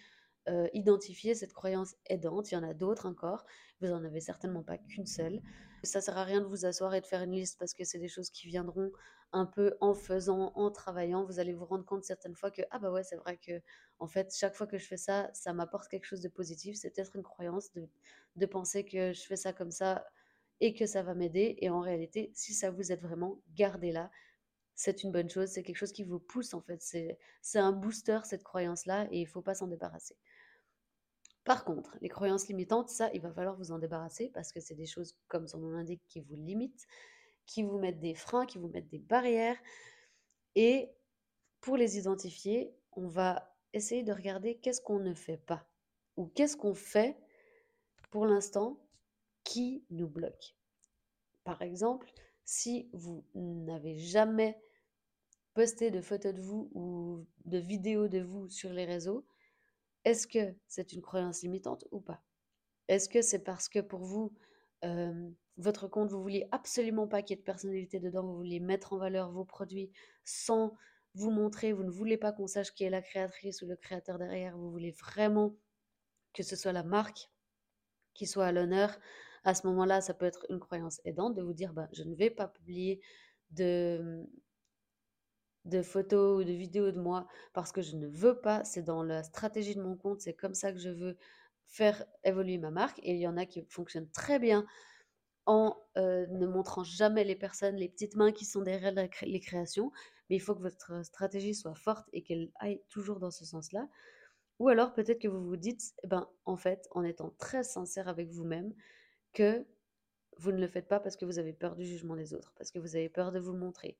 euh, 0.48 0.68
identifier 0.72 1.34
cette 1.34 1.52
croyance 1.52 1.96
aidante. 2.06 2.50
Il 2.50 2.54
y 2.54 2.56
en 2.56 2.62
a 2.62 2.72
d'autres 2.72 3.06
encore. 3.06 3.44
Vous 3.80 3.88
n'en 3.88 4.02
avez 4.04 4.20
certainement 4.20 4.62
pas 4.62 4.78
qu'une 4.78 5.06
seule. 5.06 5.40
Ça 5.82 6.00
sert 6.00 6.16
à 6.16 6.24
rien 6.24 6.40
de 6.40 6.46
vous 6.46 6.64
asseoir 6.64 6.94
et 6.94 7.00
de 7.00 7.06
faire 7.06 7.22
une 7.22 7.32
liste 7.32 7.58
parce 7.58 7.74
que 7.74 7.84
c'est 7.84 7.98
des 7.98 8.08
choses 8.08 8.30
qui 8.30 8.46
viendront 8.46 8.90
un 9.32 9.46
peu 9.46 9.76
en 9.80 9.94
faisant, 9.94 10.52
en 10.54 10.70
travaillant. 10.70 11.24
Vous 11.24 11.38
allez 11.40 11.52
vous 11.52 11.64
rendre 11.66 11.84
compte 11.84 12.04
certaines 12.04 12.34
fois 12.34 12.50
que 12.50 12.62
ah 12.70 12.78
bah 12.78 12.90
ouais 12.90 13.04
c'est 13.04 13.16
vrai 13.16 13.36
que 13.38 13.60
en 13.98 14.06
fait 14.08 14.34
chaque 14.34 14.54
fois 14.54 14.66
que 14.66 14.78
je 14.78 14.86
fais 14.86 14.96
ça, 14.96 15.30
ça 15.34 15.52
m'apporte 15.52 15.88
quelque 15.88 16.06
chose 16.06 16.20
de 16.20 16.28
positif. 16.28 16.76
C'est 16.76 16.90
peut-être 16.90 17.16
une 17.16 17.22
croyance 17.22 17.72
de, 17.72 17.88
de 18.36 18.46
penser 18.46 18.84
que 18.84 19.12
je 19.12 19.22
fais 19.22 19.36
ça 19.36 19.52
comme 19.52 19.70
ça 19.70 20.06
et 20.60 20.74
que 20.74 20.86
ça 20.86 21.02
va 21.02 21.14
m'aider. 21.14 21.56
Et 21.60 21.70
en 21.70 21.80
réalité, 21.80 22.30
si 22.34 22.54
ça 22.54 22.70
vous 22.70 22.92
aide 22.92 23.02
vraiment, 23.02 23.40
gardez-la 23.56 24.10
c'est 24.80 25.02
une 25.02 25.12
bonne 25.12 25.28
chose, 25.28 25.50
c'est 25.50 25.62
quelque 25.62 25.76
chose 25.76 25.92
qui 25.92 26.04
vous 26.04 26.18
pousse 26.18 26.54
en 26.54 26.62
fait, 26.62 26.80
c'est 26.80 27.58
un 27.58 27.72
booster 27.72 28.20
cette 28.24 28.42
croyance-là 28.42 29.08
et 29.10 29.20
il 29.20 29.26
faut 29.26 29.42
pas 29.42 29.54
s'en 29.54 29.66
débarrasser. 29.66 30.16
Par 31.44 31.64
contre, 31.64 31.98
les 32.00 32.08
croyances 32.08 32.48
limitantes, 32.48 32.88
ça, 32.88 33.10
il 33.12 33.20
va 33.20 33.30
falloir 33.30 33.56
vous 33.56 33.72
en 33.72 33.78
débarrasser 33.78 34.30
parce 34.32 34.52
que 34.52 34.60
c'est 34.60 34.74
des 34.74 34.86
choses, 34.86 35.16
comme 35.28 35.46
son 35.46 35.58
nom 35.58 35.70
l'indique, 35.70 36.02
qui 36.06 36.20
vous 36.20 36.34
limitent, 36.34 36.86
qui 37.50 37.64
vous 37.64 37.78
mettent 37.78 37.98
des 37.98 38.14
freins, 38.14 38.46
qui 38.46 38.58
vous 38.58 38.68
mettent 38.68 38.88
des 38.88 39.00
barrières. 39.00 39.58
Et 40.54 40.88
pour 41.60 41.76
les 41.76 41.98
identifier, 41.98 42.72
on 42.92 43.08
va 43.08 43.52
essayer 43.72 44.04
de 44.04 44.12
regarder 44.12 44.58
qu'est-ce 44.58 44.80
qu'on 44.80 45.00
ne 45.00 45.14
fait 45.14 45.36
pas 45.36 45.66
ou 46.16 46.26
qu'est-ce 46.26 46.56
qu'on 46.56 46.74
fait 46.74 47.16
pour 48.12 48.24
l'instant 48.24 48.78
qui 49.42 49.84
nous 49.90 50.06
bloque. 50.06 50.54
Par 51.42 51.60
exemple, 51.62 52.12
si 52.44 52.88
vous 52.92 53.24
n'avez 53.34 53.98
jamais 53.98 54.56
poster 55.52 55.90
de 55.90 56.00
photos 56.00 56.32
de 56.32 56.40
vous 56.40 56.70
ou 56.72 57.26
de 57.46 57.58
vidéos 57.58 58.06
de 58.06 58.20
vous 58.20 58.48
sur 58.48 58.72
les 58.72 58.84
réseaux, 58.84 59.26
est-ce 60.04 60.28
que 60.28 60.54
c'est 60.68 60.92
une 60.92 61.02
croyance 61.02 61.42
limitante 61.42 61.84
ou 61.90 61.98
pas? 61.98 62.22
Est-ce 62.86 63.08
que 63.08 63.22
c'est 63.22 63.42
parce 63.42 63.68
que 63.68 63.80
pour 63.80 64.04
vous, 64.04 64.32
votre 65.60 65.88
compte, 65.88 66.10
vous 66.10 66.22
vouliez 66.22 66.48
absolument 66.52 67.06
pas 67.06 67.22
qu'il 67.22 67.36
y 67.36 67.38
ait 67.38 67.42
de 67.42 67.46
personnalité 67.46 68.00
dedans, 68.00 68.24
vous 68.24 68.36
vouliez 68.36 68.60
mettre 68.60 68.92
en 68.92 68.98
valeur 68.98 69.30
vos 69.30 69.44
produits 69.44 69.90
sans 70.24 70.76
vous 71.14 71.30
montrer, 71.30 71.72
vous 71.72 71.84
ne 71.84 71.90
voulez 71.90 72.16
pas 72.16 72.32
qu'on 72.32 72.46
sache 72.46 72.72
qui 72.72 72.84
est 72.84 72.90
la 72.90 73.02
créatrice 73.02 73.62
ou 73.62 73.66
le 73.66 73.76
créateur 73.76 74.18
derrière, 74.18 74.56
vous 74.56 74.70
voulez 74.70 74.92
vraiment 74.92 75.56
que 76.32 76.42
ce 76.42 76.56
soit 76.56 76.72
la 76.72 76.84
marque 76.84 77.30
qui 78.14 78.26
soit 78.26 78.46
à 78.46 78.52
l'honneur. 78.52 78.98
À 79.44 79.54
ce 79.54 79.66
moment-là, 79.66 80.00
ça 80.00 80.14
peut 80.14 80.26
être 80.26 80.46
une 80.50 80.60
croyance 80.60 81.00
aidante 81.04 81.34
de 81.34 81.42
vous 81.42 81.54
dire, 81.54 81.72
bah, 81.72 81.88
je 81.92 82.02
ne 82.04 82.14
vais 82.14 82.30
pas 82.30 82.46
publier 82.46 83.00
de, 83.50 84.24
de 85.64 85.82
photos 85.82 86.40
ou 86.40 86.44
de 86.44 86.52
vidéos 86.52 86.92
de 86.92 87.00
moi 87.00 87.26
parce 87.52 87.72
que 87.72 87.82
je 87.82 87.96
ne 87.96 88.06
veux 88.06 88.40
pas, 88.40 88.64
c'est 88.64 88.82
dans 88.82 89.02
la 89.02 89.22
stratégie 89.22 89.74
de 89.74 89.82
mon 89.82 89.96
compte, 89.96 90.20
c'est 90.20 90.34
comme 90.34 90.54
ça 90.54 90.72
que 90.72 90.78
je 90.78 90.90
veux 90.90 91.16
faire 91.66 92.04
évoluer 92.24 92.58
ma 92.58 92.70
marque. 92.70 92.98
Et 93.02 93.14
il 93.14 93.20
y 93.20 93.26
en 93.26 93.36
a 93.36 93.46
qui 93.46 93.64
fonctionnent 93.68 94.10
très 94.10 94.38
bien 94.38 94.66
en 95.46 95.76
euh, 95.96 96.26
ne 96.28 96.46
montrant 96.46 96.84
jamais 96.84 97.24
les 97.24 97.36
personnes, 97.36 97.76
les 97.76 97.88
petites 97.88 98.16
mains 98.16 98.32
qui 98.32 98.44
sont 98.44 98.62
derrière 98.62 98.94
les 99.22 99.40
créations, 99.40 99.90
mais 100.28 100.36
il 100.36 100.40
faut 100.40 100.54
que 100.54 100.62
votre 100.62 101.04
stratégie 101.04 101.54
soit 101.54 101.74
forte 101.74 102.08
et 102.12 102.22
qu'elle 102.22 102.50
aille 102.56 102.82
toujours 102.88 103.18
dans 103.18 103.30
ce 103.30 103.44
sens-là. 103.44 103.88
Ou 104.58 104.68
alors 104.68 104.92
peut-être 104.92 105.20
que 105.20 105.28
vous 105.28 105.42
vous 105.42 105.56
dites, 105.56 105.94
eh 106.04 106.06
ben, 106.06 106.28
en 106.44 106.56
fait, 106.56 106.86
en 106.90 107.02
étant 107.02 107.34
très 107.38 107.64
sincère 107.64 108.08
avec 108.08 108.28
vous-même, 108.28 108.74
que 109.32 109.66
vous 110.36 110.52
ne 110.52 110.60
le 110.60 110.68
faites 110.68 110.88
pas 110.88 111.00
parce 111.00 111.16
que 111.16 111.24
vous 111.24 111.38
avez 111.38 111.52
peur 111.52 111.76
du 111.76 111.84
jugement 111.84 112.16
des 112.16 112.34
autres, 112.34 112.52
parce 112.56 112.70
que 112.70 112.78
vous 112.78 112.96
avez 112.96 113.08
peur 113.08 113.32
de 113.32 113.40
vous 113.40 113.52
montrer, 113.52 113.96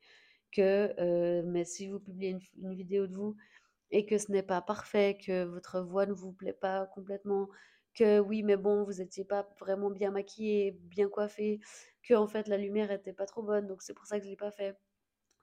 que 0.52 1.42
mais 1.42 1.64
si 1.64 1.88
vous 1.88 2.00
publiez 2.00 2.36
une, 2.58 2.74
vidéo 2.74 3.06
de 3.06 3.14
vous 3.14 3.36
et 3.90 4.06
que 4.06 4.18
ce 4.18 4.30
n'est 4.32 4.42
pas 4.42 4.60
parfait, 4.60 5.18
que 5.24 5.44
votre 5.44 5.80
voix 5.80 6.06
ne 6.06 6.12
vous 6.12 6.32
plaît 6.32 6.52
pas 6.52 6.86
complètement, 6.94 7.48
que 7.94 8.20
oui, 8.20 8.42
mais 8.42 8.56
bon, 8.56 8.84
vous 8.84 8.94
n'étiez 8.94 9.24
pas 9.24 9.48
vraiment 9.58 9.90
bien 9.90 10.10
maquillé, 10.10 10.72
bien 10.82 11.08
coiffé, 11.08 11.60
que 12.02 12.14
en 12.14 12.26
fait 12.26 12.48
la 12.48 12.56
lumière 12.56 12.90
était 12.90 13.12
pas 13.12 13.26
trop 13.26 13.42
bonne, 13.42 13.66
donc 13.66 13.82
c'est 13.82 13.94
pour 13.94 14.06
ça 14.06 14.18
que 14.18 14.24
je 14.24 14.30
l'ai 14.30 14.36
pas 14.36 14.50
fait. 14.50 14.76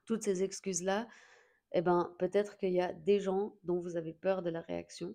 Toutes 0.06 0.22
ces 0.22 0.42
excuses-là, 0.42 1.06
eh 1.72 1.82
ben, 1.82 2.14
peut-être 2.18 2.56
qu'il 2.56 2.72
y 2.72 2.80
a 2.80 2.92
des 2.92 3.20
gens 3.20 3.54
dont 3.64 3.80
vous 3.80 3.96
avez 3.96 4.14
peur 4.14 4.42
de 4.42 4.50
la 4.50 4.60
réaction, 4.62 5.14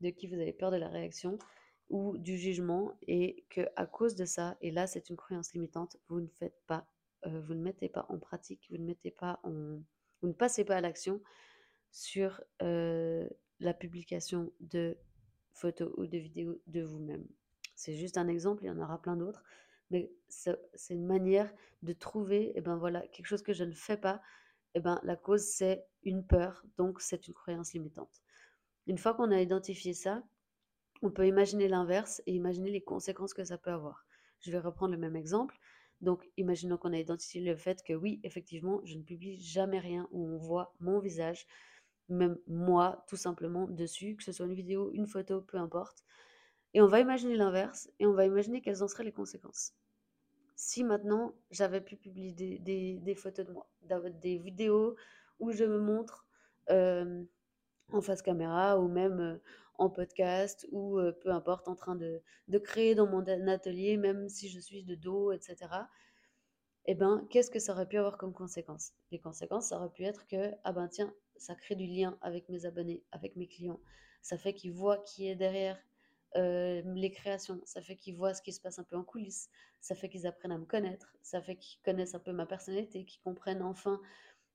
de 0.00 0.10
qui 0.10 0.26
vous 0.26 0.34
avez 0.34 0.52
peur 0.52 0.70
de 0.70 0.76
la 0.76 0.88
réaction 0.88 1.38
ou 1.88 2.18
du 2.18 2.36
jugement, 2.38 2.92
et 3.06 3.46
que 3.50 3.62
à 3.76 3.86
cause 3.86 4.16
de 4.16 4.24
ça, 4.24 4.56
et 4.60 4.70
là 4.70 4.86
c'est 4.86 5.10
une 5.10 5.16
croyance 5.16 5.52
limitante, 5.52 5.96
vous 6.08 6.20
ne 6.20 6.28
faites 6.28 6.60
pas 6.66 6.86
euh, 7.26 7.40
vous 7.40 7.54
ne 7.54 7.62
mettez 7.62 7.88
pas 7.88 8.06
en 8.08 8.18
pratique, 8.18 8.66
vous 8.70 8.76
ne 8.76 8.84
mettez 8.84 9.10
pas 9.10 9.40
en, 9.44 9.80
vous 10.20 10.28
ne 10.28 10.32
passez 10.32 10.64
pas 10.64 10.76
à 10.76 10.80
l'action 10.80 11.20
sur 11.90 12.42
euh, 12.62 13.28
la 13.60 13.72
publication 13.72 14.52
de 14.60 14.96
photos 15.54 15.92
ou 15.96 16.06
de 16.06 16.18
vidéos 16.18 16.60
de 16.66 16.82
vous-même. 16.82 17.26
C'est 17.74 17.94
juste 17.94 18.18
un 18.18 18.28
exemple, 18.28 18.64
il 18.64 18.66
y 18.66 18.70
en 18.70 18.78
aura 18.78 19.00
plein 19.00 19.16
d'autres, 19.16 19.42
mais 19.90 20.12
c'est 20.28 20.56
une 20.90 21.06
manière 21.06 21.52
de 21.82 21.92
trouver, 21.92 22.48
et 22.48 22.52
eh 22.56 22.60
ben 22.60 22.76
voilà, 22.76 23.06
quelque 23.08 23.26
chose 23.26 23.42
que 23.42 23.52
je 23.52 23.64
ne 23.64 23.72
fais 23.72 23.96
pas, 23.96 24.20
eh 24.74 24.80
ben, 24.80 25.00
la 25.02 25.16
cause, 25.16 25.42
c'est 25.42 25.86
une 26.02 26.26
peur, 26.26 26.64
donc 26.76 27.00
c'est 27.00 27.28
une 27.28 27.34
croyance 27.34 27.72
limitante. 27.72 28.22
Une 28.86 28.98
fois 28.98 29.14
qu'on 29.14 29.30
a 29.30 29.40
identifié 29.40 29.94
ça, 29.94 30.22
on 31.02 31.10
peut 31.10 31.26
imaginer 31.26 31.68
l'inverse 31.68 32.22
et 32.26 32.34
imaginer 32.34 32.70
les 32.70 32.82
conséquences 32.82 33.34
que 33.34 33.44
ça 33.44 33.58
peut 33.58 33.70
avoir. 33.70 34.06
Je 34.40 34.50
vais 34.50 34.58
reprendre 34.58 34.92
le 34.92 34.98
même 34.98 35.16
exemple. 35.16 35.58
Donc, 36.00 36.28
imaginons 36.36 36.76
qu'on 36.76 36.92
a 36.92 36.98
identifié 36.98 37.40
le 37.40 37.56
fait 37.56 37.82
que 37.82 37.92
oui, 37.92 38.20
effectivement, 38.24 38.80
je 38.84 38.96
ne 38.96 39.02
publie 39.02 39.40
jamais 39.40 39.78
rien 39.78 40.08
où 40.10 40.26
on 40.26 40.38
voit 40.38 40.74
mon 40.80 40.98
visage, 40.98 41.46
même 42.08 42.38
moi, 42.46 43.04
tout 43.08 43.16
simplement, 43.16 43.66
dessus, 43.66 44.16
que 44.16 44.24
ce 44.24 44.32
soit 44.32 44.46
une 44.46 44.54
vidéo, 44.54 44.90
une 44.92 45.06
photo, 45.06 45.40
peu 45.40 45.56
importe. 45.58 46.04
Et 46.74 46.80
on 46.80 46.86
va 46.86 47.00
imaginer 47.00 47.36
l'inverse 47.36 47.90
et 47.98 48.06
on 48.06 48.12
va 48.12 48.26
imaginer 48.26 48.60
quelles 48.60 48.82
en 48.82 48.88
seraient 48.88 49.04
les 49.04 49.12
conséquences. 49.12 49.74
Si 50.56 50.84
maintenant 50.84 51.34
j'avais 51.50 51.80
pu 51.80 51.96
publier 51.96 52.32
des, 52.32 53.14
photos 53.14 53.46
de 53.46 53.52
moi, 53.52 53.68
des 54.20 54.38
vidéos 54.38 54.96
où 55.40 55.52
je 55.52 55.64
me 55.64 55.78
montre 55.78 56.26
euh, 56.70 57.24
en 57.92 58.00
face 58.00 58.22
caméra 58.22 58.78
ou 58.78 58.88
même 58.88 59.20
euh, 59.20 59.36
en 59.78 59.90
podcast 59.90 60.66
ou 60.70 60.98
euh, 60.98 61.12
peu 61.12 61.30
importe, 61.30 61.68
en 61.68 61.74
train 61.74 61.96
de, 61.96 62.22
de 62.48 62.58
créer 62.58 62.94
dans 62.94 63.06
mon 63.06 63.24
atelier, 63.48 63.96
même 63.96 64.28
si 64.28 64.48
je 64.48 64.60
suis 64.60 64.84
de 64.84 64.94
dos, 64.94 65.32
etc. 65.32 65.56
Eh 66.86 66.94
ben, 66.94 67.26
qu'est-ce 67.30 67.50
que 67.50 67.58
ça 67.58 67.72
aurait 67.72 67.88
pu 67.88 67.96
avoir 67.96 68.18
comme 68.18 68.34
conséquence? 68.34 68.92
Les 69.10 69.18
conséquences, 69.18 69.68
ça 69.68 69.78
aurait 69.78 69.90
pu 69.90 70.04
être 70.04 70.26
que, 70.26 70.52
ah 70.64 70.72
ben 70.72 70.88
tiens, 70.88 71.14
ça 71.36 71.54
crée 71.54 71.76
du 71.76 71.86
lien 71.86 72.18
avec 72.20 72.48
mes 72.48 72.66
abonnés, 72.66 73.02
avec 73.10 73.36
mes 73.36 73.48
clients. 73.48 73.80
Ça 74.22 74.36
fait 74.36 74.54
qu'ils 74.54 74.72
voient 74.72 74.98
qui 74.98 75.28
est 75.28 75.34
derrière 75.34 75.78
euh, 76.36 76.82
les 76.94 77.10
créations. 77.10 77.60
Ça 77.64 77.80
fait 77.80 77.96
qu'ils 77.96 78.16
voient 78.16 78.34
ce 78.34 78.42
qui 78.42 78.52
se 78.52 78.60
passe 78.60 78.78
un 78.78 78.84
peu 78.84 78.96
en 78.96 79.04
coulisses. 79.04 79.48
Ça 79.80 79.94
fait 79.94 80.08
qu'ils 80.08 80.26
apprennent 80.26 80.52
à 80.52 80.58
me 80.58 80.66
connaître. 80.66 81.14
Ça 81.22 81.40
fait 81.40 81.56
qu'ils 81.56 81.80
connaissent 81.82 82.14
un 82.14 82.20
peu 82.20 82.32
ma 82.32 82.46
personnalité, 82.46 83.04
qu'ils 83.04 83.22
comprennent 83.22 83.62
enfin 83.62 84.00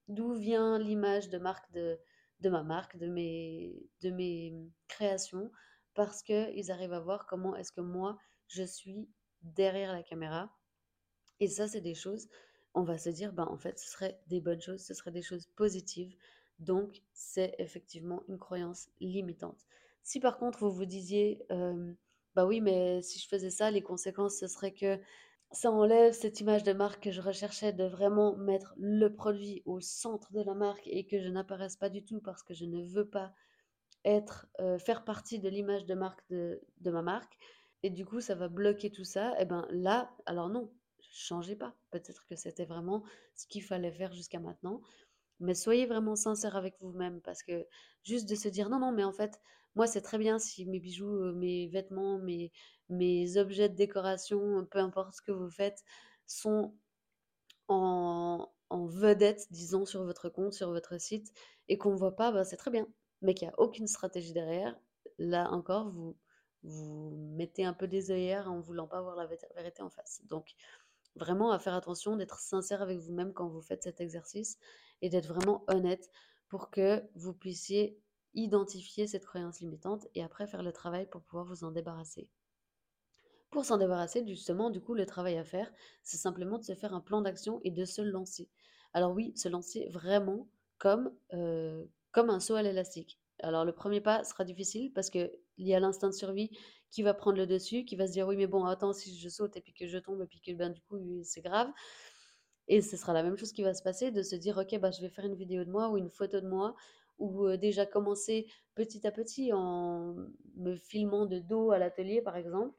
d'où 0.08 0.34
vient 0.34 0.80
l'image 0.80 1.30
de 1.30 1.38
marque 1.38 1.72
de, 1.72 2.00
ma 2.44 2.64
marque, 2.64 2.98
de 2.98 3.08
mes, 3.08 3.90
de 4.02 4.10
mes 4.10 4.54
créations, 4.88 5.52
parce 5.94 6.24
qu'ils 6.24 6.72
arrivent 6.72 6.94
à 6.94 7.00
voir 7.00 7.28
comment 7.28 7.56
est-ce 7.56 7.72
que 7.72 7.82
moi, 7.82 8.18
je 8.48 8.64
suis 8.64 9.08
derrière 9.42 9.94
la 9.94 10.04
caméra. 10.04 10.52
Et 11.40 11.48
ça, 11.48 11.68
c'est 11.68 11.82
des 11.82 11.96
choses, 11.96 12.28
on 12.74 12.84
va 12.84 12.98
se 12.98 13.10
dire, 13.10 13.34
ben, 13.34 13.48
en 13.50 13.58
fait, 13.58 13.80
ce 13.80 13.90
serait 13.90 14.20
des 14.28 14.42
bonnes 14.42 14.62
choses, 14.62 14.82
ce 14.82 14.94
serait 14.94 15.12
des 15.12 15.22
choses 15.22 15.48
positives. 15.56 16.16
Donc, 16.60 17.02
c'est 17.14 17.56
effectivement 17.60 18.24
une 18.28 18.38
croyance 18.38 18.90
limitante. 19.00 19.66
Si 20.04 20.20
par 20.20 20.38
contre, 20.38 20.60
vous 20.60 20.72
vous 20.72 20.86
disiez, 20.86 21.46
bah 22.36 22.46
oui, 22.46 22.62
mais 22.62 23.02
si 23.02 23.20
je 23.20 23.28
faisais 23.28 23.50
ça, 23.50 23.72
les 23.72 23.82
conséquences, 23.82 24.38
ce 24.40 24.48
serait 24.48 24.74
que 24.74 25.00
ça 25.52 25.72
enlève 25.72 26.14
cette 26.14 26.42
image 26.42 26.64
de 26.64 26.74
marque 26.74 27.04
que 27.04 27.12
je 27.12 27.22
recherchais 27.22 27.74
de 27.74 27.86
vraiment 27.86 28.36
mettre 28.38 28.76
le 28.78 29.10
produit 29.10 29.64
au 29.66 29.80
centre 29.80 30.32
de 30.32 30.42
la 30.42 30.54
marque 30.54 30.86
et 30.88 31.06
que 31.08 31.20
je 31.20 31.30
n'apparaisse 31.30 31.76
pas 31.76 31.90
du 31.90 32.04
tout 32.04 32.22
parce 32.22 32.44
que 32.44 32.54
je 32.54 32.66
ne 32.66 32.84
veux 32.84 33.08
pas 33.08 33.34
être, 34.06 34.48
faire 34.80 35.04
partie 35.04 35.40
de 35.40 35.50
l'image 35.50 35.86
de 35.86 35.96
marque 35.96 36.22
de, 36.30 36.62
de, 36.82 36.92
ma 36.92 37.02
marque. 37.02 37.38
Et 37.84 37.90
du 37.90 38.06
coup, 38.06 38.22
ça 38.22 38.36
va 38.36 38.48
bloquer 38.48 38.92
tout 38.92 39.04
ça. 39.04 39.40
Et 39.42 39.46
ben 39.46 39.68
là, 39.72 40.12
alors 40.26 40.50
non, 40.50 40.72
changez 41.10 41.56
pas. 41.56 41.76
Peut-être 41.92 42.26
que 42.28 42.36
c'était 42.36 42.66
vraiment 42.66 43.04
ce 43.36 43.48
qu'il 43.48 43.64
fallait 43.64 43.92
faire 43.92 44.14
jusqu'à 44.14 44.40
maintenant. 44.40 44.82
Mais 45.40 45.56
soyez 45.56 45.86
vraiment 45.86 46.16
sincère 46.16 46.56
avec 46.56 46.76
vous-même 46.82 47.22
parce 47.22 47.44
que 47.44 47.66
juste 48.04 48.30
de 48.30 48.36
se 48.36 48.50
dire 48.50 48.70
non, 48.70 48.80
non, 48.80 48.92
mais 48.92 49.04
en 49.04 49.14
fait, 49.14 49.40
moi, 49.76 49.88
c'est 49.88 50.02
très 50.02 50.18
bien 50.18 50.40
si 50.40 50.66
mes 50.66 50.80
bijoux, 50.80 51.16
euh, 51.16 51.34
mes 51.34 51.68
vêtements, 51.68 52.20
mes, 52.20 52.52
mes 52.90 53.38
objets 53.38 53.70
de 53.70 53.76
décoration, 53.76 54.66
peu 54.72 54.80
importe 54.80 55.16
ce 55.16 55.22
que 55.22 55.32
vous 55.32 55.50
faites, 55.50 55.84
sont 56.26 56.76
en, 57.68 58.52
en 58.70 58.86
vedette, 58.88 59.48
disons, 59.52 59.86
sur 59.86 60.04
votre 60.04 60.30
compte, 60.30 60.54
sur 60.54 60.72
votre 60.72 61.00
site, 61.00 61.32
et 61.68 61.78
qu'on 61.78 61.92
ne 61.92 61.98
voit 61.98 62.16
pas, 62.16 62.32
bah, 62.32 62.44
c'est 62.44 62.58
très 62.58 62.72
bien. 62.72 62.88
Mais 63.22 63.34
qu'il 63.34 63.48
n'y 63.48 63.54
a 63.54 63.60
aucune 63.60 63.88
stratégie 63.88 64.34
derrière, 64.34 64.76
là 65.18 65.50
encore, 65.52 65.92
vous, 65.92 66.18
vous 66.64 67.12
mettez 67.38 67.66
un 67.66 67.74
peu 67.74 67.88
des 67.88 68.12
œillères 68.12 68.52
en 68.52 68.60
voulant 68.60 68.88
pas 68.88 69.02
voir 69.02 69.16
la 69.16 69.28
vérité 69.28 69.82
en 69.82 69.90
face. 69.90 70.22
Donc, 70.26 70.56
vraiment 71.16 71.52
à 71.52 71.60
faire 71.60 71.74
attention, 71.74 72.16
d'être 72.16 72.40
sincère 72.40 72.82
avec 72.82 73.00
vous-même 73.00 73.34
quand 73.34 73.48
vous 73.48 73.62
faites 73.62 73.84
cet 73.84 74.02
exercice 74.02 74.58
et 75.02 75.10
d'être 75.10 75.28
vraiment 75.28 75.64
honnête 75.68 76.10
pour 76.48 76.70
que 76.70 77.04
vous 77.16 77.34
puissiez 77.34 78.00
identifier 78.34 79.08
cette 79.08 79.26
croyance 79.26 79.60
limitante 79.60 80.08
et 80.16 80.24
après 80.24 80.48
faire 80.48 80.64
le 80.64 80.72
travail 80.72 81.08
pour 81.08 81.22
pouvoir 81.22 81.46
vous 81.46 81.64
en 81.64 81.72
débarrasser. 81.72 82.30
Pour 83.50 83.66
s'en 83.66 83.78
débarrasser, 83.78 84.26
justement, 84.28 84.70
du 84.70 84.80
coup, 84.80 84.94
le 84.94 85.08
travail 85.08 85.38
à 85.38 85.44
faire, 85.44 85.72
c'est 86.04 86.18
simplement 86.18 86.60
de 86.60 86.64
se 86.64 86.76
faire 86.76 86.94
un 86.94 87.02
plan 87.02 87.22
d'action 87.22 87.60
et 87.64 87.72
de 87.72 87.84
se 87.84 88.02
lancer. 88.02 88.50
Alors 88.94 89.14
oui, 89.14 89.34
se 89.36 89.50
lancer 89.50 89.90
vraiment 89.90 90.48
comme, 90.78 91.12
euh, 91.34 91.86
comme 92.12 92.30
un 92.30 92.40
saut 92.40 92.56
à 92.56 92.62
l'élastique. 92.62 93.20
Alors 93.42 93.66
le 93.66 93.74
premier 93.74 94.02
pas 94.02 94.24
sera 94.24 94.44
difficile 94.44 94.92
parce 94.94 95.10
qu'il 95.10 95.32
y 95.68 95.74
a 95.74 95.80
l'instinct 95.80 96.10
de 96.10 96.14
survie 96.14 96.50
qui 96.92 97.04
va 97.04 97.14
prendre 97.14 97.38
le 97.38 97.48
dessus, 97.48 97.86
qui 97.86 97.96
va 97.96 98.08
se 98.08 98.14
dire 98.14 98.28
oui 98.28 98.36
mais 98.38 98.48
bon 98.48 98.66
attends 98.66 98.94
si 98.94 99.18
je 99.18 99.30
saute 99.30 99.56
et 99.58 99.62
puis 99.62 99.74
que 99.74 99.88
je 99.88 99.98
tombe 99.98 100.22
et 100.22 100.28
puis 100.28 100.42
que 100.42 100.52
ben, 100.54 100.72
du 100.72 100.82
coup 100.82 100.98
c'est 101.24 101.42
grave. 101.42 101.70
Et 102.68 102.82
ce 102.82 102.98
sera 102.98 103.14
la 103.14 103.24
même 103.24 103.36
chose 103.38 103.52
qui 103.52 103.64
va 103.64 103.74
se 103.74 103.82
passer, 103.84 104.12
de 104.12 104.24
se 104.24 104.36
dire 104.36 104.58
ok 104.58 104.80
bah, 104.80 104.92
je 104.92 105.02
vais 105.02 105.10
faire 105.10 105.26
une 105.26 105.36
vidéo 105.36 105.64
de 105.66 105.72
moi 105.72 105.90
ou 105.90 105.98
une 105.98 106.10
photo 106.10 106.40
de 106.42 106.48
moi 106.48 106.76
ou 107.18 107.46
euh, 107.48 107.58
déjà 107.58 107.86
commencer 107.86 108.48
petit 108.76 109.06
à 109.08 109.12
petit 109.12 109.52
en 109.54 110.16
me 110.56 110.76
filmant 110.76 111.26
de 111.26 111.40
dos 111.40 111.72
à 111.72 111.80
l'atelier 111.80 112.22
par 112.22 112.38
exemple. 112.38 112.76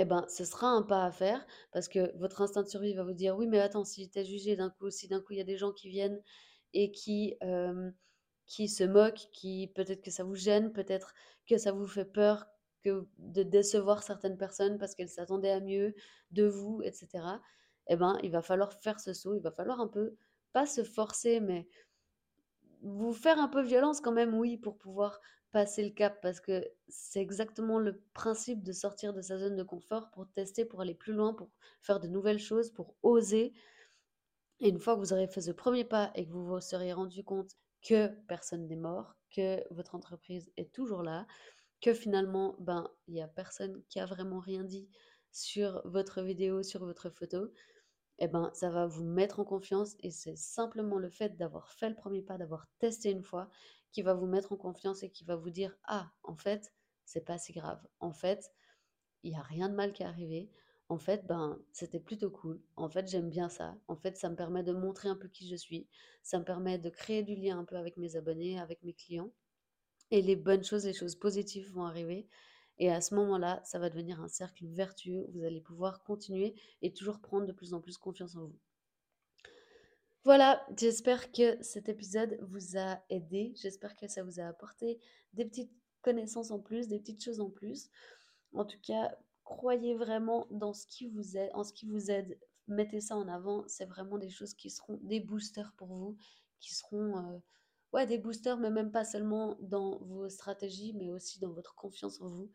Eh 0.00 0.04
ben, 0.04 0.24
ce 0.28 0.44
sera 0.44 0.68
un 0.68 0.82
pas 0.82 1.04
à 1.04 1.10
faire 1.10 1.44
parce 1.72 1.88
que 1.88 2.16
votre 2.18 2.40
instinct 2.40 2.62
de 2.62 2.68
survie 2.68 2.94
va 2.94 3.02
vous 3.02 3.12
dire 3.14 3.36
oui 3.36 3.48
mais 3.48 3.58
attends 3.58 3.84
si 3.84 4.08
tu 4.08 4.18
es 4.18 4.24
jugé 4.24 4.54
d'un 4.54 4.70
coup, 4.70 4.90
si 4.90 5.08
d'un 5.08 5.20
coup 5.20 5.32
il 5.32 5.38
y 5.38 5.40
a 5.40 5.44
des 5.44 5.56
gens 5.56 5.72
qui 5.72 5.88
viennent 5.88 6.22
et 6.74 6.92
qui, 6.92 7.36
euh, 7.42 7.90
qui 8.48 8.68
se 8.68 8.82
moquent, 8.84 9.28
qui 9.32 9.70
peut-être 9.74 10.02
que 10.02 10.10
ça 10.10 10.24
vous 10.24 10.34
gêne, 10.34 10.72
peut-être 10.72 11.14
que 11.46 11.58
ça 11.58 11.70
vous 11.70 11.86
fait 11.86 12.04
peur 12.06 12.46
que 12.82 13.06
de 13.18 13.42
décevoir 13.42 14.02
certaines 14.02 14.38
personnes 14.38 14.78
parce 14.78 14.94
qu'elles 14.94 15.08
s'attendaient 15.08 15.50
à 15.50 15.60
mieux 15.60 15.94
de 16.30 16.46
vous, 16.46 16.80
etc. 16.82 17.24
Eh 17.88 17.96
ben, 17.96 18.18
il 18.22 18.30
va 18.30 18.42
falloir 18.42 18.72
faire 18.72 19.00
ce 19.00 19.12
saut, 19.12 19.34
il 19.34 19.42
va 19.42 19.50
falloir 19.50 19.80
un 19.80 19.88
peu, 19.88 20.16
pas 20.52 20.66
se 20.66 20.82
forcer, 20.82 21.40
mais 21.40 21.68
vous 22.82 23.12
faire 23.12 23.38
un 23.38 23.48
peu 23.48 23.62
violence 23.62 24.00
quand 24.00 24.12
même, 24.12 24.34
oui, 24.34 24.56
pour 24.56 24.78
pouvoir 24.78 25.20
passer 25.50 25.82
le 25.82 25.90
cap, 25.90 26.20
parce 26.20 26.40
que 26.40 26.66
c'est 26.88 27.20
exactement 27.20 27.78
le 27.78 28.02
principe 28.12 28.62
de 28.62 28.72
sortir 28.72 29.14
de 29.14 29.22
sa 29.22 29.38
zone 29.38 29.56
de 29.56 29.62
confort 29.62 30.10
pour 30.10 30.28
tester, 30.28 30.64
pour 30.64 30.80
aller 30.80 30.94
plus 30.94 31.14
loin, 31.14 31.34
pour 31.34 31.50
faire 31.80 32.00
de 32.00 32.06
nouvelles 32.06 32.38
choses, 32.38 32.70
pour 32.70 32.94
oser. 33.02 33.54
Et 34.60 34.68
une 34.68 34.78
fois 34.78 34.94
que 34.94 35.00
vous 35.00 35.12
aurez 35.12 35.26
fait 35.26 35.40
ce 35.40 35.50
premier 35.50 35.84
pas 35.84 36.12
et 36.14 36.26
que 36.26 36.32
vous 36.32 36.44
vous 36.44 36.60
serez 36.60 36.92
rendu 36.92 37.24
compte 37.24 37.56
que 37.82 38.08
personne 38.26 38.66
n'est 38.66 38.76
mort, 38.76 39.14
que 39.30 39.62
votre 39.72 39.94
entreprise 39.94 40.50
est 40.56 40.72
toujours 40.72 41.02
là, 41.02 41.26
que 41.80 41.94
finalement, 41.94 42.56
ben, 42.58 42.90
il 43.06 43.14
n'y 43.14 43.22
a 43.22 43.28
personne 43.28 43.82
qui 43.88 44.00
a 44.00 44.06
vraiment 44.06 44.40
rien 44.40 44.64
dit 44.64 44.88
sur 45.30 45.82
votre 45.84 46.22
vidéo, 46.22 46.62
sur 46.62 46.84
votre 46.84 47.10
photo, 47.10 47.52
eh 48.18 48.26
ben, 48.26 48.50
ça 48.52 48.70
va 48.70 48.86
vous 48.86 49.04
mettre 49.04 49.40
en 49.40 49.44
confiance 49.44 49.94
et 50.00 50.10
c'est 50.10 50.36
simplement 50.36 50.98
le 50.98 51.10
fait 51.10 51.36
d'avoir 51.36 51.70
fait 51.70 51.88
le 51.88 51.94
premier 51.94 52.22
pas, 52.22 52.36
d'avoir 52.36 52.66
testé 52.78 53.10
une 53.10 53.22
fois, 53.22 53.48
qui 53.92 54.02
va 54.02 54.14
vous 54.14 54.26
mettre 54.26 54.52
en 54.52 54.56
confiance 54.56 55.02
et 55.02 55.10
qui 55.10 55.24
va 55.24 55.36
vous 55.36 55.50
dire 55.50 55.76
ah, 55.84 56.10
en 56.24 56.36
fait, 56.36 56.72
c'est 57.04 57.24
pas 57.24 57.38
si 57.38 57.52
grave. 57.52 57.80
En 58.00 58.12
fait, 58.12 58.52
il 59.22 59.30
n'y 59.30 59.36
a 59.36 59.42
rien 59.42 59.68
de 59.68 59.74
mal 59.74 59.92
qui 59.92 60.02
est 60.02 60.06
arrivé. 60.06 60.50
En 60.90 60.98
fait, 60.98 61.26
ben, 61.26 61.58
c'était 61.72 62.00
plutôt 62.00 62.30
cool. 62.30 62.60
En 62.76 62.88
fait, 62.88 63.08
j'aime 63.08 63.28
bien 63.28 63.48
ça. 63.48 63.76
En 63.88 63.96
fait, 63.96 64.16
ça 64.16 64.30
me 64.30 64.36
permet 64.36 64.62
de 64.62 64.72
montrer 64.72 65.08
un 65.08 65.16
peu 65.16 65.28
qui 65.28 65.46
je 65.46 65.56
suis. 65.56 65.86
Ça 66.22 66.38
me 66.38 66.44
permet 66.44 66.78
de 66.78 66.88
créer 66.88 67.22
du 67.22 67.34
lien 67.36 67.58
un 67.58 67.64
peu 67.64 67.76
avec 67.76 67.98
mes 67.98 68.16
abonnés, 68.16 68.58
avec 68.58 68.82
mes 68.82 68.94
clients. 68.94 69.30
Et 70.10 70.22
les 70.22 70.36
bonnes 70.36 70.64
choses, 70.64 70.86
les 70.86 70.94
choses 70.94 71.16
positives 71.16 71.70
vont 71.72 71.84
arriver. 71.84 72.26
Et 72.78 72.90
à 72.90 73.00
ce 73.02 73.14
moment-là, 73.16 73.60
ça 73.64 73.78
va 73.78 73.90
devenir 73.90 74.20
un 74.22 74.28
cercle 74.28 74.64
vertueux. 74.66 75.26
Vous 75.34 75.44
allez 75.44 75.60
pouvoir 75.60 76.02
continuer 76.04 76.54
et 76.80 76.92
toujours 76.92 77.20
prendre 77.20 77.46
de 77.46 77.52
plus 77.52 77.74
en 77.74 77.80
plus 77.80 77.98
confiance 77.98 78.36
en 78.36 78.46
vous. 78.46 78.58
Voilà, 80.24 80.64
j'espère 80.76 81.32
que 81.32 81.62
cet 81.62 81.88
épisode 81.88 82.38
vous 82.42 82.78
a 82.78 83.02
aidé. 83.10 83.52
J'espère 83.56 83.96
que 83.96 84.08
ça 84.08 84.22
vous 84.22 84.40
a 84.40 84.44
apporté 84.44 85.00
des 85.34 85.44
petites 85.44 85.72
connaissances 86.02 86.50
en 86.50 86.60
plus, 86.60 86.88
des 86.88 86.98
petites 86.98 87.22
choses 87.22 87.40
en 87.40 87.50
plus. 87.50 87.90
En 88.52 88.64
tout 88.64 88.80
cas, 88.82 89.16
croyez 89.48 89.94
vraiment 89.94 90.46
dans 90.50 90.74
ce 90.74 90.86
qui 90.86 91.08
vous 91.08 91.38
aide, 91.38 91.50
en 91.54 91.64
ce 91.64 91.72
qui 91.72 91.86
vous 91.86 92.10
aide. 92.10 92.38
Mettez 92.66 93.00
ça 93.00 93.16
en 93.16 93.28
avant. 93.28 93.64
C'est 93.66 93.86
vraiment 93.86 94.18
des 94.18 94.28
choses 94.28 94.52
qui 94.52 94.68
seront 94.68 94.98
des 95.02 95.20
boosters 95.20 95.72
pour 95.78 95.88
vous, 95.88 96.18
qui 96.60 96.74
seront 96.74 97.16
euh, 97.16 97.38
ouais, 97.94 98.06
des 98.06 98.18
boosters, 98.18 98.58
mais 98.58 98.70
même 98.70 98.92
pas 98.92 99.06
seulement 99.06 99.56
dans 99.60 99.98
vos 100.00 100.28
stratégies, 100.28 100.92
mais 100.92 101.10
aussi 101.10 101.40
dans 101.40 101.52
votre 101.52 101.74
confiance 101.74 102.20
en 102.20 102.28
vous. 102.28 102.50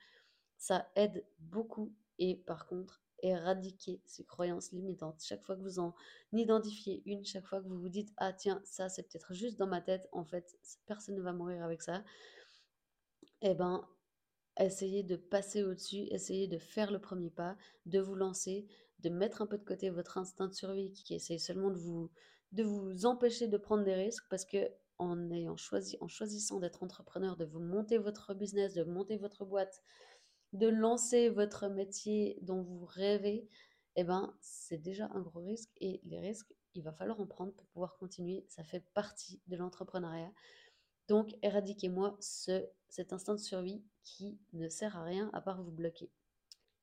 Ça 0.57 0.87
aide 0.95 1.25
beaucoup. 1.39 1.91
Et 2.19 2.35
par 2.35 2.67
contre, 2.67 3.03
éradiquer 3.23 3.99
ces 4.05 4.23
croyances 4.23 4.71
limitantes. 4.71 5.19
Chaque 5.23 5.43
fois 5.43 5.55
que 5.55 5.61
vous 5.61 5.79
en 5.79 5.95
identifiez 6.31 7.01
une, 7.07 7.25
chaque 7.25 7.47
fois 7.47 7.59
que 7.59 7.67
vous 7.67 7.79
vous 7.79 7.89
dites 7.89 8.13
Ah, 8.17 8.33
tiens, 8.33 8.61
ça 8.65 8.87
c'est 8.87 9.03
peut-être 9.03 9.33
juste 9.33 9.57
dans 9.57 9.67
ma 9.67 9.81
tête, 9.81 10.07
en 10.11 10.25
fait, 10.25 10.59
personne 10.85 11.15
ne 11.15 11.21
va 11.21 11.33
mourir 11.33 11.63
avec 11.63 11.81
ça, 11.81 12.03
eh 13.41 13.55
ben, 13.55 13.87
essayez 14.59 15.03
de 15.03 15.15
passer 15.15 15.63
au-dessus, 15.63 16.07
essayez 16.11 16.47
de 16.47 16.57
faire 16.57 16.91
le 16.91 16.99
premier 16.99 17.29
pas, 17.29 17.57
de 17.85 17.99
vous 17.99 18.15
lancer, 18.15 18.67
de 18.99 19.09
mettre 19.09 19.41
un 19.41 19.47
peu 19.47 19.57
de 19.57 19.63
côté 19.63 19.89
votre 19.89 20.17
instinct 20.17 20.47
de 20.47 20.53
survie 20.53 20.93
qui 20.93 21.15
essaye 21.15 21.39
seulement 21.39 21.71
de 21.71 21.77
vous, 21.77 22.11
de 22.51 22.63
vous 22.63 23.05
empêcher 23.05 23.47
de 23.47 23.57
prendre 23.57 23.83
des 23.83 23.95
risques 23.95 24.25
parce 24.29 24.45
que 24.45 24.69
en 24.99 25.31
ayant 25.31 25.57
choisi, 25.57 25.97
en 26.01 26.07
choisissant 26.07 26.59
d'être 26.59 26.83
entrepreneur, 26.83 27.35
de 27.35 27.45
vous 27.45 27.59
monter 27.59 27.97
votre 27.97 28.33
business, 28.33 28.73
de 28.73 28.83
monter 28.83 29.17
votre 29.17 29.43
boîte, 29.43 29.81
de 30.53 30.67
lancer 30.67 31.29
votre 31.29 31.67
métier 31.67 32.37
dont 32.41 32.61
vous 32.61 32.85
rêvez, 32.85 33.49
eh 33.95 34.03
ben, 34.03 34.35
c'est 34.39 34.77
déjà 34.77 35.09
un 35.13 35.21
gros 35.21 35.41
risque 35.41 35.71
et 35.81 35.99
les 36.05 36.19
risques, 36.19 36.53
il 36.75 36.83
va 36.83 36.91
falloir 36.91 37.19
en 37.19 37.27
prendre 37.27 37.53
pour 37.53 37.67
pouvoir 37.67 37.97
continuer. 37.97 38.45
Ça 38.49 38.63
fait 38.63 38.83
partie 38.93 39.41
de 39.47 39.55
l'entrepreneuriat. 39.55 40.31
Donc, 41.07 41.35
éradiquez-moi 41.41 42.17
ce, 42.19 42.65
cet 42.89 43.13
instinct 43.13 43.35
de 43.35 43.39
survie 43.39 43.83
qui 44.03 44.39
ne 44.53 44.69
sert 44.69 44.97
à 44.97 45.03
rien 45.03 45.29
à 45.33 45.41
part 45.41 45.61
vous 45.63 45.71
bloquer. 45.71 46.11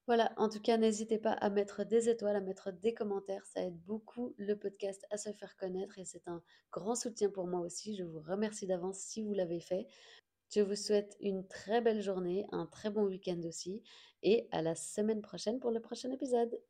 Voilà, 0.06 0.32
en 0.36 0.48
tout 0.48 0.60
cas, 0.60 0.76
n'hésitez 0.76 1.18
pas 1.18 1.32
à 1.34 1.50
mettre 1.50 1.84
des 1.84 2.08
étoiles, 2.08 2.34
à 2.34 2.40
mettre 2.40 2.72
des 2.72 2.94
commentaires. 2.94 3.46
Ça 3.46 3.62
aide 3.62 3.78
beaucoup 3.84 4.34
le 4.38 4.54
podcast 4.56 5.06
à 5.10 5.16
se 5.16 5.32
faire 5.32 5.56
connaître 5.56 5.98
et 5.98 6.04
c'est 6.04 6.26
un 6.26 6.42
grand 6.72 6.96
soutien 6.96 7.30
pour 7.30 7.46
moi 7.46 7.60
aussi. 7.60 7.94
Je 7.94 8.02
vous 8.02 8.18
remercie 8.20 8.66
d'avance 8.66 8.98
si 8.98 9.22
vous 9.22 9.34
l'avez 9.34 9.60
fait. 9.60 9.86
Je 10.52 10.62
vous 10.62 10.74
souhaite 10.74 11.16
une 11.20 11.46
très 11.46 11.80
belle 11.80 12.02
journée, 12.02 12.44
un 12.50 12.66
très 12.66 12.90
bon 12.90 13.04
week-end 13.04 13.40
aussi 13.44 13.82
et 14.24 14.48
à 14.50 14.62
la 14.62 14.74
semaine 14.74 15.22
prochaine 15.22 15.60
pour 15.60 15.70
le 15.70 15.80
prochain 15.80 16.10
épisode. 16.10 16.60